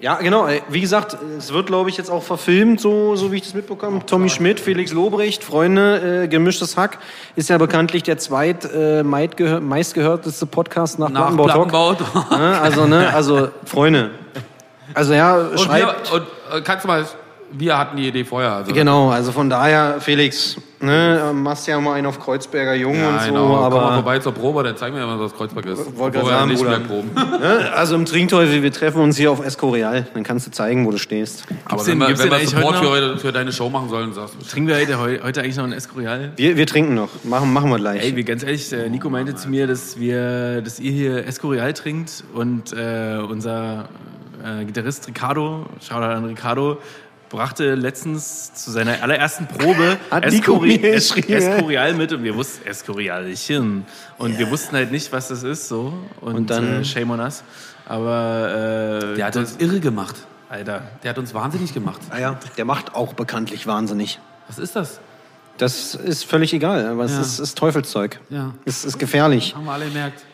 Ja, 0.00 0.14
genau. 0.16 0.46
äh, 0.46 0.62
Wie 0.70 0.80
gesagt, 0.80 1.16
es 1.36 1.52
wird, 1.52 1.66
glaube 1.66 1.90
ich, 1.90 1.96
jetzt 1.98 2.10
auch 2.10 2.22
verfilmt, 2.22 2.80
so, 2.80 3.16
so 3.16 3.32
wie 3.32 3.36
ich 3.36 3.42
das 3.42 3.52
mitbekomme. 3.54 4.00
Tommy 4.06 4.30
Schmidt, 4.30 4.58
Felix 4.58 4.92
Lobrecht, 4.92 5.44
Freunde, 5.44 6.22
äh, 6.24 6.28
gemischtes 6.28 6.76
Hack, 6.78 6.98
ist 7.36 7.50
ja 7.50 7.58
bekanntlich 7.58 8.02
der 8.02 8.16
zweit 8.16 8.64
äh, 8.72 9.02
meistgehörteste 9.02 10.46
Podcast 10.46 10.98
nach, 10.98 11.10
Nach 11.10 11.34
Plattenbau 11.36 11.46
Talk. 11.48 11.68
Plattenbau. 11.68 12.36
Ne, 12.38 12.60
also, 12.60 12.86
ne, 12.86 13.12
also, 13.12 13.48
Freunde. 13.66 14.10
Also 14.94 15.12
ja, 15.12 15.36
Und, 15.36 15.50
wir, 15.52 15.58
schreibt. 15.58 16.12
und 16.12 16.22
äh, 16.52 16.60
kannst 16.62 16.84
du 16.84 16.88
mal, 16.88 17.04
wir 17.52 17.76
hatten 17.78 17.96
die 17.96 18.08
Idee 18.08 18.24
vorher. 18.24 18.52
Also. 18.52 18.72
Genau, 18.72 19.10
also 19.10 19.32
von 19.32 19.50
daher, 19.50 19.96
Felix, 20.00 20.56
ne, 20.80 21.32
machst 21.34 21.66
ja 21.66 21.80
mal 21.80 21.94
einen 21.94 22.06
auf 22.06 22.18
Kreuzberger 22.20 22.74
Jung 22.74 22.94
Ja, 22.96 23.08
und 23.08 23.20
so, 23.20 23.26
genau. 23.28 23.40
Komm 23.46 23.52
mal 23.52 23.64
aber 23.64 23.94
vorbei 23.94 24.18
zur 24.20 24.32
Probe, 24.32 24.62
dann 24.62 24.76
zeigen 24.76 24.94
wir 24.96 25.06
mal, 25.06 25.18
was 25.18 25.34
Kreuzberg 25.34 25.66
ist. 25.66 25.96
Wollte 25.98 26.18
wir 26.18 26.26
sagen, 26.26 26.48
nicht 26.50 26.58
Bruder. 26.62 26.78
mehr 26.78 26.86
proben. 26.88 27.10
ne, 27.14 27.72
also 27.74 27.94
im 27.96 28.04
Trinkteufel, 28.04 28.62
wir 28.62 28.72
treffen 28.72 29.02
uns 29.02 29.16
hier 29.16 29.30
auf 29.30 29.44
Escorial, 29.44 30.06
dann 30.14 30.22
kannst 30.22 30.46
du 30.46 30.50
zeigen, 30.50 30.86
wo 30.86 30.90
du 30.90 30.98
stehst. 30.98 31.44
Aber 31.64 31.82
denn- 31.82 31.92
wenn 31.92 31.98
wir, 32.00 32.06
gibt's 32.08 32.22
wenn 32.24 32.30
wir 32.30 32.38
Support 32.48 32.76
heute 32.76 32.78
für, 32.84 32.90
heute, 32.90 33.18
für 33.18 33.32
deine 33.32 33.52
Show 33.52 33.68
machen 33.68 33.88
sollen, 33.88 34.12
sagst 34.12 34.36
du. 34.40 34.46
Trinken 34.46 34.68
wir 34.68 34.76
heute, 34.76 34.98
heu- 35.00 35.18
heute 35.22 35.40
eigentlich 35.42 35.56
noch 35.56 35.64
ein 35.64 35.72
Escorial? 35.72 36.32
Wir, 36.36 36.56
wir 36.56 36.66
trinken 36.66 36.94
noch, 36.94 37.08
machen, 37.24 37.52
machen 37.52 37.70
wir 37.70 37.78
gleich. 37.78 38.02
Ey, 38.02 38.16
wie 38.16 38.24
ganz 38.24 38.42
ehrlich, 38.42 38.68
der 38.70 38.88
Nico 38.88 39.10
meinte 39.10 39.34
zu 39.34 39.48
mir, 39.48 39.66
dass 39.66 39.98
wir, 39.98 40.62
dass 40.62 40.78
ihr 40.80 40.92
hier 40.92 41.26
Escorial 41.26 41.72
trinkt 41.72 42.24
und 42.34 42.72
äh, 42.72 43.18
unser 43.28 43.88
äh, 44.44 44.64
Gitarrist 44.64 45.06
Ricardo, 45.08 45.66
Shoutout 45.80 46.04
an 46.14 46.24
Ricardo, 46.24 46.78
brachte 47.30 47.74
letztens 47.76 48.52
zu 48.52 48.70
seiner 48.70 49.02
allerersten 49.02 49.46
Probe 49.46 49.96
Es 50.10 51.16
Escorial 51.16 51.94
mit 51.94 52.12
und 52.12 52.22
wir 52.22 52.34
wussten 52.34 52.66
Escorialchen 52.68 53.86
und 54.18 54.38
wir 54.38 54.50
wussten 54.50 54.76
halt 54.76 54.90
nicht, 54.92 55.10
was 55.12 55.28
das 55.28 55.42
ist 55.42 55.68
so 55.68 55.94
und, 56.20 56.34
Und 56.34 56.50
dann- 56.50 56.82
äh, 56.82 56.84
shame 56.84 57.10
on 57.12 57.20
us. 57.20 57.42
Aber 57.86 59.10
äh, 59.12 59.16
Der 59.16 59.26
hat 59.26 59.36
uns 59.36 59.56
irre 59.58 59.80
gemacht. 59.80 60.16
Alter, 60.48 60.82
Der 61.02 61.10
hat 61.10 61.18
uns 61.18 61.32
wahnsinnig 61.32 61.72
gemacht. 61.72 62.00
Ah 62.10 62.18
ja, 62.18 62.38
der 62.56 62.64
macht 62.64 62.94
auch 62.94 63.14
bekanntlich 63.14 63.66
wahnsinnig. 63.66 64.20
Was 64.48 64.58
ist 64.58 64.76
das? 64.76 65.00
Das 65.58 65.94
ist 65.94 66.24
völlig 66.24 66.52
egal, 66.52 66.86
aber 66.86 67.04
es 67.04 67.12
Ja. 67.12 67.20
ist, 67.20 67.38
ist 67.38 67.56
Teufelszeug. 67.58 68.18
Ja. 68.30 68.54
Es 68.64 68.84
ist 68.84 68.98
gefährlich. 68.98 69.54
Haben 69.54 69.64
wir 69.66 69.72
alle 69.72 69.86
gemerkt. 69.86 70.24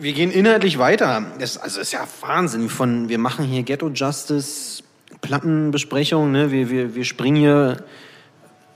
Wir 0.00 0.12
gehen 0.14 0.32
inhaltlich 0.32 0.78
weiter. 0.78 1.24
Das, 1.38 1.58
also 1.58 1.80
ist 1.80 1.92
ja 1.92 2.00
Wahnsinn. 2.22 2.68
Von, 2.68 3.08
wir 3.08 3.18
machen 3.18 3.44
hier 3.44 3.62
Ghetto 3.62 3.88
Justice, 3.88 4.82
Plattenbesprechung, 5.26 6.30
ne? 6.32 6.50
wir, 6.50 6.70
wir, 6.70 6.94
wir 6.94 7.04
springen 7.04 7.36
hier 7.36 7.78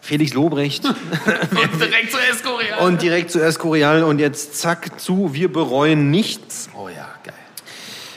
Felix 0.01 0.33
Lobrecht 0.35 0.85
Und 0.87 1.81
direkt 1.81 2.11
zu 2.13 2.19
Escorial. 2.19 2.79
und 2.81 3.03
direkt 3.03 3.31
zu 3.31 3.41
Escorial 3.41 4.03
und 4.05 4.19
jetzt 4.19 4.59
zack 4.59 4.99
zu, 5.01 5.35
wir 5.35 5.53
bereuen 5.53 6.11
nichts. 6.11 6.69
Oh 6.77 6.89
ja, 6.89 7.09
geil. 7.25 7.35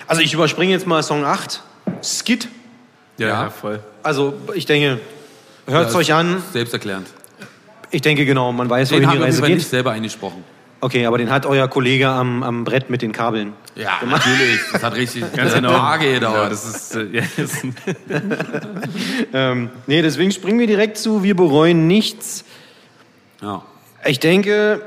Also 0.07 0.21
ich 0.21 0.33
überspringe 0.33 0.71
jetzt 0.71 0.87
mal 0.87 1.03
Song 1.03 1.23
8, 1.25 1.61
Skit. 2.01 2.47
ja, 3.17 3.27
Ja. 3.27 3.43
ja. 3.43 3.49
voll. 3.49 3.79
Also 4.01 4.33
ich 4.53 4.65
denke, 4.65 4.99
hört 5.67 5.87
es 5.87 5.93
Ja, 5.93 5.99
euch 5.99 6.13
an. 6.13 6.41
Selbsterklärend. 6.53 7.07
Ich 7.91 8.01
denke 8.01 8.25
genau, 8.25 8.51
man 8.51 8.69
weiß, 8.69 8.89
Den 8.89 9.03
wohin 9.05 9.17
die 9.17 9.23
Reise 9.23 9.41
geht. 9.43 9.55
nicht 9.55 9.69
selber 9.69 9.91
eingesprochen. 9.91 10.43
Okay, 10.83 11.05
aber 11.05 11.17
den 11.17 11.29
hat 11.31 11.45
euer 11.45 11.69
Kollege 11.69 12.09
am, 12.09 12.43
am 12.43 12.65
Brett 12.65 12.89
mit 12.89 13.01
den 13.01 13.13
Kabeln. 13.13 13.53
Ja, 13.75 13.91
natürlich. 14.05 14.59
Das 14.73 14.83
hat 14.83 14.95
richtig 14.95 15.23
Ganz 15.35 15.53
genau. 15.53 15.69
Tage 15.71 16.07
Ja, 16.07 16.13
gedauert. 16.15 16.51
das 16.51 16.65
ist, 16.65 16.95
äh, 16.97 17.05
ja, 17.05 17.23
ist 17.37 17.63
Ähm, 19.33 19.69
nee, 19.87 20.01
deswegen 20.01 20.31
springen 20.31 20.59
wir 20.59 20.67
direkt 20.67 20.97
zu, 20.97 21.23
wir 21.23 21.37
bereuen 21.37 21.87
nichts. 21.87 22.43
Ja. 23.41 23.61
Ich 24.05 24.19
denke, 24.19 24.81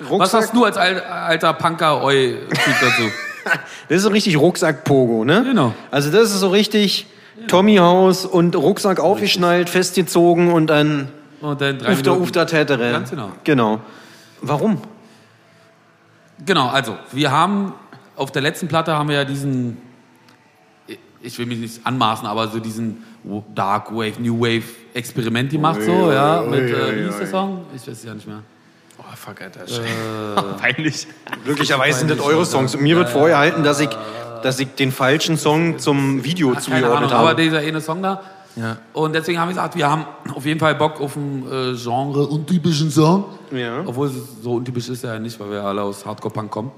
Rucksack, 0.00 0.20
Was 0.20 0.34
hast 0.34 0.54
du 0.56 0.64
als 0.64 0.76
al- 0.76 1.00
alter 1.02 1.52
Punker-Oi-Typ 1.52 2.74
dazu? 2.80 3.02
das 3.88 3.98
ist 3.98 4.02
so 4.02 4.08
richtig 4.08 4.36
Rucksack-Pogo, 4.38 5.24
ne? 5.24 5.44
Genau. 5.44 5.72
Also 5.92 6.10
das 6.10 6.32
ist 6.32 6.40
so 6.40 6.48
richtig 6.48 7.06
Tommy-Haus 7.46 8.26
und 8.26 8.56
Rucksack 8.56 8.98
aufgeschnallt, 8.98 9.70
festgezogen 9.70 10.52
und 10.52 10.66
dann 10.66 11.08
Und 11.40 11.60
dann 11.60 11.78
drei 11.78 11.92
Ufter, 11.92 12.14
Minuten. 12.16 12.78
Ganz 12.92 13.10
genau. 13.10 13.32
Genau. 13.44 13.80
Warum? 14.48 14.78
Genau, 16.44 16.68
also 16.68 16.96
wir 17.12 17.30
haben 17.30 17.72
auf 18.16 18.30
der 18.32 18.42
letzten 18.42 18.68
Platte 18.68 18.94
haben 18.94 19.08
wir 19.08 19.16
ja 19.16 19.24
diesen, 19.24 19.78
ich 21.22 21.38
will 21.38 21.46
mich 21.46 21.58
nicht 21.58 21.86
anmaßen, 21.86 22.26
aber 22.26 22.48
so 22.48 22.60
diesen 22.60 23.04
Dark 23.54 23.90
Wave, 23.92 24.20
New 24.20 24.40
Wave 24.40 24.64
Experiment 24.92 25.50
gemacht, 25.50 25.82
so, 25.82 26.12
ja, 26.12 26.42
mit, 26.42 26.70
äh, 26.70 26.96
wie 26.96 27.04
hieß 27.06 27.18
der 27.18 27.26
Song? 27.26 27.64
Ich 27.74 27.82
weiß 27.82 27.96
es 27.96 28.04
ja 28.04 28.14
nicht 28.14 28.26
mehr. 28.26 28.42
oh, 28.98 29.02
fuck, 29.16 29.40
Alter. 29.40 29.62
Äh, 29.62 30.58
Peinlich. 30.60 31.06
Glücklicherweise 31.44 32.00
sind 32.00 32.10
das 32.10 32.20
eure 32.20 32.44
Songs. 32.44 32.74
Und 32.74 32.82
mir 32.82 32.96
wird 32.96 33.08
vorgehalten, 33.08 33.64
dass 33.64 33.80
ich, 33.80 33.90
dass 34.42 34.60
ich 34.60 34.74
den 34.74 34.92
falschen 34.92 35.36
Song 35.36 35.78
zum 35.78 36.22
Video 36.22 36.54
zugeordnet 36.54 36.92
Ahnung, 36.92 37.12
aber 37.12 37.30
habe. 37.30 37.42
dieser 37.42 37.58
eine 37.58 37.80
Song 37.80 38.02
da. 38.02 38.22
Ja. 38.56 38.78
Und 38.92 39.14
deswegen 39.14 39.38
haben 39.40 39.48
wir 39.48 39.54
gesagt, 39.54 39.76
wir 39.76 39.90
haben 39.90 40.06
auf 40.32 40.44
jeden 40.46 40.60
Fall 40.60 40.74
Bock 40.76 41.00
auf 41.00 41.16
einen 41.16 41.44
äh, 41.50 41.76
Genre 41.76 42.26
untypischen 42.26 42.90
Song. 42.90 43.24
Ja. 43.50 43.82
Obwohl 43.84 44.08
es 44.08 44.14
so 44.42 44.54
untypisch 44.54 44.88
ist 44.88 45.02
ja 45.02 45.18
nicht, 45.18 45.38
weil 45.40 45.50
wir 45.50 45.62
alle 45.64 45.82
aus 45.82 46.06
Hardcore-Punk 46.06 46.50
kommen. 46.50 46.70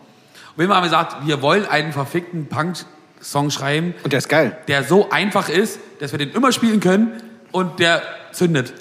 Wir 0.57 0.69
haben 0.69 0.85
gesagt, 0.85 1.27
wir 1.27 1.43
wollen 1.43 1.67
einen 1.67 1.93
verfickten 1.93 2.47
Punk-Song 2.47 3.51
schreiben, 3.51 3.95
Und 4.05 4.13
der 4.13 4.19
ist 4.19 4.29
geil. 4.31 4.57
der 4.69 4.85
so 4.85 5.11
einfach 5.11 5.51
ist, 5.51 5.79
dass 6.01 6.13
wir 6.13 6.19
den 6.19 6.31
immer 6.31 6.51
spielen 6.53 6.81
können 6.81 7.23
und 7.53 7.79
der 7.79 8.03
zündet. 8.33 8.73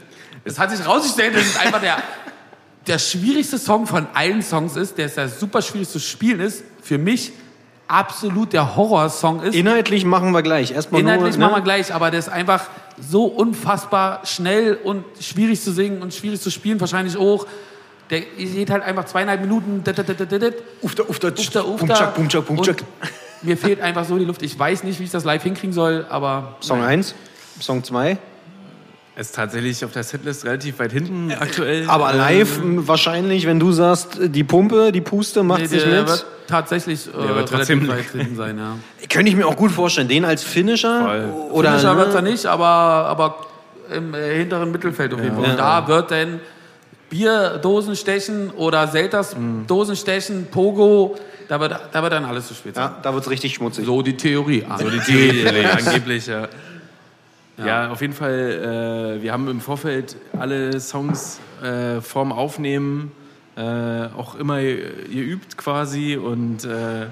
Es 0.46 0.58
hat 0.58 0.72
sich 0.72 0.80
herausgestellt, 0.80 1.36
dass 1.36 1.44
es 1.44 1.60
einfach 1.60 1.82
der, 1.82 1.98
der 2.88 3.00
schwierigste 3.00 3.58
Song 3.58 3.88
von 3.88 4.08
allen 4.14 4.42
Songs 4.42 4.78
ist, 4.78 4.98
der 4.98 5.08
ist 5.08 5.18
ja 5.18 5.28
super 5.28 5.62
schwierig 5.62 5.90
zu 5.90 6.00
spielen 6.00 6.40
ist. 6.40 6.64
Für 6.82 6.98
mich 6.98 7.34
absolut 7.88 8.54
der 8.54 8.76
Horrorsong 8.76 9.42
ist. 9.44 9.56
Inhaltlich 9.56 10.06
machen 10.06 10.32
wir 10.32 10.42
gleich. 10.42 10.72
Erstmal 10.72 11.02
Inhaltlich 11.02 11.38
nur, 11.38 11.48
machen 11.48 11.54
wir 11.54 11.60
ne? 11.60 11.64
gleich, 11.64 11.94
aber 11.94 12.12
der 12.12 12.20
ist 12.20 12.30
einfach 12.30 12.66
so 13.00 13.26
unfassbar 13.26 14.22
schnell 14.26 14.76
und 14.84 15.04
schwierig 15.20 15.62
zu 15.62 15.72
singen 15.72 16.02
und 16.02 16.14
schwierig 16.14 16.42
zu 16.42 16.50
spielen, 16.50 16.80
wahrscheinlich 16.80 17.18
auch. 17.18 17.46
Der 18.10 18.22
geht 18.22 18.70
halt 18.70 18.84
einfach 18.84 19.06
zweieinhalb 19.06 19.42
Minuten. 19.42 19.84
Ufta, 20.82 21.04
ufta, 21.04 21.28
Ufta, 21.30 21.62
ufta. 21.64 22.12
Bumchak. 22.12 22.50
Und 22.50 22.86
Mir 23.42 23.58
fehlt 23.58 23.82
einfach 23.82 24.06
so 24.06 24.18
die 24.18 24.26
Luft. 24.26 24.42
Ich 24.44 24.58
weiß 24.58 24.84
nicht, 24.84 25.00
wie 25.00 25.04
ich 25.04 25.12
das 25.12 25.24
live 25.24 25.44
hinkriegen 25.44 25.74
soll, 25.74 26.06
aber 26.10 26.56
Song 26.62 26.84
1, 26.84 27.16
Song 27.60 27.84
2. 27.84 28.18
Ist 29.18 29.34
tatsächlich 29.34 29.84
auf 29.86 29.94
der 29.94 30.04
Setlist 30.04 30.44
relativ 30.44 30.78
weit 30.80 30.92
hinten 30.92 31.32
aktuell. 31.32 31.86
Aber 31.88 32.12
Ähm, 32.12 32.18
live 32.18 32.58
m, 32.60 32.88
wahrscheinlich, 32.88 33.46
wenn 33.48 33.60
du 33.62 33.72
sagst, 33.72 34.18
die 34.22 34.44
Pumpe, 34.44 34.92
die 34.92 35.00
Puste 35.02 35.42
macht 35.42 35.62
nee, 35.62 35.68
sich 35.68 35.84
der 35.84 36.00
mit. 36.02 36.08
wird 36.10 36.26
tatsächlich 36.48 37.08
äh, 37.08 37.14
wird 37.36 37.48
trotzdem 37.50 37.84
relativ 37.90 38.14
weit 38.14 38.22
hinten 38.22 38.36
sein. 38.36 38.58
Ja. 38.58 38.78
Könnte 39.10 39.30
ich 39.30 39.38
mir 39.38 39.48
auch 39.48 39.56
gut 39.56 39.72
vorstellen. 39.72 40.10
Den 40.10 40.26
als 40.26 40.44
Finisher? 40.44 41.02
Voll. 41.02 41.30
Oder 41.52 41.70
Finisher 41.72 41.94
ne? 41.94 42.00
wird 42.02 42.14
er 42.14 42.22
nicht, 42.24 42.46
aber, 42.46 42.66
aber 42.66 43.46
im 43.96 44.14
äh, 44.14 44.36
hinteren 44.40 44.70
Mittelfeld 44.72 45.14
auf 45.14 45.22
jeden 45.24 45.36
Fall. 45.36 45.52
Und 45.52 45.58
da 45.60 45.88
wird 45.88 46.12
dann 46.12 46.42
Bierdosen 47.10 47.96
stechen 47.96 48.52
oder 48.52 48.88
Selters 48.88 49.36
Mhm. 49.38 49.66
Dosen 49.68 49.96
stechen, 49.96 50.48
Pogo, 50.52 51.16
da 51.48 51.60
wird, 51.60 51.80
da 51.92 52.02
wird 52.04 52.12
dann 52.12 52.26
alles 52.26 52.48
zu 52.48 52.54
spät 52.54 52.76
sein. 52.76 52.84
Ja, 52.86 52.98
da 53.02 53.14
wird's 53.14 53.30
richtig 53.30 53.54
schmutzig. 53.54 53.86
So 53.86 54.02
die 54.02 54.18
Theorie. 54.18 54.66
So 54.78 54.90
die 54.90 55.00
Theorie, 55.00 55.66
angeblich, 55.78 56.28
ja. 56.28 56.48
Ja, 57.58 57.90
auf 57.90 58.02
jeden 58.02 58.14
Fall. 58.14 59.18
Äh, 59.20 59.24
wir 59.24 59.32
haben 59.32 59.48
im 59.48 59.62
Vorfeld 59.62 60.18
alle 60.38 60.80
Songs 60.80 61.40
äh, 61.62 62.02
vorm 62.02 62.32
Aufnehmen 62.32 63.12
äh, 63.56 63.62
auch 64.18 64.36
immer 64.36 64.62
geübt 64.62 65.58
quasi 65.58 66.18
und 66.18 66.66
äh, 66.66 67.08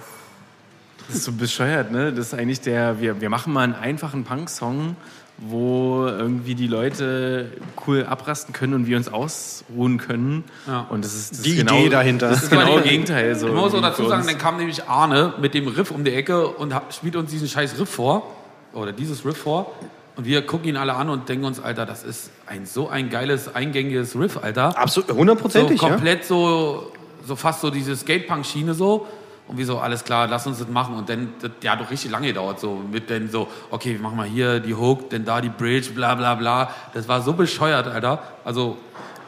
das 1.07 1.17
ist 1.17 1.23
so 1.25 1.31
bescheuert, 1.33 1.91
ne? 1.91 2.13
Das 2.13 2.27
ist 2.27 2.33
eigentlich 2.33 2.61
der, 2.61 2.99
wir, 3.01 3.21
wir 3.21 3.29
machen 3.29 3.53
mal 3.53 3.63
einen 3.63 3.75
einfachen 3.75 4.23
Punk-Song, 4.23 4.95
wo 5.37 6.05
irgendwie 6.05 6.55
die 6.55 6.67
Leute 6.67 7.51
cool 7.85 8.05
abrasten 8.05 8.53
können 8.53 8.73
und 8.73 8.87
wir 8.87 8.97
uns 8.97 9.11
ausruhen 9.11 9.97
können. 9.97 10.43
Ja. 10.67 10.87
Und 10.89 11.03
das 11.03 11.13
ist, 11.13 11.31
das 11.31 11.41
Die 11.41 11.51
ist 11.51 11.57
genau, 11.57 11.79
Idee 11.79 11.89
dahinter. 11.89 12.29
Das 12.29 12.43
ist 12.43 12.49
genau 12.49 12.75
das 12.75 12.83
Gegenteil. 12.83 13.35
So 13.35 13.47
Ich 13.47 13.53
muss 13.53 13.73
auch 13.73 13.81
dazu 13.81 14.07
sagen, 14.07 14.25
dann 14.27 14.37
kam 14.37 14.57
nämlich 14.57 14.87
Arne 14.87 15.33
mit 15.41 15.53
dem 15.53 15.67
Riff 15.67 15.91
um 15.91 16.03
die 16.03 16.13
Ecke 16.13 16.47
und 16.47 16.73
spielt 16.91 17.15
uns 17.15 17.31
diesen 17.31 17.47
scheiß 17.47 17.79
Riff 17.79 17.89
vor. 17.89 18.35
Oder 18.73 18.91
dieses 18.91 19.25
Riff 19.25 19.37
vor. 19.37 19.73
Und 20.16 20.26
wir 20.26 20.45
gucken 20.45 20.70
ihn 20.70 20.78
alle 20.78 20.93
an 20.93 21.09
und 21.09 21.28
denken 21.28 21.45
uns, 21.45 21.59
Alter, 21.59 21.86
das 21.86 22.03
ist 22.03 22.32
ein 22.45 22.66
so 22.66 22.88
ein 22.89 23.09
geiles, 23.09 23.53
eingängiges 23.53 24.16
Riff, 24.16 24.38
Alter. 24.41 24.78
Absolut, 24.78 25.09
So 25.09 25.16
hundertprozentig, 25.16 25.82
ja. 25.82 25.89
komplett 25.89 26.24
so, 26.24 26.91
so 27.26 27.36
fast 27.36 27.61
so 27.61 27.70
diese 27.72 27.95
Skatepunk-Schiene 27.95 28.74
so. 28.74 29.07
Und 29.47 29.57
wir 29.57 29.66
so, 29.66 29.80
alles 29.80 30.03
klar, 30.05 30.28
lass 30.28 30.47
uns 30.47 30.59
das 30.59 30.70
machen. 30.70 30.95
Und 30.95 31.09
dann, 31.09 31.34
das, 31.41 31.51
der 31.61 31.72
hat 31.72 31.82
doch 31.82 31.91
richtig 31.91 32.11
lange 32.11 32.28
gedauert, 32.28 32.59
so 32.59 32.80
mit 32.91 33.09
dann 33.09 33.30
so, 33.30 33.47
okay, 33.72 33.93
wir 33.93 33.99
machen 33.99 34.16
mal 34.16 34.28
hier 34.28 34.59
die 34.59 34.74
Hook, 34.74 35.09
dann 35.09 35.26
da 35.26 35.41
die 35.41 35.49
Bridge, 35.49 35.91
bla 35.93 36.16
bla 36.16 36.36
bla. 36.36 36.72
Das 36.93 37.07
war 37.07 37.22
so 37.22 37.34
bescheuert, 37.34 37.88
Alter. 37.88 38.22
Also 38.45 38.78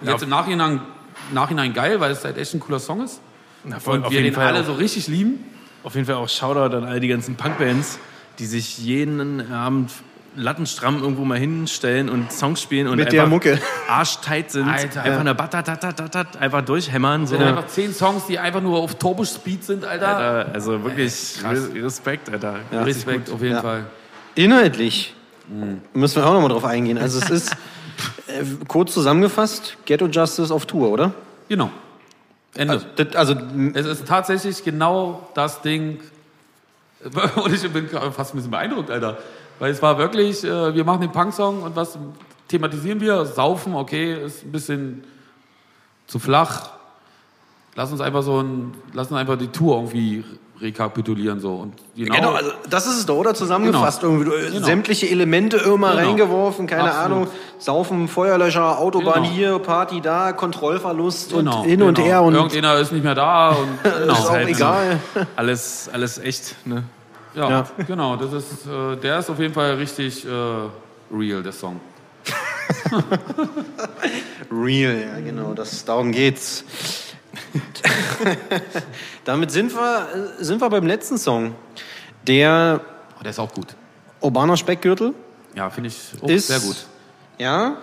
jetzt 0.02 0.24
im 0.24 0.30
Nachhinein, 0.30 0.82
Nachhinein 1.34 1.74
geil, 1.74 2.00
weil 2.00 2.12
es 2.12 2.24
halt 2.24 2.38
echt 2.38 2.54
ein 2.54 2.60
cooler 2.60 2.80
Song 2.80 3.04
ist. 3.04 3.20
Na, 3.64 3.80
voll, 3.80 3.98
Und 3.98 4.12
wir 4.12 4.22
den 4.22 4.34
Fall 4.34 4.48
alle 4.48 4.62
auch. 4.62 4.66
so 4.66 4.74
richtig 4.74 5.08
lieben. 5.08 5.44
Auf 5.84 5.96
jeden 5.96 6.06
Fall 6.06 6.16
auch 6.16 6.30
Shoutout 6.30 6.76
an 6.78 6.84
all 6.86 7.00
die 7.00 7.08
ganzen 7.08 7.36
Punkbands, 7.36 8.00
die 8.40 8.46
sich 8.46 8.78
jeden 8.78 9.52
Abend 9.52 9.92
lattenstramm 10.36 11.02
irgendwo 11.02 11.24
mal 11.26 11.38
hinstellen 11.38 12.10
und 12.10 12.32
Songs 12.32 12.62
spielen 12.62 12.88
und 12.88 12.98
Mit 12.98 13.08
einfach 13.08 13.18
der 13.20 13.28
Mucke. 13.28 13.60
arschtight 13.88 14.52
sind. 14.52 14.68
Alter. 14.68 15.04
einfach 15.04 15.20
eine 15.22 15.36
Batatatatat, 15.36 16.38
einfach 16.38 16.62
durchhämmern. 16.62 17.26
So. 17.28 17.36
Sind 17.38 17.46
einfach 17.46 17.68
zehn 17.68 17.94
Songs, 17.94 18.26
die 18.28 18.38
einfach 18.40 18.62
nur 18.62 18.80
auf 18.80 18.96
Turbo-Speed 18.96 19.64
sind, 19.64 19.86
Alter. 19.86 20.18
Alter, 20.18 20.54
also 20.54 20.84
wirklich 20.84 21.36
krass. 21.42 21.60
Re- 21.74 21.84
Respekt, 21.84 22.30
Alter. 22.30 22.56
Respekt, 22.72 23.30
auf 23.30 23.42
jeden 23.42 23.56
Ja. 23.56 23.62
Fall. 23.62 23.86
Inhaltlich 24.36 25.14
müssen 25.94 26.16
wir 26.18 26.28
auch 26.28 26.34
nochmal 26.34 26.50
drauf 26.50 26.66
eingehen. 26.66 26.98
Also 26.98 27.20
es 27.20 27.30
ist, 27.30 27.52
äh, 28.28 28.44
kurz 28.68 28.94
zusammengefasst, 28.94 29.78
Ghetto 29.86 30.08
Justice 30.08 30.54
auf 30.54 30.66
Tour, 30.66 30.90
oder? 30.90 31.14
Genau. 31.48 31.70
Ende. 32.56 32.74
Also, 32.74 32.86
das, 32.96 33.16
also 33.16 33.36
Es 33.74 33.86
ist 33.86 34.08
tatsächlich 34.08 34.64
genau 34.64 35.30
das 35.36 35.62
Ding. 35.62 36.00
Und 37.36 37.54
ich 37.54 37.70
bin 37.72 37.88
fast 37.90 38.34
ein 38.34 38.38
bisschen 38.38 38.52
beeindruckt, 38.52 38.90
Alter. 38.90 39.18
Weil 39.60 39.72
es 39.72 39.82
war 39.82 39.98
wirklich, 39.98 40.44
äh, 40.44 40.76
wir 40.76 40.84
machen 40.84 41.02
den 41.02 41.12
Punk-Song 41.12 41.64
und 41.64 41.76
was 41.76 41.98
thematisieren 42.48 43.00
wir? 43.00 43.26
Saufen, 43.26 43.74
okay, 43.76 44.26
ist 44.26 44.44
ein 44.44 44.52
bisschen 44.52 45.04
zu 46.08 46.20
flach. 46.20 46.70
Lass 47.76 47.92
uns 47.92 48.02
einfach 48.02 48.24
so 48.24 48.42
ein, 48.42 48.74
lass 48.94 49.12
uns 49.12 49.20
einfach 49.20 49.38
die 49.38 49.48
Tour 49.48 49.76
irgendwie 49.78 50.24
rekapitulieren 50.62 51.42
so 51.42 51.56
und 51.56 51.74
genau, 51.98 52.16
genau, 52.16 52.32
also 52.32 52.52
das 52.70 52.88
ist 52.88 53.00
es 53.00 53.06
doch, 53.06 53.18
oder? 53.18 53.34
Zusammengefasst 53.34 54.00
Genau. 54.00 54.14
irgendwie. 54.14 54.32
Äh, 54.32 54.52
Genau. 54.52 54.66
Sämtliche 54.66 55.10
Elemente 55.10 55.58
immer 55.58 55.92
Genau. 55.92 56.08
reingeworfen, 56.08 56.66
keine 56.66 56.84
Absolut. 56.84 57.06
Ahnung. 57.06 57.28
Saufen, 57.60 58.08
Feuerlöscher, 58.08 58.80
Autobahn 58.80 59.24
Genau. 59.24 59.36
hier, 59.36 59.60
Party 59.60 60.00
da, 60.00 60.32
Kontrollverlust 60.32 61.32
genau, 61.34 61.60
und 61.62 61.66
hin 61.68 61.82
und 61.82 61.96
genau. 61.96 62.08
her 62.08 62.24
und 62.24 62.36
irgendeiner 62.36 62.76
ist 62.76 62.94
nicht 62.94 63.04
mehr 63.04 63.16
da 63.16 63.50
und 63.50 63.68
genau. 63.84 64.14
ist 64.14 64.20
auch 64.20 64.30
halt 64.30 64.48
so. 64.48 64.54
egal. 64.54 65.00
Alles, 65.36 65.90
alles 65.92 66.18
echt, 66.20 66.56
ne? 66.66 66.84
Ja, 67.36 67.50
Ja. 67.50 67.68
genau, 67.86 68.16
das 68.16 68.34
ist, 68.34 68.66
äh, 68.68 68.96
der 68.98 69.20
ist 69.20 69.30
auf 69.30 69.40
jeden 69.40 69.54
Fall 69.54 69.76
richtig 69.76 70.26
äh, 70.26 70.30
real, 71.12 71.44
der 71.44 71.52
Song. 71.52 71.80
Real, 74.52 75.00
ja 75.02 75.20
genau, 75.20 75.54
das, 75.54 75.84
darum 75.86 76.12
geht's. 76.12 76.64
Damit 79.26 79.52
sind 79.52 79.74
wir, 79.76 80.08
sind 80.40 80.62
wir 80.62 80.70
beim 80.70 80.86
letzten 80.86 81.18
Song. 81.18 81.56
Der 82.28 82.82
Oh, 83.20 83.24
der 83.24 83.32
ist 83.32 83.40
auch 83.40 83.54
gut. 83.54 83.76
Urbaner 84.22 84.58
Speckgürtel 84.58 85.14
Ja, 85.56 85.70
finde 85.70 85.90
ich 85.90 86.14
ist 86.30 86.48
sehr 86.48 86.60
gut. 86.60 86.86
Ja, 87.38 87.78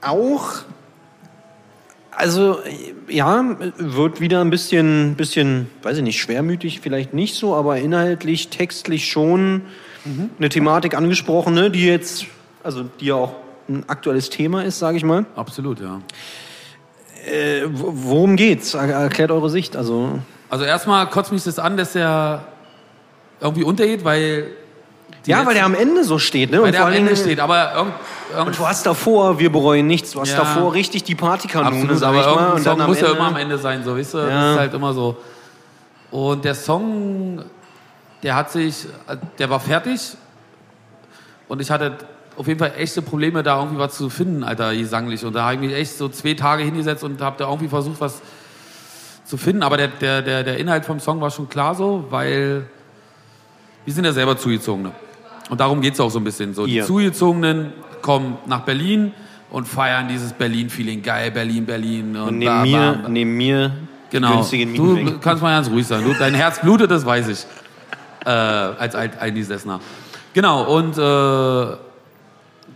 auch. 0.00 0.50
Also 2.16 2.58
ja, 3.08 3.44
wird 3.76 4.20
wieder 4.20 4.40
ein 4.40 4.50
bisschen, 4.50 5.14
bisschen, 5.16 5.68
weiß 5.82 5.96
ich 5.98 6.02
nicht, 6.02 6.20
schwermütig 6.20 6.80
vielleicht 6.80 7.12
nicht 7.14 7.34
so, 7.34 7.54
aber 7.54 7.78
inhaltlich, 7.78 8.48
textlich 8.48 9.08
schon 9.08 9.62
eine 10.38 10.48
Thematik 10.50 10.94
angesprochen, 10.96 11.54
ne, 11.54 11.70
die 11.70 11.86
jetzt, 11.86 12.26
also 12.62 12.84
die 13.00 13.06
ja 13.06 13.14
auch 13.14 13.34
ein 13.68 13.84
aktuelles 13.88 14.28
Thema 14.30 14.62
ist, 14.62 14.78
sage 14.78 14.98
ich 14.98 15.04
mal. 15.04 15.24
Absolut, 15.34 15.80
ja. 15.80 16.00
Äh, 17.26 17.62
wo- 17.72 17.92
worum 17.94 18.36
geht's? 18.36 18.74
Er, 18.74 18.86
erklärt 18.90 19.30
eure 19.30 19.48
Sicht. 19.48 19.76
Also 19.76 20.18
Also 20.50 20.64
erstmal 20.66 21.08
kotzt 21.08 21.32
mich 21.32 21.42
das 21.44 21.58
an, 21.58 21.76
dass 21.78 21.94
der 21.94 22.44
irgendwie 23.40 23.64
untergeht, 23.64 24.04
weil 24.04 24.48
ja, 25.26 25.46
weil 25.46 25.54
der 25.54 25.64
am 25.64 25.74
Ende 25.74 26.04
so 26.04 26.18
steht, 26.18 26.50
ne? 26.50 26.58
weil 26.58 26.66
Und 26.66 26.72
der 26.72 26.86
am 26.86 26.92
Ende 26.92 27.16
steht, 27.16 27.40
aber 27.40 27.74
irgend, 27.74 27.94
irgend, 28.32 28.48
Und 28.48 28.58
du 28.58 28.66
hast 28.66 28.84
davor, 28.84 29.38
wir 29.38 29.50
bereuen 29.50 29.86
nichts. 29.86 30.12
Du 30.12 30.20
hast 30.20 30.32
Ja. 30.32 30.38
davor 30.38 30.74
richtig 30.74 31.04
die 31.04 31.14
Partykanone, 31.14 31.76
absolut, 31.76 32.02
aber 32.02 32.34
mal. 32.34 32.46
Und 32.52 32.54
dann 32.56 32.62
Song 32.62 32.80
am 32.80 32.88
muss 32.88 33.00
ja 33.00 33.06
Ende, 33.06 33.18
immer 33.18 33.28
am 33.28 33.36
Ende 33.36 33.58
sein, 33.58 33.84
so, 33.84 33.96
weißt 33.96 34.14
du? 34.14 34.18
Ja. 34.18 34.26
Das 34.26 34.52
ist 34.52 34.58
halt 34.58 34.74
immer 34.74 34.92
so. 34.92 35.16
Und 36.10 36.44
der 36.44 36.54
Song, 36.54 37.44
der 38.22 38.36
hat 38.36 38.50
sich, 38.50 38.86
der 39.38 39.50
war 39.50 39.60
fertig 39.60 40.16
und 41.48 41.60
ich 41.60 41.70
hatte 41.70 41.96
auf 42.36 42.46
jeden 42.46 42.58
Fall 42.58 42.72
echte 42.76 43.02
Probleme, 43.02 43.42
da 43.42 43.58
irgendwie 43.58 43.78
was 43.78 43.96
zu 43.96 44.10
finden, 44.10 44.42
Alter, 44.44 44.74
gesanglich. 44.74 45.24
Und 45.24 45.34
da 45.34 45.44
habe 45.44 45.54
ich 45.54 45.60
mich 45.60 45.72
echt 45.72 45.96
so 45.96 46.08
zwei 46.08 46.34
Tage 46.34 46.64
hingesetzt 46.64 47.04
und 47.04 47.20
habe 47.20 47.36
da 47.38 47.48
irgendwie 47.48 47.68
versucht, 47.68 48.00
was 48.00 48.20
zu 49.24 49.36
finden. 49.36 49.62
Aber 49.62 49.76
der, 49.76 49.88
der, 49.88 50.22
der, 50.22 50.42
der 50.42 50.58
Inhalt 50.58 50.84
vom 50.84 51.00
Song 51.00 51.20
war 51.20 51.30
schon 51.30 51.48
klar 51.48 51.74
so, 51.74 52.06
weil 52.10 52.66
wir 53.84 53.94
sind 53.94 54.04
ja 54.04 54.12
selber 54.12 54.36
Zugezogene. 54.36 54.92
Und 55.54 55.60
darum 55.60 55.80
geht 55.80 55.94
es 55.94 56.00
auch 56.00 56.10
so 56.10 56.18
ein 56.18 56.24
bisschen. 56.24 56.52
So, 56.52 56.66
die 56.66 56.74
Ihr. 56.74 56.84
Zugezogenen 56.84 57.72
kommen 58.02 58.38
nach 58.46 58.62
Berlin 58.62 59.12
und 59.50 59.68
feiern 59.68 60.08
dieses 60.08 60.32
Berlin-Feeling. 60.32 61.00
Geil, 61.00 61.30
Berlin, 61.30 61.64
Berlin. 61.64 62.16
Und 62.16 62.22
Und 62.28 62.40
bla, 62.40 62.62
neben 62.64 62.72
bla, 62.76 62.92
mir, 62.96 63.08
neben 63.08 63.36
mir 63.36 63.70
Genau. 64.10 64.32
günstigen 64.34 64.72
Mieten 64.72 64.84
Du 64.84 64.96
weg. 64.96 65.20
kannst 65.20 65.44
mal 65.44 65.52
ganz 65.54 65.70
ruhig 65.70 65.86
sein. 65.86 66.02
Du, 66.02 66.12
dein 66.12 66.34
Herz 66.34 66.60
blutet, 66.60 66.90
das 66.90 67.06
weiß 67.06 67.28
ich. 67.28 67.46
Äh, 68.26 68.30
als 68.30 68.96
Alt 68.96 69.16
Eingesessener. 69.20 69.78
Genau, 70.32 70.64
und 70.76 70.98
äh, 70.98 71.76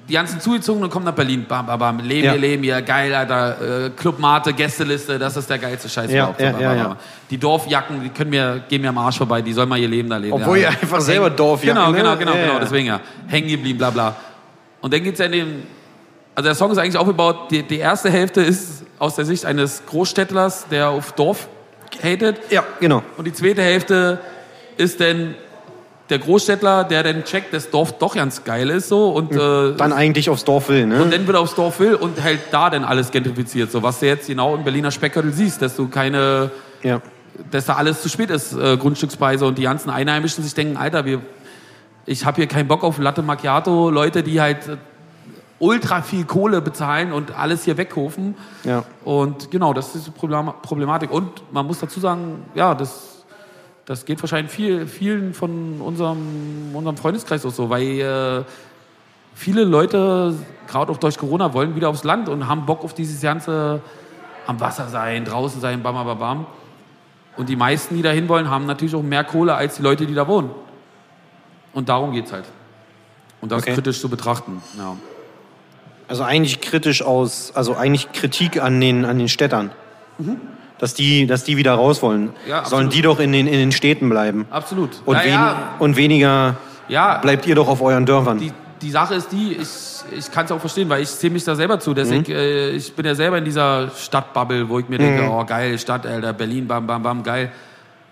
die 0.09 0.15
ganzen 0.15 0.41
Zugezogenen 0.41 0.89
kommen 0.89 1.05
nach 1.05 1.13
Berlin. 1.15 1.45
Bam, 1.47 1.67
bam, 1.67 1.79
bam. 1.79 1.99
Leben 2.01 2.25
Ja. 2.27 2.33
Leben, 2.35 2.65
ihr 2.65 2.81
geil, 2.83 3.15
Alter. 3.15 3.87
Äh, 3.87 3.91
Club 3.91 4.19
Mate, 4.19 4.53
Gästeliste, 4.55 5.19
das 5.19 5.37
ist 5.37 5.51
der 5.51 5.59
geilste 5.59 5.89
Scheiß 5.89 6.11
Ja, 6.11 6.17
überhaupt. 6.25 6.41
ja, 6.41 6.53
Bam, 6.53 6.61
ja, 6.63 6.75
ja. 6.75 6.97
Die 7.31 7.37
Dorfjacken, 7.39 8.03
die 8.03 8.09
können 8.09 8.31
mir, 8.31 8.63
gehen 8.69 8.81
mir 8.81 8.89
am 8.89 8.99
Arsch 8.99 9.19
vorbei, 9.19 9.43
die 9.43 9.53
sollen 9.53 9.69
mal 9.69 9.79
ihr 9.79 9.89
Leben 9.89 10.09
da 10.09 10.17
leben. 10.17 10.33
Obwohl 10.33 10.59
ja. 10.59 10.71
ihr 10.71 10.81
einfach 10.81 11.01
selber 11.01 11.29
Dorfjacken, 11.31 11.77
Genau, 11.77 11.91
ne? 11.93 11.99
genau, 11.99 12.17
genau, 12.17 12.35
Ja, 12.35 12.41
genau, 12.43 12.55
ja. 12.55 12.61
deswegen 12.61 12.87
ja. 12.87 13.01
Hängen 13.27 13.49
geblieben, 13.49 13.79
bla 13.79 13.91
bla. 13.91 14.17
Und 14.81 14.95
dann 14.95 15.03
geht's 15.03 15.19
ja 15.19 15.27
in 15.27 15.33
dem, 15.33 15.63
also 16.35 16.47
der 16.49 16.55
Song 16.55 16.71
ist 16.71 16.79
eigentlich 16.79 16.97
aufgebaut, 16.97 17.51
die, 17.51 17.63
die 17.63 17.79
erste 17.79 18.11
Hälfte 18.11 18.41
ist 18.41 18.85
aus 18.99 19.17
der 19.17 19.25
Sicht 19.27 19.45
eines 19.45 19.85
Großstädtlers, 19.87 20.69
der 20.71 20.89
auf 20.89 21.13
Dorf 21.13 21.49
hatet. 22.03 22.39
Ja, 22.51 22.63
genau. 22.81 23.03
Und 23.17 23.27
die 23.27 23.33
zweite 23.33 23.63
Hälfte 23.63 24.21
ist 24.77 25.01
dann 25.01 25.35
der 26.11 26.19
Großstädtler, 26.19 26.85
der 26.85 27.03
dann 27.03 27.25
checkt, 27.25 27.53
dass 27.53 27.71
Dorf 27.71 27.99
doch 27.99 28.15
ganz 28.15 28.45
geil 28.45 28.71
ist 28.71 28.89
so 28.89 29.09
und 29.11 29.33
äh, 29.33 29.75
Dann 29.75 29.93
eigentlich 29.93 30.31
aufs 30.31 30.45
Dorf 30.45 30.69
will, 30.69 30.87
ne? 30.87 31.03
und 31.03 31.13
dann 31.13 31.29
wieder 31.29 31.41
aufs 31.41 31.55
Dorf 31.55 31.81
will 31.81 31.95
und 31.95 32.23
halt 32.23 32.41
da 32.51 32.71
dann 32.71 32.85
alles 32.85 33.11
gentrifiziert. 33.11 33.71
So 33.71 33.83
was 33.83 34.01
du 34.01 34.07
jetzt 34.07 34.27
genau 34.27 34.55
im 34.55 34.65
Berliner 34.65 34.91
Speckgürtel 34.91 35.33
siehst, 35.33 35.61
dass 35.61 35.77
du 35.77 35.89
keine, 35.89 36.51
ja. 36.83 37.01
dass 37.51 37.67
da 37.67 37.75
alles 37.75 38.01
zu 38.03 38.09
spät 38.09 38.31
ist, 38.31 38.55
äh, 38.55 38.77
Grundstückspreise 38.77 39.45
und 39.47 39.59
die 39.59 39.65
ganzen 39.65 39.91
Einheimischen 39.91 40.43
sich 40.43 40.55
denken, 40.55 40.77
Alter, 40.77 41.05
wir, 41.05 41.21
ich 42.07 42.25
habe 42.25 42.37
hier 42.37 42.47
keinen 42.47 42.69
Bock 42.69 42.85
auf 42.85 42.99
Latte 42.99 43.23
Macchiato, 43.23 43.91
Leute, 43.91 44.23
die 44.23 44.41
halt 44.41 44.67
äh, 44.67 44.77
ultra 45.59 46.03
viel 46.03 46.25
Kohle 46.25 46.63
bezahlen 46.63 47.13
und 47.13 47.37
alles 47.37 47.65
hier 47.65 47.77
weghofen. 47.77 48.35
Ja. 48.65 48.85
Und 49.05 49.51
genau, 49.51 49.75
das 49.75 49.95
ist 49.95 50.07
die 50.07 50.11
Problem- 50.13 50.53
Problematik. 50.63 51.11
Und 51.11 51.43
man 51.53 51.67
muss 51.67 51.81
dazu 51.81 52.01
sagen, 52.01 52.45
ja, 52.55 52.75
das, 52.75 53.18
das 53.89 54.05
geht 54.05 54.23
wahrscheinlich 54.23 54.53
viel, 54.53 54.87
vielen 54.87 55.33
von 55.33 55.81
unserem, 55.81 56.75
unserem 56.75 56.99
Freundeskreis 56.99 57.47
auch 57.47 57.51
so, 57.51 57.71
weil 57.71 58.01
äh, 58.01 58.45
viele 59.35 59.65
Leute, 59.65 60.35
gerade 60.67 60.93
auch 60.93 60.99
durch 60.99 61.17
Corona, 61.17 61.55
wollen 61.55 61.75
wieder 61.75 61.89
aufs 61.89 62.05
Land 62.05 62.29
und 62.29 62.47
haben 62.47 62.67
Bock 62.67 62.85
auf 62.85 62.93
dieses 62.93 63.23
ganze 63.23 63.81
am 64.47 64.61
Wasser 64.61 64.89
sein, 64.89 65.25
draußen 65.25 65.63
sein, 65.63 65.83
bam, 65.83 65.95
bam, 65.95 66.19
bam. 66.19 66.47
Und 67.39 67.49
die 67.49 67.57
meisten, 67.57 67.97
die 67.97 68.03
da 68.03 68.11
hin 68.11 68.29
wollen, 68.29 68.51
haben 68.51 68.67
natürlich 68.67 68.95
auch 68.95 69.03
mehr 69.03 69.25
Kohle 69.25 69.55
als 69.55 69.77
die 69.77 69.83
Leute, 69.83 70.05
die 70.07 70.15
da 70.15 70.29
wohnen. 70.29 70.51
Und 71.73 71.89
darum 71.89 72.13
geht's 72.13 72.31
halt. 72.31 72.45
Und 73.41 73.53
das 73.53 73.63
Okay. 73.63 73.73
kritisch 73.73 74.03
zu 74.03 74.11
betrachten. 74.11 74.61
Ja. 74.77 74.97
Also 76.09 76.25
eigentlich 76.25 76.61
kritisch 76.61 77.01
aus, 77.01 77.53
also 77.55 77.75
eigentlich 77.75 78.13
Kritik 78.13 78.61
an 78.63 78.79
den, 78.83 79.07
an 79.07 79.19
den 79.19 79.31
Städtern. 79.31 79.71
Dass 80.79 80.95
die, 80.95 81.27
dass 81.27 81.43
die 81.43 81.57
wieder 81.57 81.75
raus 81.75 82.03
wollen. 82.03 82.27
Mhm. 82.27 82.31
Ja, 82.47 82.65
Sollen 82.65 82.89
die 82.89 83.03
doch 83.03 83.19
in 83.19 83.33
den, 83.33 83.47
in 83.47 83.55
den 83.55 83.73
Städten 83.73 84.09
bleiben. 84.09 84.47
Absolut. 84.51 84.91
Und, 85.05 85.17
ja, 85.17 85.25
wen, 85.25 85.33
ja, 85.33 85.75
und 85.81 85.97
weniger 85.97 86.57
bleibt 86.89 87.47
ihr 87.47 87.55
doch 87.55 87.69
auf 87.69 87.83
euren 87.83 88.07
Dörfern. 88.07 88.39
die, 88.39 88.53
die 88.81 88.91
Sache 88.91 89.15
ist 89.15 89.33
die, 89.33 89.55
ich, 89.55 89.69
ich 90.17 90.31
kann 90.31 90.45
es 90.45 90.53
auch 90.53 90.61
verstehen, 90.61 90.89
weil 90.89 91.03
ich 91.03 91.11
zähle 91.11 91.33
mich 91.33 91.45
da 91.45 91.55
selber 91.55 91.81
zu. 91.81 91.91
Mhm. 91.91 91.95
Deswegen, 91.97 92.33
äh, 92.33 92.71
ich 92.71 92.95
bin 92.95 93.05
ja 93.05 93.15
selber 93.15 93.39
in 93.39 93.45
dieser 93.45 93.91
Stadtbubble, 93.91 94.69
wo 94.69 94.79
ich 94.79 94.89
mir 94.89 94.99
denke, 94.99 95.29
oh 95.29 95.45
geil, 95.45 95.79
Stadt, 95.79 96.07
Alter, 96.07 96.33
Berlin, 96.33 96.67
bam, 96.67 96.87
bam, 96.87 97.03
bam, 97.03 97.23
geil. 97.23 97.51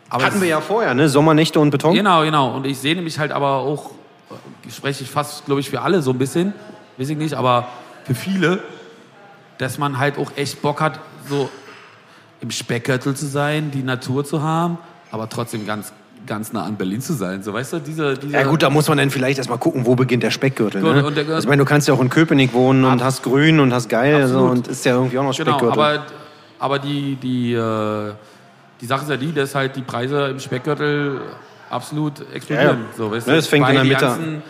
Aber 0.08 0.24
Hatten 0.24 0.40
wir 0.40 0.48
ja 0.48 0.60
vorher, 0.60 0.94
ne? 0.94 1.08
Sommernächte 1.08 1.58
und 1.58 1.70
Beton. 1.70 1.94
Genau, 1.94 2.22
genau. 2.22 2.54
Und 2.54 2.66
ich 2.66 2.78
sehne 2.78 3.02
mich 3.02 3.18
halt 3.18 3.32
aber 3.32 3.56
auch, 3.56 3.90
äh, 4.30 4.70
spreche 4.70 5.02
ich 5.04 5.10
fast, 5.10 5.46
glaube 5.46 5.60
ich, 5.60 5.70
für 5.70 5.82
alle 5.82 6.02
so 6.02 6.10
ein 6.10 6.18
bisschen, 6.18 6.52
weiß 6.96 7.08
ich 7.08 7.16
nicht, 7.16 7.34
aber 7.34 7.68
für 8.04 8.14
viele, 8.14 8.60
dass 9.58 9.78
man 9.78 9.98
halt 9.98 10.18
auch 10.18 10.30
echt 10.36 10.62
Bock 10.62 10.80
hat, 10.80 11.00
so 11.28 11.48
im 12.41 12.51
Speckgürtel 12.51 13.14
zu 13.14 13.26
sein, 13.26 13.70
die 13.70 13.82
Natur 13.82 14.24
zu 14.24 14.43
haben, 14.43 14.78
aber 15.11 15.28
trotzdem 15.28 15.66
ganz, 15.66 15.93
ganz 16.26 16.53
nah 16.53 16.64
an 16.64 16.76
Berlin 16.76 17.01
zu 17.01 17.12
sein. 17.14 17.43
So, 17.43 17.53
weißt 17.53 17.74
du, 17.74 17.78
diese, 17.78 18.14
diese 18.14 18.32
Ja 18.34 18.45
gut, 18.45 18.62
da 18.62 18.70
muss 18.70 18.89
man 18.89 18.99
dann 18.99 19.11
vielleicht 19.11 19.39
erstmal 19.39 19.59
gucken, 19.59 19.87
wo 19.87 19.95
beginnt 19.95 20.22
der 20.22 20.30
Speckgürtel. 20.30 20.82
Gut, 20.82 20.95
Ne? 20.95 21.12
der- 21.12 21.26
Also 21.34 21.39
ich 21.41 21.49
meine, 21.49 21.61
du 21.62 21.64
kannst 21.68 21.89
ja 21.89 21.95
auch 21.95 22.01
in 22.01 22.11
Köpenick 22.11 22.53
wohnen 22.53 22.84
und 22.84 23.03
hast 23.03 23.22
grün 23.22 23.61
und 23.61 23.72
hast 23.72 23.89
geil 23.89 24.14
also, 24.16 24.41
und 24.41 24.68
ist 24.68 24.84
ja 24.84 24.95
irgendwie 24.95 25.18
auch 25.18 25.24
noch 25.24 25.37
Genau, 25.37 25.53
Speckgürtel. 25.59 25.72
aber, 25.82 26.07
aber 26.59 26.78
die, 26.78 27.16
die, 27.16 27.53
äh, 27.55 28.12
die 28.80 28.87
Sache 28.87 29.05
ist 29.05 29.11
ja 29.11 29.16
die, 29.16 29.32
dass 29.32 29.55
halt 29.55 29.76
die 29.76 29.82
Preise 29.82 30.26
im 30.28 30.39
Speckgürtel 30.41 31.20
absolut 31.70 32.20
explodieren. 32.34 32.66
Ja, 32.78 32.82
ja. 32.82 32.97
So, 32.97 33.11
weißt 33.11 33.26
Ne, 33.26 33.32
du? 33.32 33.39
das 33.39 33.47
fängt 33.47 33.68
in 33.68 33.74
der 33.74 33.84
Mitte 33.84 34.01
ganzen 34.05 34.43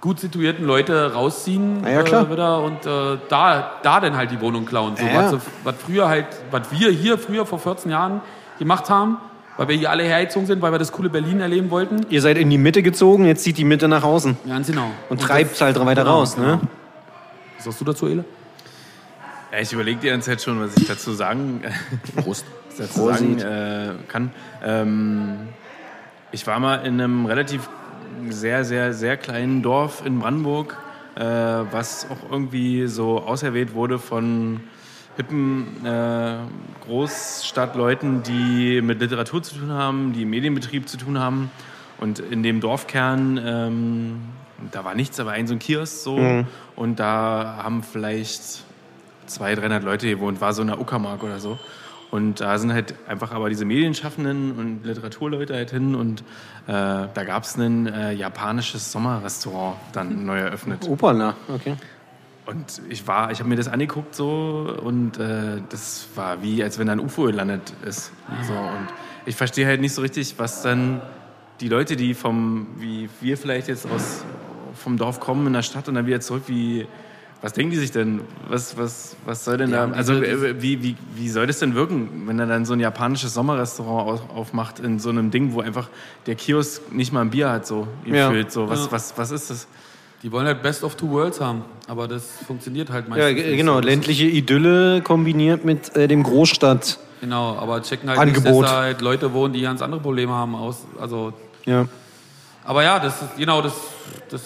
gut 0.00 0.20
situierten 0.20 0.64
Leute 0.64 1.12
rausziehen 1.12 1.84
ja, 1.84 2.02
klar. 2.02 2.26
Äh, 2.26 2.32
wieder 2.32 2.62
und 2.62 2.86
äh, 2.86 3.18
da, 3.28 3.72
da 3.82 4.00
dann 4.00 4.16
halt 4.16 4.30
die 4.30 4.40
Wohnung 4.40 4.64
klauen. 4.64 4.96
So, 4.96 5.04
Ja, 5.04 5.32
was, 5.32 5.42
was 5.64 5.74
früher 5.76 6.08
halt, 6.08 6.26
was 6.50 6.70
wir 6.70 6.90
hier 6.90 7.18
früher 7.18 7.44
vor 7.46 7.58
14 7.58 7.90
Jahren 7.90 8.20
gemacht 8.58 8.90
haben, 8.90 9.18
weil 9.56 9.68
wir 9.68 9.76
hier 9.76 9.90
alle 9.90 10.04
hergezogen 10.04 10.46
sind, 10.46 10.62
weil 10.62 10.72
wir 10.72 10.78
das 10.78 10.92
coole 10.92 11.10
Berlin 11.10 11.40
erleben 11.40 11.70
wollten. 11.70 12.06
Ihr 12.10 12.22
seid 12.22 12.38
in 12.38 12.48
die 12.48 12.58
Mitte 12.58 12.82
gezogen, 12.82 13.26
jetzt 13.26 13.42
zieht 13.42 13.58
die 13.58 13.64
Mitte 13.64 13.88
nach 13.88 14.04
außen 14.04 14.36
Ganz 14.46 14.68
genau. 14.68 14.90
und 15.08 15.20
treibt 15.20 15.54
es 15.54 15.60
halt 15.60 15.78
weiter 15.80 16.04
genau, 16.04 16.18
raus. 16.18 16.36
Ne? 16.36 16.60
Was 17.56 17.64
sagst 17.64 17.80
du 17.80 17.84
dazu, 17.84 18.06
Ele? 18.06 18.24
Ja, 19.50 19.58
ich 19.60 19.72
überlege 19.72 19.98
die 20.00 20.08
ganze 20.08 20.30
Zeit 20.30 20.42
schon, 20.42 20.60
was 20.60 20.76
ich 20.76 20.86
dazu 20.86 21.12
sagen, 21.12 21.62
Prost. 22.22 22.44
dazu 22.78 23.06
sagen 23.06 23.38
äh, 23.40 23.90
kann. 24.06 24.30
Ähm, 24.62 25.48
ich 26.30 26.46
war 26.46 26.60
mal 26.60 26.86
in 26.86 27.00
einem 27.00 27.26
relativ 27.26 27.68
sehr, 28.30 28.64
sehr, 28.64 28.92
sehr 28.92 29.16
kleinen 29.16 29.62
Dorf 29.62 30.04
in 30.04 30.18
Brandenburg, 30.18 30.76
äh, 31.14 31.22
was 31.22 32.06
auch 32.10 32.30
irgendwie 32.30 32.86
so 32.86 33.20
auserwählt 33.20 33.74
wurde 33.74 33.98
von 33.98 34.60
hippen 35.16 35.84
äh, 35.84 36.36
Großstadtleuten, 36.86 38.22
die 38.22 38.80
mit 38.80 39.00
Literatur 39.00 39.42
zu 39.42 39.56
tun 39.56 39.72
haben, 39.72 40.12
die 40.12 40.22
im 40.22 40.30
Medienbetrieb 40.30 40.88
zu 40.88 40.96
tun 40.96 41.18
haben. 41.18 41.50
Und 41.98 42.20
in 42.20 42.44
dem 42.44 42.60
Dorfkern, 42.60 43.40
ähm, 43.44 44.20
da 44.70 44.84
war 44.84 44.94
nichts, 44.94 45.18
war 45.18 45.32
ein 45.32 45.48
so 45.48 45.54
ein 45.54 45.58
Kiosk 45.58 46.04
so. 46.04 46.44
Und 46.76 47.00
da 47.00 47.60
haben 47.62 47.82
vielleicht 47.82 48.62
200, 49.26 49.64
300 49.64 49.82
Leute 49.82 50.08
gewohnt, 50.08 50.40
war 50.40 50.52
so 50.52 50.62
eine 50.62 50.78
Uckermark 50.78 51.22
oder 51.24 51.40
so. 51.40 51.58
Und 52.10 52.40
da 52.40 52.56
sind 52.58 52.72
halt 52.72 52.94
einfach 53.06 53.32
aber 53.32 53.50
diese 53.50 53.64
Medienschaffenden 53.64 54.52
und 54.52 54.84
Literaturleute 54.84 55.54
halt 55.54 55.70
hin 55.70 55.94
und 55.94 56.20
äh, 56.20 56.24
da 56.66 57.24
gab 57.26 57.42
es 57.42 57.56
ein 57.56 57.86
äh, 57.86 58.12
japanisches 58.12 58.90
Sommerrestaurant 58.92 59.76
dann 59.92 60.24
neu 60.24 60.38
eröffnet. 60.38 60.88
Opala, 60.88 61.34
okay. 61.52 61.76
Und 62.46 62.80
ich 62.88 63.06
war, 63.06 63.30
ich 63.30 63.40
habe 63.40 63.50
mir 63.50 63.56
das 63.56 63.68
angeguckt 63.68 64.14
so 64.14 64.74
und 64.82 65.18
äh, 65.18 65.60
das 65.68 66.08
war 66.14 66.42
wie, 66.42 66.62
als 66.62 66.78
wenn 66.78 66.86
da 66.86 66.94
ein 66.94 67.00
UFO 67.00 67.24
gelandet 67.24 67.74
ist. 67.84 68.10
So, 68.42 68.54
und 68.54 68.88
ich 69.26 69.36
verstehe 69.36 69.66
halt 69.66 69.82
nicht 69.82 69.92
so 69.92 70.00
richtig, 70.00 70.38
was 70.38 70.62
dann 70.62 71.02
die 71.60 71.68
Leute, 71.68 71.94
die 71.94 72.14
vom, 72.14 72.68
wie 72.78 73.10
wir 73.20 73.36
vielleicht 73.36 73.68
jetzt 73.68 73.86
aus 73.86 74.24
vom 74.74 74.96
Dorf 74.96 75.20
kommen 75.20 75.46
in 75.46 75.52
der 75.52 75.62
Stadt 75.62 75.88
und 75.88 75.94
dann 75.94 76.06
wieder 76.06 76.20
zurück, 76.20 76.44
wie, 76.46 76.86
was 77.40 77.52
denken 77.52 77.70
die 77.70 77.76
sich 77.78 77.92
denn? 77.92 78.20
Was, 78.48 78.76
was, 78.76 79.16
was 79.24 79.44
soll 79.44 79.58
denn 79.58 79.70
Ja, 79.70 79.86
da, 79.86 79.92
also 79.94 80.14
äh, 80.14 80.60
wie, 80.60 80.82
wie, 80.82 80.96
wie 81.14 81.28
soll 81.28 81.46
das 81.46 81.60
denn 81.60 81.74
wirken, 81.74 82.24
wenn 82.26 82.38
er 82.40 82.46
dann 82.46 82.64
so 82.64 82.72
ein 82.72 82.80
japanisches 82.80 83.32
Sommerrestaurant 83.34 84.08
auf- 84.10 84.36
aufmacht 84.36 84.80
in 84.80 84.98
so 84.98 85.08
einem 85.10 85.30
Ding, 85.30 85.52
wo 85.52 85.60
einfach 85.60 85.88
der 86.26 86.34
Kiosk 86.34 86.92
nicht 86.92 87.12
mal 87.12 87.20
ein 87.20 87.30
Bier 87.30 87.50
hat, 87.50 87.66
so 87.66 87.86
Ja. 88.04 88.28
gefühlt, 88.28 88.50
so, 88.50 88.68
was, 88.68 88.86
Ja. 88.86 88.92
was, 88.92 89.16
was 89.16 89.30
ist 89.30 89.50
das? 89.50 89.66
Die 90.24 90.32
wollen 90.32 90.46
halt 90.46 90.62
Best 90.62 90.82
of 90.82 90.96
Two 90.96 91.10
Worlds 91.10 91.40
haben, 91.40 91.62
aber 91.86 92.08
das 92.08 92.24
funktioniert 92.44 92.90
halt 92.90 93.04
Ja, 93.04 93.10
meistens 93.10 93.44
nicht 93.46 93.56
genau, 93.56 93.78
ländliche 93.78 94.24
Idylle 94.24 95.00
kombiniert 95.02 95.64
mit 95.64 95.94
äh, 95.96 96.08
dem 96.08 96.24
Großstadt. 96.24 96.98
Genau, 97.20 97.56
aber 97.56 97.80
checken 97.82 98.08
halt 98.08 98.18
Angebot. 98.18 98.44
nicht, 98.50 98.62
dass 98.62 98.70
da 98.70 98.76
halt 98.80 99.00
Leute 99.00 99.32
wohnen, 99.32 99.52
die 99.54 99.60
ganz 99.62 99.80
andere 99.80 100.00
Probleme 100.00 100.32
haben. 100.32 100.56
Aus, 100.56 100.78
also, 101.00 101.32
Ja. 101.66 101.86
aber 102.64 102.82
ja, 102.82 102.98
das 102.98 103.22
ist, 103.22 103.36
genau, 103.36 103.62
das, 103.62 103.74
das 104.28 104.42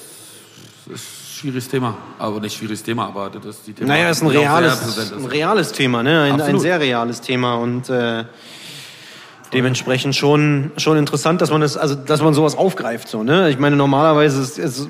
ist 0.92 1.21
schwieriges 1.42 1.68
Thema. 1.68 1.96
Aber 2.18 2.40
nicht 2.40 2.56
schwieriges 2.56 2.84
Thema, 2.84 3.06
aber 3.06 3.28
das 3.28 3.56
ist 3.56 3.66
die 3.66 3.72
Thema. 3.72 3.88
Naja, 3.88 4.10
ist 4.10 4.22
ein 4.22 4.30
sehr 4.30 4.40
reales, 4.40 4.80
präsent 4.80 5.12
ein 5.12 5.24
ist. 5.24 5.32
reales 5.32 5.72
Thema, 5.72 6.02
ne? 6.04 6.22
Ein, 6.22 6.40
ein 6.40 6.58
sehr 6.60 6.78
reales 6.78 7.20
Thema 7.20 7.54
und 7.54 7.90
äh, 7.90 8.24
dementsprechend 9.52 10.14
schon, 10.14 10.70
schon 10.76 10.96
interessant, 10.96 11.40
dass 11.40 11.50
man 11.50 11.60
das, 11.60 11.76
also 11.76 11.96
dass 11.96 12.22
man 12.22 12.32
sowas 12.32 12.56
aufgreift, 12.56 13.08
so, 13.08 13.24
ne? 13.24 13.50
Ich 13.50 13.58
meine, 13.58 13.74
normalerweise 13.74 14.40
ist, 14.40 14.58
ist 14.58 14.88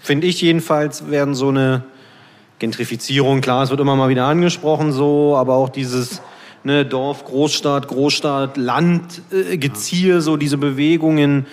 finde 0.00 0.26
ich 0.26 0.40
jedenfalls, 0.40 1.10
werden 1.10 1.34
so 1.34 1.48
eine 1.50 1.84
Gentrifizierung, 2.58 3.42
klar, 3.42 3.62
es 3.62 3.70
wird 3.70 3.80
immer 3.80 3.96
mal 3.96 4.08
wieder 4.08 4.24
angesprochen, 4.24 4.92
so, 4.92 5.36
aber 5.36 5.56
auch 5.56 5.68
dieses 5.68 6.22
ne, 6.64 6.86
Dorf, 6.86 7.26
Großstadt, 7.26 7.86
Großstadt, 7.86 8.56
Land, 8.56 9.20
äh, 9.30 9.58
Geziehe, 9.58 10.22
so 10.22 10.38
diese 10.38 10.56
Bewegungen 10.56 11.44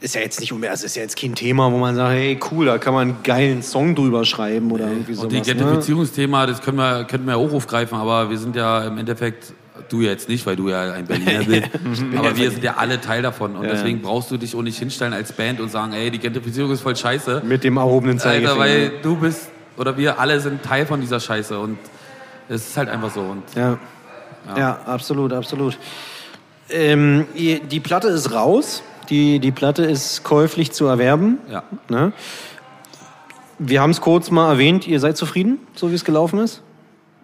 ist 0.00 0.14
ja 0.14 0.20
jetzt 0.20 0.40
nicht 0.40 0.52
um, 0.52 0.62
es 0.62 0.84
ist 0.84 0.96
ja 0.96 1.02
jetzt 1.02 1.16
kein 1.16 1.34
Thema, 1.34 1.72
wo 1.72 1.78
man 1.78 1.96
sagt, 1.96 2.12
hey 2.12 2.38
cool, 2.50 2.66
da 2.66 2.78
kann 2.78 2.94
man 2.94 3.08
einen 3.08 3.22
geilen 3.24 3.62
Song 3.62 3.94
drüber 3.94 4.24
schreiben 4.24 4.70
oder 4.70 4.86
irgendwie 4.86 5.14
sowas. 5.14 5.24
Und 5.24 5.32
die 5.32 5.38
ne? 5.38 5.42
Gentrifizierungsthema, 5.42 6.46
das 6.46 6.62
können 6.62 6.78
wir, 6.78 7.04
könnten 7.04 7.26
wir 7.26 7.36
auch 7.36 7.52
aufgreifen, 7.52 7.98
aber 7.98 8.30
wir 8.30 8.38
sind 8.38 8.54
ja 8.54 8.86
im 8.86 8.98
Endeffekt, 8.98 9.52
du 9.88 10.00
jetzt 10.00 10.28
nicht, 10.28 10.46
weil 10.46 10.54
du 10.54 10.68
ja 10.68 10.92
ein 10.92 11.06
Berliner 11.06 11.44
bist, 11.44 11.68
aber 12.16 12.36
wir 12.36 12.50
sind 12.50 12.62
ja 12.62 12.74
alle 12.76 13.00
Teil 13.00 13.22
davon 13.22 13.56
und 13.56 13.64
Ja, 13.64 13.70
deswegen 13.70 14.00
brauchst 14.00 14.30
du 14.30 14.36
dich 14.36 14.54
auch 14.54 14.62
nicht 14.62 14.78
hinstellen 14.78 15.12
als 15.12 15.32
Band 15.32 15.60
und 15.60 15.70
sagen, 15.70 15.92
ey, 15.92 16.10
die 16.10 16.18
Gentrifizierung 16.18 16.70
ist 16.70 16.82
voll 16.82 16.96
scheiße. 16.96 17.42
Mit 17.44 17.64
dem 17.64 17.76
erhobenen 17.76 18.18
Zeigefinger. 18.18 18.50
Alter, 18.50 18.60
weil 18.60 18.92
du 19.02 19.16
bist, 19.16 19.48
oder 19.76 19.96
wir 19.96 20.20
alle 20.20 20.40
sind 20.40 20.62
Teil 20.62 20.86
von 20.86 21.00
dieser 21.00 21.18
Scheiße 21.18 21.58
und 21.58 21.78
es 22.48 22.68
ist 22.68 22.76
halt 22.76 22.88
einfach 22.88 23.12
so. 23.12 23.20
Und 23.20 23.42
ja. 23.56 23.78
ja, 24.56 24.78
absolut, 24.86 25.32
absolut. 25.32 25.76
Ähm, 26.70 27.26
die 27.34 27.80
Platte 27.80 28.08
ist 28.08 28.32
raus. 28.32 28.82
Die, 29.10 29.38
die 29.38 29.52
Platte 29.52 29.84
ist 29.84 30.22
käuflich 30.24 30.72
zu 30.72 30.86
erwerben. 30.86 31.38
ja. 31.50 31.62
Ne? 31.88 32.12
Wir 33.60 33.80
haben 33.82 33.90
es 33.90 34.00
kurz 34.00 34.30
mal 34.30 34.52
erwähnt, 34.52 34.86
ihr 34.86 35.00
seid 35.00 35.16
zufrieden, 35.16 35.58
so 35.74 35.90
wie 35.90 35.94
es 35.96 36.04
gelaufen 36.04 36.38
ist? 36.38 36.62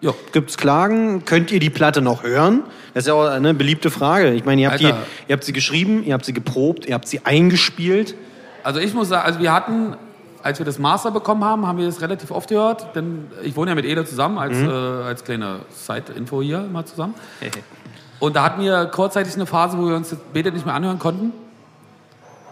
Ja. 0.01 0.13
Gibt 0.33 0.51
es 0.51 0.57
Klagen? 0.57 1.25
Könnt 1.25 1.53
ihr 1.53 1.61
die 1.61 1.71
Platte 1.71 2.03
noch 2.03 2.25
hören? 2.25 2.65
Das 2.93 3.05
ist 3.05 3.07
ja 3.09 3.15
auch 3.15 3.27
eine 3.29 3.55
beliebte 3.55 3.89
Frage. 3.91 4.33
Ich 4.33 4.45
meine, 4.45 4.61
ihr 4.63 4.71
habt, 4.71 4.81
die, 4.81 4.87
ihr 4.87 5.33
habt 5.33 5.45
sie 5.45 5.53
geschrieben, 5.53 6.03
ihr 6.05 6.13
habt 6.13 6.25
sie 6.25 6.33
geprobt, 6.33 6.87
ihr 6.87 6.95
habt 6.95 7.07
sie 7.07 7.25
eingespielt. 7.25 8.17
Also 8.65 8.81
ich 8.81 8.95
muss 8.95 9.09
sagen, 9.11 9.25
also 9.25 9.39
wir 9.39 9.53
hatten, 9.53 9.95
als 10.43 10.59
wir 10.59 10.67
das 10.67 10.81
Master 10.81 11.13
bekommen 11.13 11.45
haben, 11.45 11.67
haben 11.69 11.79
wir 11.79 11.87
das 11.87 12.01
relativ 12.03 12.33
oft 12.33 12.49
gehört, 12.49 12.97
denn 12.97 13.27
ich 13.45 13.55
wohne 13.55 13.71
ja 13.71 13.75
mit 13.77 13.85
Ede 13.85 14.05
zusammen, 14.05 14.37
als, 14.39 14.57
Mhm. 14.59 14.69
äh, 14.69 14.73
als 14.73 15.23
kleine 15.25 15.61
Side-Info 15.71 16.43
hier 16.43 16.63
mal 16.63 16.85
zusammen. 16.85 17.15
Und 18.19 18.35
da 18.35 18.43
hatten 18.43 18.61
wir 18.63 18.87
kurzzeitig 18.87 19.35
eine 19.35 19.47
Phase, 19.47 19.79
wo 19.79 19.87
wir 19.87 19.95
uns 19.95 20.11
das 20.11 20.19
Betet 20.33 20.55
nicht 20.55 20.67
mehr 20.67 20.75
anhören 20.75 20.99
konnten. 20.99 21.33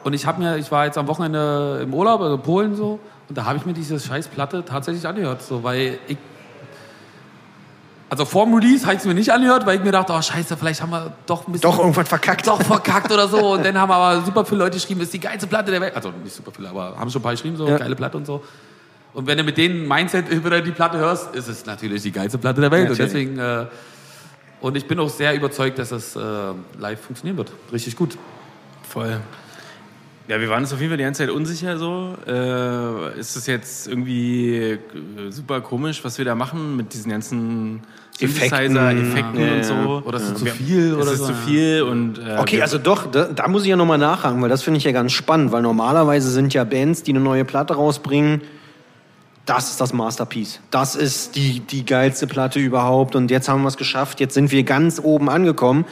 Und 0.05 0.13
ich 0.15 0.27
habe 0.27 0.43
mir, 0.43 0.57
ich 0.57 0.71
war 0.71 0.87
jetzt 0.87 0.99
am 0.99 1.07
Wochenende 1.07 1.81
im 1.83 1.95
Urlaub, 1.95 2.21
also 2.21 2.35
in 2.35 2.43
Polen 2.43 2.77
so, 2.77 2.99
und 3.29 3.39
da 3.39 3.45
habe 3.45 3.59
ich 3.59 3.67
mir 3.67 3.73
diese 3.73 3.99
scheiß 3.99 4.29
Platte 4.29 4.65
tatsächlich 4.65 5.07
angehört, 5.07 5.43
so, 5.43 5.63
weil 5.63 5.99
ich 6.09 6.19
also 8.11 8.27
vor 8.27 8.45
dem 8.45 8.53
Release 8.53 8.85
habe 8.85 8.93
ich 8.93 9.01
es 9.01 9.07
mir 9.07 9.15
nicht 9.15 9.33
angehört, 9.33 9.65
weil 9.65 9.79
ich 9.79 9.83
mir 9.83 9.91
dachte, 9.91 10.13
oh 10.13 10.21
scheiße, 10.21 10.59
vielleicht 10.59 10.83
haben 10.83 10.91
wir 10.91 11.15
doch 11.25 11.49
ein 11.49 11.53
bisschen... 11.53 11.71
Doch 11.71 11.79
irgendwas 11.79 12.07
verkackt. 12.07 12.47
Doch 12.47 12.61
verkackt 12.61 13.11
oder 13.11 13.27
so. 13.27 13.53
Und 13.55 13.65
dann 13.65 13.79
haben 13.79 13.91
aber 13.91 14.21
super 14.21 14.45
viele 14.45 14.59
Leute 14.59 14.77
geschrieben, 14.77 15.01
das 15.01 15.07
ist 15.07 15.15
die 15.15 15.21
geilste 15.21 15.47
Platte 15.47 15.71
der 15.71 15.81
Welt. 15.81 15.97
Also 15.97 16.11
nicht 16.23 16.35
super 16.37 16.53
viele, 16.55 16.69
aber 16.69 16.95
haben 16.99 17.09
schon 17.09 17.21
ein 17.21 17.23
paar 17.23 17.33
geschrieben, 17.33 17.57
so 17.57 17.67
Ja. 17.67 17.79
geile 17.79 17.97
Platte 17.97 18.19
und 18.19 18.27
so. 18.27 18.45
Und 19.15 19.27
wenn 19.27 19.39
du 19.39 19.45
mit 19.45 19.57
denen 19.57 19.89
Mindset 19.89 20.31
wieder 20.31 20.61
die 20.61 20.73
Platte 20.73 20.99
hörst, 20.99 21.35
ist 21.35 21.49
es 21.49 21.65
natürlich 21.65 22.03
die 22.03 22.13
geilste 22.13 22.37
Platte 22.37 22.61
der 22.61 22.71
Welt. 22.71 22.91
Und 22.91 22.99
Natürlich. 22.99 23.13
deswegen... 23.13 23.39
Äh, 23.39 23.67
und 24.61 24.77
ich 24.77 24.87
bin 24.87 25.01
auch 25.01 25.09
sehr 25.09 25.35
überzeugt, 25.35 25.79
dass 25.79 25.91
es 25.91 26.15
äh, 26.15 26.21
live 26.79 27.01
funktionieren 27.01 27.39
wird. 27.39 27.51
Richtig 27.73 27.97
gut. 27.97 28.19
Voll. 28.91 29.21
Ja, 30.29 30.41
wir 30.41 30.49
waren 30.49 30.63
uns 30.63 30.73
auf 30.73 30.79
jeden 30.79 30.91
Fall 30.91 30.99
die 30.99 31.05
ganze 31.05 31.27
Zeit 31.27 31.31
unsicher 31.35 31.77
so. 31.79 32.15
Äh, 32.27 33.19
ist 33.19 33.37
es 33.37 33.47
jetzt 33.47 33.89
irgendwie 33.89 34.55
äh, 34.57 34.79
super 35.31 35.61
komisch, 35.61 36.05
was 36.05 36.17
wir 36.19 36.25
da 36.25 36.35
machen 36.35 36.77
mit 36.77 36.95
diesen 36.95 37.11
ganzen 37.11 37.81
Effekten. 38.21 38.75
Synthesizer-Effekten 38.75 39.41
Ja, 39.41 39.53
und 39.55 39.65
so? 39.65 40.03
Oder 40.07 40.19
ist 40.19 40.31
es 40.31 40.35
zu 40.39 40.47
viel 40.47 40.89
Ist 40.91 40.95
oder 40.95 41.13
es 41.13 41.19
so? 41.19 41.27
zu 41.27 41.35
viel 41.35 41.83
und 41.83 42.19
äh, 42.19 42.37
Okay, 42.39 42.63
also 42.63 42.79
doch, 42.79 43.11
da, 43.11 43.25
da 43.25 43.49
muss 43.49 43.63
ich 43.63 43.69
ja 43.69 43.77
nochmal 43.77 43.99
nachhaken, 43.99 44.41
weil 44.43 44.49
das 44.49 44.63
finde 44.63 44.79
ich 44.79 44.85
ja 44.85 44.93
ganz 44.93 45.13
spannend, 45.13 45.51
weil 45.51 45.63
normalerweise 45.63 46.31
sind 46.31 46.55
ja 46.55 46.63
Bands, 46.65 47.03
die 47.03 47.11
eine 47.13 47.21
neue 47.21 47.45
Platte 47.45 47.75
rausbringen, 47.75 48.43
das 49.47 49.71
ist 49.71 49.81
das 49.81 49.93
Masterpiece. 49.93 50.61
Das 50.71 50.95
ist 50.95 51.35
die, 51.35 51.61
die 51.61 51.85
geilste 51.85 52.27
Platte 52.27 52.61
überhaupt 52.61 53.17
und 53.17 53.31
jetzt 53.31 53.49
haben 53.49 53.63
wir 53.63 53.69
es 53.69 53.77
geschafft, 53.77 54.21
jetzt 54.21 54.35
sind 54.35 54.53
wir 54.53 54.63
ganz 54.63 55.01
oben 55.03 55.29
angekommen. 55.29 55.85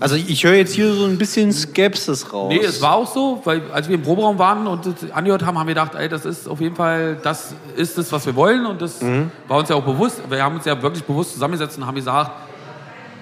Also 0.00 0.16
ich 0.16 0.42
höre 0.42 0.54
jetzt 0.54 0.72
hier 0.72 0.94
so 0.94 1.04
ein 1.04 1.18
bisschen 1.18 1.52
Skepsis 1.52 2.32
raus. 2.32 2.48
Nee, 2.48 2.60
es 2.64 2.80
war 2.82 2.96
auch 2.96 3.12
so, 3.12 3.40
weil 3.44 3.62
als 3.72 3.88
wir 3.88 3.94
im 3.94 4.02
Proberaum 4.02 4.38
waren 4.38 4.66
und 4.66 4.86
das 4.86 5.10
angehört 5.12 5.44
haben, 5.44 5.58
haben 5.58 5.68
wir 5.68 5.74
gedacht, 5.74 5.94
ey, 5.94 6.08
das 6.08 6.24
ist 6.24 6.48
auf 6.48 6.60
jeden 6.60 6.74
Fall, 6.74 7.18
das 7.22 7.54
ist 7.76 7.98
es, 7.98 8.10
was 8.10 8.26
wir 8.26 8.34
wollen 8.34 8.66
und 8.66 8.82
das 8.82 9.00
war 9.48 9.58
uns 9.58 9.68
ja 9.68 9.76
auch 9.76 9.84
bewusst. 9.84 10.20
Wir 10.28 10.42
haben 10.42 10.56
uns 10.56 10.64
ja 10.64 10.80
wirklich 10.80 11.04
bewusst 11.04 11.34
zusammengesetzt 11.34 11.78
und 11.78 11.86
haben 11.86 11.94
gesagt, 11.94 12.32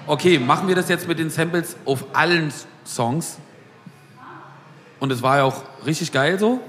okay, 0.07 0.39
machen 0.39 0.67
wir 0.67 0.75
das 0.75 0.89
jetzt 0.89 1.07
mit 1.07 1.19
den 1.19 1.29
Samples 1.29 1.75
auf 1.85 2.03
allen 2.13 2.51
Songs. 2.85 3.37
Und 4.99 5.11
es 5.11 5.21
war 5.21 5.37
ja 5.37 5.43
auch 5.43 5.61
richtig 5.85 6.11
geil 6.11 6.39
so. 6.39 6.59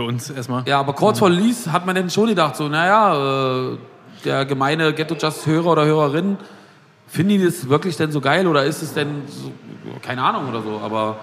Für 0.00 0.06
uns 0.06 0.30
erstmal. 0.30 0.62
Ja, 0.66 0.80
aber 0.80 0.94
kurz 0.94 1.18
vor 1.18 1.28
Release 1.28 1.70
hat 1.70 1.84
man 1.86 1.94
dann 1.94 2.08
schon 2.10 2.28
gedacht, 2.28 2.56
so, 2.56 2.68
naja, 2.68 3.72
äh, 3.72 3.76
der 4.24 4.44
gemeine 4.46 4.92
Ghetto 4.94 5.14
Just 5.14 5.46
Hörer 5.46 5.66
oder 5.66 5.84
Hörerin, 5.84 6.38
finden 7.06 7.30
die 7.30 7.44
das 7.44 7.68
wirklich 7.68 7.96
denn 7.96 8.12
so 8.12 8.20
geil 8.20 8.46
oder 8.46 8.64
ist 8.64 8.82
es 8.82 8.94
denn 8.94 9.22
so, 9.26 9.52
keine 10.02 10.22
Ahnung 10.22 10.48
oder 10.48 10.62
so, 10.62 10.80
aber 10.82 11.16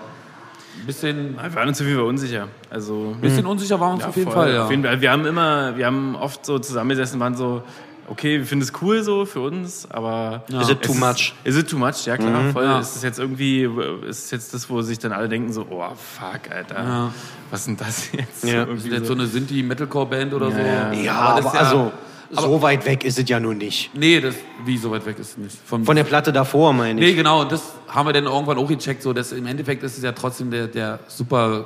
ein 0.80 0.86
bisschen, 0.86 1.36
Wir 1.42 1.56
waren 1.56 1.68
uns 1.68 1.82
auf 1.82 1.88
jeden 1.88 2.00
Fall 2.00 2.08
unsicher. 2.08 2.48
Also 2.70 3.14
ein 3.16 3.22
bisschen 3.22 3.46
unsicher 3.48 3.80
waren 3.80 3.90
wir 3.90 3.94
uns 3.94 4.04
Ja, 4.04 4.10
auf 4.10 4.16
jeden 4.16 4.32
voll. 4.32 4.44
Fall, 4.44 4.54
ja. 4.54 4.66
Auf 4.66 4.70
jeden 4.72 4.84
Fall. 4.84 5.02
Wir 5.02 5.12
haben 5.12 5.26
immer, 5.26 5.76
wir 5.76 5.86
haben 5.88 6.16
oft 6.16 6.46
so 6.46 6.60
zusammengesessen, 6.60 7.20
waren 7.20 7.36
so, 7.36 7.64
okay, 8.08 8.40
wir 8.40 8.46
finden 8.46 8.64
es 8.64 8.72
cool 8.82 9.04
so 9.04 9.26
für 9.26 9.42
uns, 9.42 9.88
aber 9.90 10.44
Is 10.50 10.70
it 10.70 10.82
too 10.82 10.94
much? 10.94 11.34
Ist, 11.44 11.56
is 11.56 11.58
it 11.58 11.70
too 11.70 11.78
much? 11.78 12.06
Ja 12.06 12.18
klar, 12.18 12.52
voll. 12.52 12.64
Ja. 12.64 12.80
Ist 12.80 12.96
es 12.96 13.04
jetzt 13.04 13.20
irgendwie, 13.20 13.64
ist 14.08 14.26
es 14.26 14.32
jetzt 14.32 14.54
das, 14.54 14.70
wo 14.70 14.82
sich 14.82 15.00
dann 15.00 15.12
alle 15.12 15.30
denken 15.30 15.52
so, 15.54 15.66
oh 15.70 15.84
fuck, 15.96 16.50
Alter, 16.52 16.76
Ja. 16.84 17.14
was 17.52 17.62
ist 17.62 17.68
denn 17.68 17.78
das 17.78 18.12
jetzt? 18.14 18.44
Ja. 18.44 18.64
Ist 18.64 18.68
Irgendwie 18.70 18.90
jetzt 18.90 19.08
so 19.08 19.14
so. 19.14 19.20
eine 19.20 19.28
Sinti-Metalcore-Band 19.28 20.34
oder 20.34 20.52
so. 20.52 20.58
Ja, 20.58 20.92
Ja, 20.94 21.14
Aber 21.14 21.42
das 21.42 21.46
aber, 21.54 21.62
ist 21.64 21.72
ja- 21.72 21.92
also 22.36 22.48
so 22.50 22.62
weit 22.62 22.86
weg 22.86 23.06
ist 23.06 23.18
es 23.18 23.30
ja 23.30 23.40
nun 23.40 23.58
nicht. 23.58 23.90
Nee, 23.94 24.20
das, 24.20 24.36
wie 24.66 24.78
so 24.78 24.92
weit 24.92 25.06
weg 25.06 25.18
ist 25.18 25.30
es 25.32 25.38
nicht. 25.38 25.58
Von, 25.66 25.86
Von 25.86 25.96
der 25.96 26.04
Platte 26.04 26.34
davor, 26.34 26.74
meine 26.74 27.00
Nee, 27.00 27.12
ich. 27.12 27.16
genau, 27.16 27.42
und 27.42 27.52
das 27.54 27.62
haben 27.88 28.06
wir 28.08 28.12
dann 28.12 28.26
irgendwann 28.26 28.58
auch 28.58 28.68
gecheckt, 28.68 29.02
so, 29.02 29.14
dass 29.14 29.32
im 29.32 29.46
Endeffekt 29.48 29.82
ist 29.84 29.98
es 29.98 30.04
ja 30.04 30.12
trotzdem 30.12 30.52
der, 30.52 30.68
der 30.68 31.00
super 31.08 31.66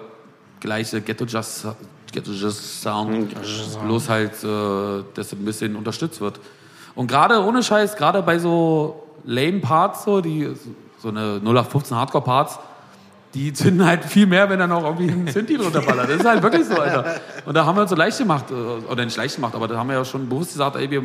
gleiche 0.59 1.01
Ghetto 1.01 1.25
Just 1.25 1.65
Sound, 2.83 3.35
bloß 3.83 4.09
halt, 4.09 4.43
äh, 4.43 5.03
dass 5.13 5.33
ein 5.33 5.45
bisschen 5.45 5.75
unterstützt 5.75 6.21
wird. 6.21 6.39
Und 6.95 7.07
gerade 7.07 7.43
ohne 7.43 7.63
Scheiß, 7.63 7.95
gerade 7.95 8.21
bei 8.21 8.39
so 8.39 9.03
lame 9.23 9.59
Parts, 9.59 10.03
so, 10.03 10.21
die, 10.21 10.49
so 10.99 11.09
eine 11.09 11.37
0815 11.37 11.97
Hardcore 11.97 12.23
Parts, 12.23 12.59
die 13.33 13.53
zünden 13.53 13.85
halt 13.85 14.03
viel 14.03 14.27
mehr, 14.27 14.49
wenn 14.49 14.59
dann 14.59 14.71
auch 14.71 14.83
irgendwie 14.83 15.09
ein 15.09 15.27
Synthi 15.27 15.57
drunter 15.57 15.81
ballert. 15.81 16.09
Das 16.09 16.17
ist 16.17 16.25
halt 16.25 16.43
wirklich 16.43 16.65
so, 16.65 16.75
Alter. 16.75 17.21
Und 17.45 17.55
da 17.55 17.65
haben 17.65 17.75
wir 17.75 17.81
uns 17.81 17.89
so 17.89 17.95
leicht 17.95 18.17
gemacht, 18.17 18.45
äh, 18.51 18.91
oder 18.91 19.05
nicht 19.05 19.17
leicht 19.17 19.35
gemacht, 19.35 19.55
aber 19.55 19.67
da 19.67 19.77
haben 19.77 19.87
wir 19.87 19.95
ja 19.95 20.05
schon 20.05 20.27
bewusst 20.27 20.51
gesagt, 20.51 20.75
ey, 20.75 20.89
wir, 20.91 21.03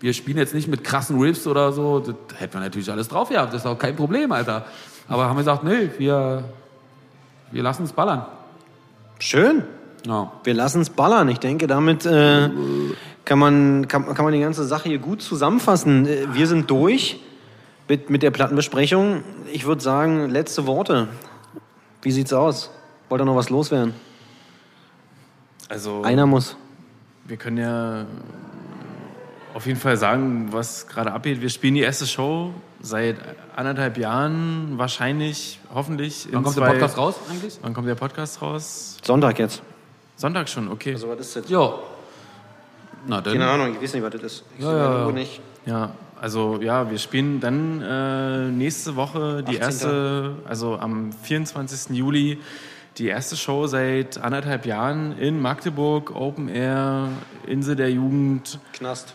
wir 0.00 0.12
spielen 0.12 0.38
jetzt 0.38 0.54
nicht 0.54 0.68
mit 0.68 0.84
krassen 0.84 1.20
Riffs 1.20 1.46
oder 1.46 1.72
so. 1.72 2.00
Das 2.00 2.14
hätten 2.38 2.54
wir 2.54 2.60
natürlich 2.60 2.90
alles 2.90 3.08
drauf 3.08 3.28
gehabt, 3.28 3.52
das 3.52 3.62
ist 3.62 3.66
auch 3.66 3.78
kein 3.78 3.96
Problem, 3.96 4.30
Alter. 4.32 4.64
Aber 5.08 5.24
haben 5.24 5.36
wir 5.36 5.40
gesagt, 5.40 5.64
nee, 5.64 5.90
wir, 5.98 6.44
wir 7.50 7.62
lassen 7.62 7.84
es 7.84 7.92
ballern. 7.92 8.26
Schön. 9.18 9.64
Ja. 10.06 10.32
Wir 10.44 10.54
lassen 10.54 10.80
es 10.80 10.90
ballern. 10.90 11.28
Ich 11.28 11.38
denke, 11.38 11.66
damit 11.66 12.06
äh, 12.06 12.48
kann, 13.24 13.38
man, 13.38 13.88
kann, 13.88 14.14
kann 14.14 14.24
man 14.24 14.32
die 14.32 14.40
ganze 14.40 14.64
Sache 14.64 14.88
hier 14.88 14.98
gut 14.98 15.22
zusammenfassen. 15.22 16.06
Äh, 16.06 16.26
Wir 16.32 16.46
sind 16.46 16.70
durch 16.70 17.20
mit, 17.88 18.10
mit 18.10 18.22
der 18.22 18.30
Plattenbesprechung. 18.30 19.22
Ich 19.52 19.66
würde 19.66 19.82
sagen, 19.82 20.28
letzte 20.30 20.66
Worte. 20.66 21.08
Wie 22.02 22.10
sieht's 22.12 22.32
aus? 22.32 22.70
Wollt 23.08 23.20
ihr 23.22 23.24
noch 23.24 23.36
was 23.36 23.50
loswerden? 23.50 23.94
Also 25.68 26.02
Einer 26.02 26.26
muss. 26.26 26.56
wir 27.24 27.36
können 27.36 27.58
ja 27.58 28.06
auf 29.54 29.66
jeden 29.66 29.78
Fall 29.78 29.96
sagen, 29.96 30.48
was 30.52 30.86
gerade 30.86 31.12
abgeht. 31.12 31.40
Wir 31.40 31.50
spielen 31.50 31.74
die 31.74 31.80
erste 31.80 32.06
Show 32.06 32.52
seit 32.80 33.16
anderthalb 33.56 33.98
Jahren, 33.98 34.74
wahrscheinlich, 34.76 35.58
hoffentlich. 35.74 36.26
in 36.26 36.34
Wann 36.34 36.44
kommt 36.44 36.56
der 36.56 36.66
Podcast 36.66 36.96
raus 36.96 37.14
eigentlich? 37.28 37.58
Wann 37.62 37.74
kommt 37.74 37.88
der 37.88 37.96
Podcast 37.96 38.40
raus? 38.40 38.96
Sonntag 39.02 39.38
jetzt. 39.38 39.62
Sonntag 40.18 40.48
schon, 40.48 40.68
okay. 40.68 40.94
Also, 40.94 41.08
was 41.08 41.20
ist 41.20 41.36
das? 41.36 41.48
Ja. 41.48 41.74
Na 43.06 43.20
dann. 43.20 43.32
Keine 43.34 43.48
Ahnung, 43.48 43.74
ich 43.76 43.80
weiß 43.82 43.94
nicht, 43.94 44.02
was 44.02 44.10
das 44.10 44.22
ist. 44.22 44.44
Ich 44.58 44.64
Ja, 44.64 44.70
sehe 44.70 44.78
ja, 44.78 45.06
ja. 45.06 45.12
Nicht. 45.12 45.40
Ja, 45.64 45.90
also 46.20 46.58
ja, 46.60 46.90
wir 46.90 46.98
spielen 46.98 47.38
dann 47.38 47.80
äh, 47.80 48.48
nächste 48.50 48.96
Woche 48.96 49.44
die 49.44 49.58
18.. 49.58 49.60
erste, 49.60 50.34
also 50.48 50.76
am 50.76 51.12
24. 51.12 51.96
Juli, 51.96 52.38
die 52.96 53.06
erste 53.06 53.36
Show 53.36 53.68
seit 53.68 54.18
anderthalb 54.18 54.66
Jahren 54.66 55.16
in 55.18 55.40
Magdeburg, 55.40 56.14
Open 56.16 56.48
Air, 56.48 57.10
Insel 57.46 57.76
der 57.76 57.90
Jugend. 57.92 58.58
Knast. 58.72 59.14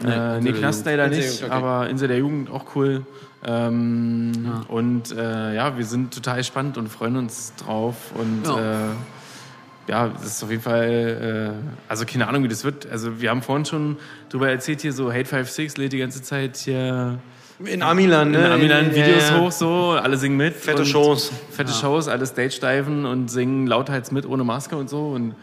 Nee, 0.00 0.10
äh, 0.10 0.40
nee 0.40 0.52
Knast 0.52 0.86
leider 0.86 1.06
Insel 1.06 1.18
nicht, 1.20 1.40
Jugend, 1.40 1.52
okay. 1.52 1.64
aber 1.64 1.88
Insel 1.88 2.08
der 2.08 2.18
Jugend 2.18 2.50
auch 2.50 2.76
cool. 2.76 3.04
Ähm, 3.46 4.62
Und 4.68 5.10
äh, 5.10 5.54
ja, 5.56 5.76
wir 5.76 5.84
sind 5.84 6.14
total 6.14 6.38
gespannt 6.38 6.78
und 6.78 6.88
freuen 6.88 7.16
uns 7.16 7.52
drauf. 7.56 7.96
Und 8.14 8.44
Ja. 8.46 8.92
Ja, 9.88 10.08
das 10.08 10.24
ist 10.24 10.42
auf 10.42 10.50
jeden 10.50 10.62
Fall, 10.62 11.54
äh, 11.54 11.90
also 11.90 12.04
keine 12.04 12.26
Ahnung, 12.28 12.44
wie 12.44 12.48
das 12.48 12.64
wird. 12.64 12.90
Also 12.90 13.20
wir 13.20 13.30
haben 13.30 13.42
vorhin 13.42 13.64
schon 13.64 13.96
drüber 14.30 14.48
erzählt, 14.48 14.80
hier 14.80 14.92
so 14.92 15.12
Hate 15.12 15.26
56 15.26 15.76
lädt 15.76 15.92
die 15.92 15.98
ganze 15.98 16.22
Zeit 16.22 16.56
hier 16.56 17.18
In 17.64 17.82
Amiland, 17.82 18.34
in 18.34 18.40
ne? 18.40 18.50
Amiland 18.50 18.94
Videos 18.94 19.28
Ja, 19.28 19.36
ja. 19.36 19.40
hoch, 19.40 19.52
so, 19.52 19.90
alle 19.90 20.16
singen 20.16 20.36
mit. 20.36 20.54
Fette 20.54 20.84
Shows. 20.84 21.30
Fette 21.50 21.72
Shows, 21.72 22.08
alle 22.08 22.26
Stage-Diven 22.26 23.04
und 23.04 23.30
singen 23.30 23.66
lauthals 23.66 24.10
mit 24.10 24.26
ohne 24.26 24.44
Maske 24.44 24.76
und 24.76 24.88
so. 24.88 25.08
Und 25.08 25.34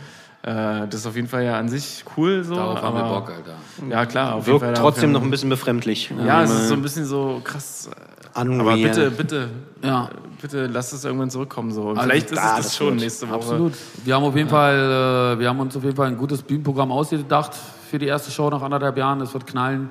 äh, 0.44 0.88
das 0.88 0.96
ist 1.02 1.06
auf 1.06 1.16
jeden 1.16 1.28
Fall 1.28 1.44
ja 1.44 1.58
an 1.60 1.70
sich 1.70 2.04
cool 2.18 2.44
so. 2.44 2.56
Darauf 2.56 2.82
haben 2.82 2.96
wir 2.96 3.04
Bock, 3.04 3.30
Alter. 3.30 3.56
Ja, 3.89 4.06
klar. 4.06 4.36
Auf 4.36 4.48
jeden 4.48 4.60
Fall 4.60 4.70
Wirkt 4.70 4.80
trotzdem 4.80 5.12
noch 5.12 5.22
ein 5.22 5.30
bisschen 5.30 5.50
befremdlich. 5.50 6.12
Ja, 6.26 6.44
es 6.44 6.50
ist 6.52 6.68
so 6.70 6.74
ein 6.74 6.82
bisschen 6.82 7.06
so 7.06 7.42
krass. 7.44 7.89
Unreal. 8.34 8.62
Aber 8.62 8.76
bitte, 8.78 9.12
bitte, 9.12 9.50
Ja. 9.84 10.10
bitte 10.42 10.68
lasst 10.68 10.94
es 10.94 11.04
irgendwann 11.04 11.30
zurückkommen. 11.30 11.72
So. 11.72 11.89
Also 11.89 12.02
vielleicht 12.02 12.32
ist 12.32 12.38
da, 12.38 12.52
es 12.52 12.56
das 12.58 12.66
das 12.68 12.76
schon 12.78 12.88
wird. 12.92 13.02
nächste 13.02 13.28
Woche. 13.30 13.36
Absolut. 13.36 13.74
Wir 14.06 14.16
haben 14.16 14.24
auf 14.24 14.36
jeden 14.36 14.50
Fall, 14.50 15.36
äh, 15.36 15.39
wir 15.39 15.50
haben 15.50 15.60
uns 15.60 15.76
auf 15.76 15.84
jeden 15.84 15.96
Fall 15.98 16.08
ein 16.08 16.18
gutes 16.18 16.42
Bühnenprogramm 16.42 16.92
ausgedacht 16.92 17.52
für 17.89 18.00
die 18.00 18.08
erste 18.08 18.32
Show 18.32 18.50
nach 18.50 18.62
anderthalb 18.62 18.98
Jahren. 18.98 19.20
Das 19.20 19.34
wird 19.34 19.46
knallen. 19.46 19.89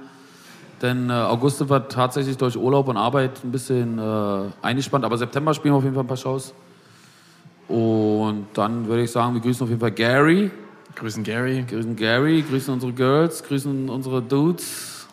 Denn 0.80 1.10
äh, 1.10 1.12
August 1.12 1.68
wird 1.68 1.92
tatsächlich 1.92 2.38
durch 2.38 2.56
Urlaub 2.56 2.88
und 2.88 2.96
Arbeit 2.96 3.44
ein 3.44 3.52
bisschen 3.52 3.98
äh, 3.98 4.42
eingespannt. 4.62 5.04
Aber 5.04 5.18
September 5.18 5.52
spielen 5.52 5.74
wir 5.74 5.78
auf 5.78 5.84
jeden 5.84 5.94
Fall 5.94 6.04
ein 6.04 6.08
paar 6.08 6.16
Shows. 6.16 6.54
Und 7.70 8.46
dann 8.54 8.88
würde 8.88 9.02
ich 9.04 9.10
sagen, 9.10 9.34
wir 9.34 9.40
grüßen 9.40 9.62
auf 9.62 9.68
jeden 9.68 9.80
Fall 9.80 9.92
Gary. 9.92 10.50
Grüßen 10.96 11.22
Gary. 11.22 11.64
Grüßen 11.68 11.94
Gary, 11.94 12.42
grüßen 12.48 12.74
unsere 12.74 12.92
Girls, 12.92 13.42
grüßen 13.44 13.88
unsere 13.88 14.20
Dudes. 14.20 15.06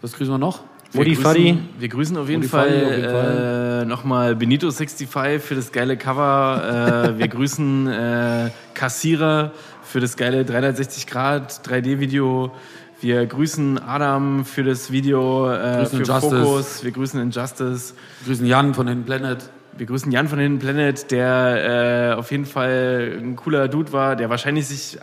Was 0.00 0.12
grüßen 0.12 0.32
wir 0.32 0.38
noch? 0.38 0.60
Grüßen, 0.94 1.22
Fadi. 1.22 1.58
Wir 1.78 1.88
grüßen 1.88 2.16
auf 2.16 2.28
jeden 2.28 2.40
Mutti 2.40 2.50
Fall, 2.50 3.82
Äh, 3.82 3.84
nochmal 3.84 4.34
Benito65 4.34 5.38
für 5.38 5.54
das 5.54 5.70
geile 5.72 5.96
Cover. 5.96 7.12
äh, 7.14 7.18
wir 7.18 7.28
grüßen 7.28 7.86
äh, 7.88 8.50
Kassierer 8.74 9.52
für 9.82 10.00
das 10.00 10.16
geile 10.16 10.44
360 10.44 11.06
Grad 11.06 11.52
3D-Video. 11.68 12.52
Wir 13.00 13.24
grüßen 13.26 13.78
Adam 13.78 14.44
für 14.44 14.62
das 14.64 14.90
Video 14.90 15.50
äh, 15.52 15.78
Grüßen 15.78 15.86
für 15.86 15.96
Injustice. 16.12 16.20
Fokus. 16.20 16.84
Wir 16.84 16.90
grüßen 16.92 17.20
Injustice. 17.20 17.94
Grüßen 18.26 18.46
Jan 18.46 18.74
von 18.74 18.88
Hidden 18.88 19.04
Planet. 19.04 19.38
Wir 19.80 19.86
grüßen 19.86 20.12
Jan 20.12 20.28
von 20.28 20.38
Hidden 20.38 20.58
Planet, 20.58 21.10
der 21.10 22.10
äh, 22.10 22.14
auf 22.14 22.30
jeden 22.30 22.44
Fall 22.44 23.16
ein 23.18 23.34
cooler 23.34 23.66
Dude 23.66 23.94
war, 23.94 24.14
der 24.14 24.28
wahrscheinlich 24.28 24.68
sich, 24.68 24.98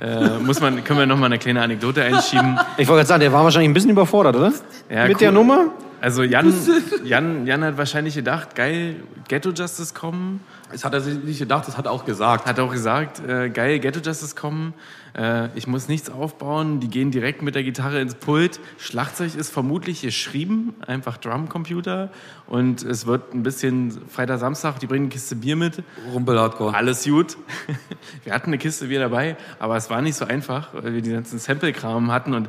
äh, 0.00 0.30
muss 0.40 0.60
man, 0.60 0.82
können 0.82 0.98
wir 0.98 1.06
nochmal 1.06 1.26
eine 1.26 1.38
kleine 1.38 1.62
Anekdote 1.62 2.02
einschieben. 2.02 2.58
Ich 2.76 2.88
wollte 2.88 2.98
gerade 2.98 3.06
sagen, 3.06 3.20
der 3.20 3.32
war 3.32 3.44
wahrscheinlich 3.44 3.70
ein 3.70 3.72
bisschen 3.72 3.90
überfordert, 3.90 4.34
oder? 4.34 4.52
Ja, 4.90 5.04
Mit 5.04 5.12
cool. 5.12 5.18
der 5.20 5.30
Nummer? 5.30 5.66
Also 6.00 6.24
Jan, 6.24 6.52
Jan, 7.04 7.46
Jan 7.46 7.62
hat 7.62 7.78
wahrscheinlich 7.78 8.16
gedacht, 8.16 8.56
geil, 8.56 8.96
Ghetto 9.28 9.50
Justice 9.50 9.94
kommen. 9.94 10.40
Das 10.72 10.84
hat 10.84 10.94
er 10.94 11.00
sich 11.00 11.22
nicht 11.22 11.38
gedacht, 11.38 11.66
das 11.66 11.76
hat 11.76 11.86
er 11.86 11.92
auch 11.92 12.04
gesagt. 12.04 12.46
Hat 12.46 12.60
auch 12.60 12.72
gesagt, 12.72 13.20
äh, 13.26 13.50
geil, 13.50 13.80
Ghetto 13.80 14.00
Justice 14.00 14.34
kommen. 14.34 14.74
Äh, 15.16 15.48
ich 15.56 15.66
muss 15.66 15.88
nichts 15.88 16.10
aufbauen. 16.10 16.80
Die 16.80 16.88
gehen 16.88 17.10
direkt 17.10 17.42
mit 17.42 17.54
der 17.54 17.64
Gitarre 17.64 18.00
ins 18.00 18.14
Pult. 18.14 18.60
Schlagzeug 18.78 19.34
ist 19.34 19.50
vermutlich 19.50 20.02
geschrieben, 20.02 20.74
einfach 20.86 21.16
Drumcomputer. 21.16 22.10
Und 22.46 22.82
es 22.82 23.06
wird 23.06 23.34
ein 23.34 23.42
bisschen 23.42 24.00
Freitag, 24.08 24.38
Samstag, 24.40 24.78
die 24.78 24.86
bringen 24.86 25.04
eine 25.04 25.12
Kiste 25.12 25.36
Bier 25.36 25.56
mit. 25.56 25.82
Rumpel-Hardcore. 26.12 26.74
Alles 26.74 27.04
gut. 27.04 27.36
Wir 28.24 28.32
hatten 28.32 28.50
eine 28.50 28.58
Kiste 28.58 28.86
Bier 28.86 29.00
dabei, 29.00 29.36
aber 29.58 29.76
es 29.76 29.90
war 29.90 30.02
nicht 30.02 30.16
so 30.16 30.24
einfach, 30.24 30.72
weil 30.74 30.94
wir 30.94 31.02
die 31.02 31.12
ganzen 31.12 31.38
Sample-Kram 31.38 32.12
hatten 32.12 32.34
und 32.34 32.48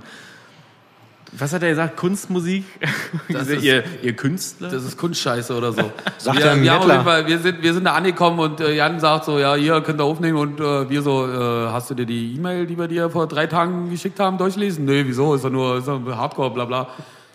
was 1.34 1.54
hat 1.54 1.64
er 1.64 1.70
gesagt? 1.70 1.98
Kunstmusik? 1.98 2.66
Das 3.30 3.48
ihr, 3.48 3.56
ist- 3.56 3.64
ihr, 3.64 3.84
ihr 4.02 4.16
Künstler? 4.16 4.70
Das 4.70 4.84
ist 4.84 4.98
Kunstscheiße 4.98 5.56
oder 5.56 5.72
so. 5.72 5.82
Sagt 6.18 6.38
wir, 6.38 6.62
wir, 6.62 6.72
haben 6.74 6.82
auf 6.82 6.90
jeden 6.90 7.04
Fall, 7.04 7.28
wir, 7.28 7.40
sind, 7.40 7.64
wir 7.64 7.74
sind 7.74 7.86
da 7.86 7.94
angekommen 7.94 8.40
und 8.40 8.60
äh, 8.60 8.74
Jan 8.74 9.00
sagt 9.00 9.26
so, 9.26 9.40
ja, 9.40 9.56
hier 9.56 9.82
könnt 9.82 10.02
ihr 10.02 10.04
aufnehmen 10.04 10.38
und 10.38 10.60
äh, 10.60 10.90
wir 10.90 11.02
so, 11.02 11.28
äh, 11.28 11.70
hast 11.72 11.90
du 11.90 11.96
dir 11.96 12.06
die 12.06 12.36
E-Mail, 12.36 12.66
die 12.68 12.78
wir 12.78 12.88
dir 12.88 13.10
vor 13.10 13.28
drei 13.28 13.48
Tagen 13.48 13.90
geschickt 13.90 14.20
haben, 14.20 14.38
durchlesen? 14.38 14.86
Nee, 14.86 15.04
wieso? 15.06 15.34
Ist 15.34 15.46
doch 15.46 15.50
nur, 15.50 15.78
ist 15.78 15.88
doch 15.88 16.02
Hardcore, 16.06 16.52
bla 16.52 16.66
bla. 16.66 16.88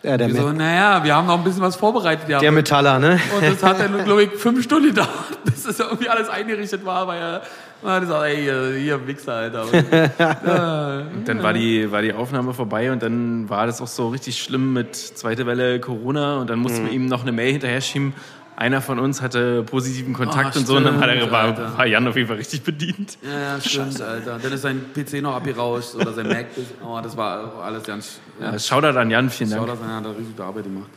Ja, 0.02 0.16
der, 0.16 0.28
Wir 0.28 0.36
so, 0.40 0.52
naja, 0.52 1.02
wir 1.02 1.16
haben 1.16 1.26
noch 1.26 1.38
ein 1.38 1.42
bisschen 1.44 1.62
was 1.62 1.74
vorbereitet. 1.74 2.28
Ja. 2.28 2.38
der 2.38 2.52
Metaller, 2.52 2.98
ne? 2.98 3.18
Und 3.34 3.42
das 3.44 3.62
hat 3.62 3.80
dann, 3.80 4.04
glaube 4.04 4.24
ich, 4.24 4.30
fünf 4.32 4.62
Stunden 4.62 4.88
gedauert, 4.88 5.08
bis 5.44 5.64
das 5.64 5.80
irgendwie 5.80 6.08
alles 6.08 6.28
eingerichtet 6.28 6.84
war, 6.84 7.08
weil 7.08 7.20
er, 7.20 7.42
er 7.82 7.90
hat 7.92 8.00
gesagt, 8.00 8.24
ey, 8.24 8.80
hier 8.80 9.06
Wichser, 9.06 9.34
Alter. 9.34 9.62
Und, 9.64 9.72
Und 11.18 11.28
dann 11.28 11.42
war 11.42 11.52
die, 11.52 11.90
war 11.92 12.02
die 12.02 12.12
Aufnahme 12.12 12.54
vorbei 12.54 12.90
und 12.92 13.02
dann 13.02 13.48
war 13.48 13.66
das 13.66 13.80
auch 13.80 13.86
so 13.86 14.08
richtig 14.08 14.42
schlimm 14.42 14.72
mit 14.72 14.94
zweite 14.96 15.46
Welle 15.46 15.80
Corona 15.80 16.38
und 16.38 16.48
dann 16.50 16.58
mussten 16.58 16.82
Mhm. 16.82 16.86
wir 16.86 16.92
ihm 16.92 17.06
noch 17.06 17.22
eine 17.22 17.32
Mail 17.32 17.52
hinterher 17.52 17.80
schieben. 17.80 18.12
Einer 18.58 18.80
von 18.80 18.98
uns 18.98 19.20
hatte 19.20 19.62
positiven 19.64 20.14
Kontakt 20.14 20.56
Ah, 20.56 20.58
und 20.58 20.66
so 20.66 20.76
und 20.76 20.84
dann 20.84 20.98
hat 20.98 21.10
er, 21.10 21.16
stimmt, 21.18 21.30
war, 21.76 21.86
Jan 21.86 22.08
auf 22.08 22.16
jeden 22.16 22.26
Fall 22.26 22.38
richtig 22.38 22.62
bedient. 22.62 23.18
ja, 23.22 23.38
ja, 23.56 23.60
stimmt, 23.60 24.00
Alter. 24.00 24.38
Dann 24.42 24.50
ist 24.52 24.62
sein 24.62 24.80
PC 24.94 25.20
noch 25.20 25.34
abgerauscht 25.36 25.94
oder 25.94 26.12
sein 26.14 26.26
Mac. 26.26 26.46
Oh, 26.82 26.98
das 27.02 27.14
war 27.18 27.52
alles 27.62 27.82
ganz... 27.82 28.18
Ja. 28.40 28.52
Ja. 28.52 28.58
Shoutout 28.58 28.98
an 28.98 29.10
Jan, 29.10 29.28
vielen 29.28 29.50
Dank. 29.50 29.60
Shoutout 29.68 29.82
an, 29.84 29.90
er 29.90 29.96
hat 29.96 30.04
da 30.06 30.10
richtig 30.10 30.40
Arbeit 30.40 30.64
gemacht. 30.64 30.88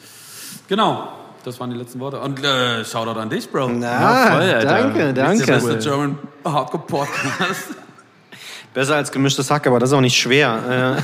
Genau, 0.70 1.12
das 1.44 1.60
waren 1.60 1.70
die 1.70 1.78
letzten 1.78 2.00
Worte. 2.00 2.20
Und 2.20 2.44
äh, 2.44 2.84
Shoutout 2.86 3.20
an 3.20 3.30
dich, 3.30 3.50
Bro. 3.50 3.70
Na, 3.70 4.32
voll, 4.32 4.42
Alter. 4.42 4.66
danke, 4.68 5.14
Der 5.14 5.26
danke. 5.26 5.46
beste 5.46 5.78
German 5.78 6.18
Hardcore 6.46 6.84
Podcast. 6.86 7.70
Besser 8.74 8.96
als 8.96 9.12
gemischtes 9.12 9.50
Hack, 9.50 9.66
aber 9.66 9.80
das 9.80 9.90
ist 9.90 9.96
auch 9.96 10.02
nicht 10.02 10.18
schwer. 10.20 10.98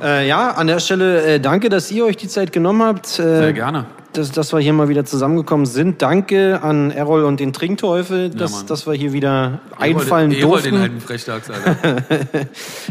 Äh, 0.00 0.04
äh, 0.24 0.28
ja, 0.28 0.50
an 0.50 0.66
der 0.66 0.78
Stelle 0.78 1.22
äh, 1.22 1.40
danke, 1.40 1.68
dass 1.70 1.90
ihr 1.90 2.04
euch 2.04 2.16
die 2.18 2.28
Zeit 2.28 2.52
genommen 2.52 2.82
habt. 2.82 3.18
Äh, 3.18 3.22
Sehr 3.38 3.52
gerne. 3.54 3.86
Dass, 4.18 4.32
dass 4.32 4.52
wir 4.52 4.60
hier 4.60 4.72
mal 4.72 4.88
wieder 4.88 5.04
zusammengekommen 5.04 5.66
sind. 5.66 6.02
Danke 6.02 6.62
an 6.62 6.90
Errol 6.90 7.24
und 7.24 7.40
den 7.40 7.52
Trinkteufel, 7.52 8.30
dass, 8.30 8.52
Mann. 8.52 8.66
dass 8.66 8.86
wir 8.86 8.94
hier 8.94 9.12
wieder 9.12 9.60
einfallen 9.78 10.30
Ich 10.30 10.44
wollte 10.46 10.70
den 10.70 10.74
durften. 10.74 10.82
alten 10.82 11.00
Frechdachs, 11.00 11.50
Alter. 11.50 12.02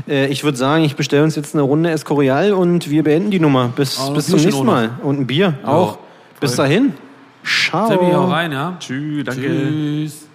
Äh, 0.08 0.28
ich 0.28 0.44
würde 0.44 0.58
sagen, 0.58 0.84
ich 0.84 0.96
bestelle 0.96 1.24
uns 1.24 1.36
jetzt 1.36 1.56
eine 1.56 1.64
Runde 1.64 1.90
Escorial 1.90 2.54
und 2.54 2.90
wir 2.90 3.04
beenden 3.04 3.32
die 3.32 3.40
Nummer. 3.40 3.72
Bis, 3.76 4.00
Ah, 4.00 4.12
bis 4.12 4.28
zum 4.28 4.40
nächsten 4.40 4.62
auch 4.62 4.64
Mal. 4.64 4.92
Und 5.02 5.20
ein 5.22 5.28
Bier 5.28 5.56
auch. 5.64 5.98
Bis 6.40 6.56
dahin. 6.56 6.94
Ciao. 7.44 7.88
Seppi, 7.88 8.06
hau 8.12 8.26
rein, 8.26 8.52
ja? 8.52 8.76
Tschüss, 8.80 9.24
danke. 9.24 9.42
Tschüss. 9.42 10.35